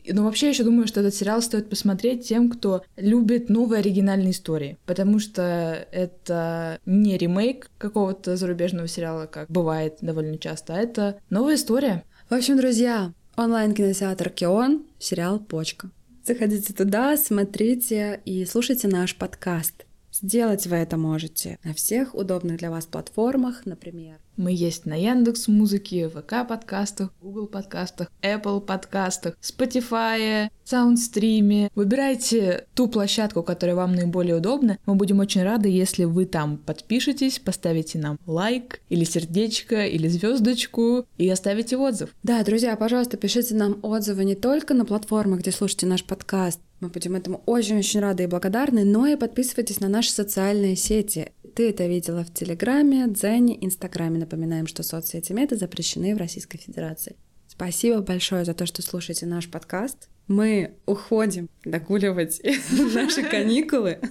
Но 0.09 0.23
вообще, 0.23 0.45
я 0.45 0.51
еще 0.51 0.63
думаю, 0.63 0.87
что 0.87 1.01
этот 1.01 1.13
сериал 1.15 1.41
стоит 1.41 1.69
посмотреть 1.69 2.27
тем, 2.27 2.49
кто 2.49 2.83
любит 2.95 3.49
новые 3.49 3.79
оригинальные 3.79 4.31
истории. 4.31 4.77
Потому 4.85 5.19
что 5.19 5.85
это 5.91 6.79
не 6.85 7.17
ремейк 7.17 7.69
какого-то 7.77 8.37
зарубежного 8.37 8.87
сериала, 8.87 9.25
как 9.25 9.49
бывает 9.49 9.97
довольно 10.01 10.37
часто, 10.37 10.75
а 10.75 10.77
это 10.77 11.19
новая 11.29 11.55
история. 11.55 12.03
В 12.29 12.33
общем, 12.33 12.57
друзья, 12.57 13.11
онлайн-кинотеатр 13.35 14.29
Кион, 14.29 14.85
сериал 14.97 15.39
«Почка». 15.39 15.89
Заходите 16.25 16.73
туда, 16.73 17.15
смотрите 17.15 18.19
и 18.25 18.45
слушайте 18.45 18.87
наш 18.87 19.15
подкаст. 19.15 19.86
Сделать 20.21 20.65
вы 20.65 20.77
это 20.77 20.97
можете 20.97 21.59
на 21.63 21.73
всех 21.75 22.15
удобных 22.15 22.57
для 22.57 22.71
вас 22.71 22.87
платформах, 22.87 23.65
например, 23.65 24.19
мы 24.37 24.51
есть 24.51 24.85
на 24.85 24.93
Яндекс 24.93 25.47
Музыке, 25.47 26.09
ВК 26.09 26.47
подкастах, 26.47 27.09
Google 27.21 27.47
подкастах, 27.47 28.09
Apple 28.21 28.61
подкастах, 28.61 29.35
Spotify, 29.41 30.49
Саундстриме. 30.63 31.69
Выбирайте 31.75 32.67
ту 32.75 32.87
площадку, 32.87 33.43
которая 33.43 33.75
вам 33.75 33.95
наиболее 33.95 34.35
удобна. 34.35 34.77
Мы 34.85 34.95
будем 34.95 35.19
очень 35.19 35.43
рады, 35.43 35.69
если 35.69 36.03
вы 36.03 36.25
там 36.25 36.57
подпишетесь, 36.57 37.39
поставите 37.39 37.97
нам 37.97 38.19
лайк 38.25 38.81
или 38.89 39.03
сердечко 39.03 39.85
или 39.85 40.07
звездочку 40.07 41.05
и 41.17 41.27
оставите 41.29 41.77
отзыв. 41.77 42.15
Да, 42.23 42.43
друзья, 42.43 42.75
пожалуйста, 42.75 43.17
пишите 43.17 43.55
нам 43.55 43.79
отзывы 43.81 44.23
не 44.23 44.35
только 44.35 44.73
на 44.73 44.85
платформах, 44.85 45.39
где 45.39 45.51
слушаете 45.51 45.87
наш 45.87 46.03
подкаст, 46.03 46.59
мы 46.79 46.89
будем 46.89 47.15
этому 47.15 47.41
очень-очень 47.47 48.01
рады 48.01 48.23
и 48.23 48.27
благодарны, 48.27 48.85
но 48.85 49.07
и 49.07 49.15
подписывайтесь 49.15 49.79
на 49.79 49.89
наши 49.89 50.11
социальные 50.11 50.75
сети. 50.75 51.31
Ты 51.55 51.71
это 51.71 51.87
видела 51.87 52.23
в 52.23 52.31
Телеграме, 52.31 53.07
Дзене, 53.07 53.57
Инстаграме. 53.65 54.19
Напоминаем, 54.27 54.67
что 54.67 54.83
соцсети 54.83 55.31
Мета 55.31 55.55
запрещены 55.55 56.13
в 56.13 56.17
Российской 56.17 56.57
Федерации. 56.57 57.15
Спасибо 57.47 58.01
большое 58.01 58.43
за 58.43 58.53
то, 58.53 58.65
что 58.65 58.81
слушаете 58.81 59.25
наш 59.25 59.49
подкаст. 59.49 60.09
Мы 60.27 60.73
уходим 60.85 61.47
догуливать 61.63 62.41
наши 62.93 63.23
каникулы. 63.23 64.01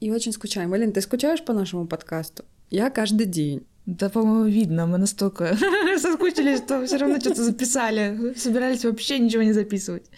И 0.00 0.10
очень 0.10 0.32
скучаем. 0.32 0.74
Элин, 0.74 0.90
ты 0.92 1.00
скучаешь 1.02 1.44
по 1.44 1.52
нашему 1.52 1.86
подкасту? 1.86 2.44
Я 2.68 2.90
каждый 2.90 3.26
день. 3.26 3.64
Да, 3.86 4.08
по-моему, 4.08 4.46
видно, 4.46 4.88
мы 4.88 4.98
настолько 4.98 5.56
соскучились, 6.00 6.58
что 6.58 6.84
все 6.84 6.96
равно 6.96 7.20
что-то 7.20 7.44
записали. 7.44 8.34
Собирались 8.36 8.84
вообще 8.84 9.20
ничего 9.20 9.44
не 9.44 9.52
записывать. 9.52 10.10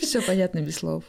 Все 0.00 0.22
понятно 0.22 0.60
без 0.60 0.76
слов. 0.76 1.02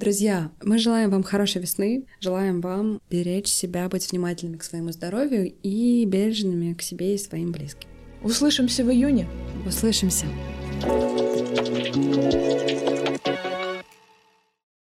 Друзья, 0.00 0.50
мы 0.62 0.78
желаем 0.78 1.10
вам 1.10 1.22
хорошей 1.22 1.60
весны, 1.60 2.06
желаем 2.20 2.62
вам 2.62 3.02
беречь 3.10 3.48
себя, 3.48 3.86
быть 3.90 4.10
внимательными 4.10 4.56
к 4.56 4.62
своему 4.62 4.92
здоровью 4.92 5.52
и 5.62 6.06
бережными 6.06 6.72
к 6.72 6.80
себе 6.80 7.16
и 7.16 7.18
своим 7.18 7.52
близким. 7.52 7.86
Услышимся 8.22 8.82
в 8.82 8.90
июне. 8.90 9.28
Услышимся. 9.66 10.24
thank 11.92 12.88
you 12.88 12.99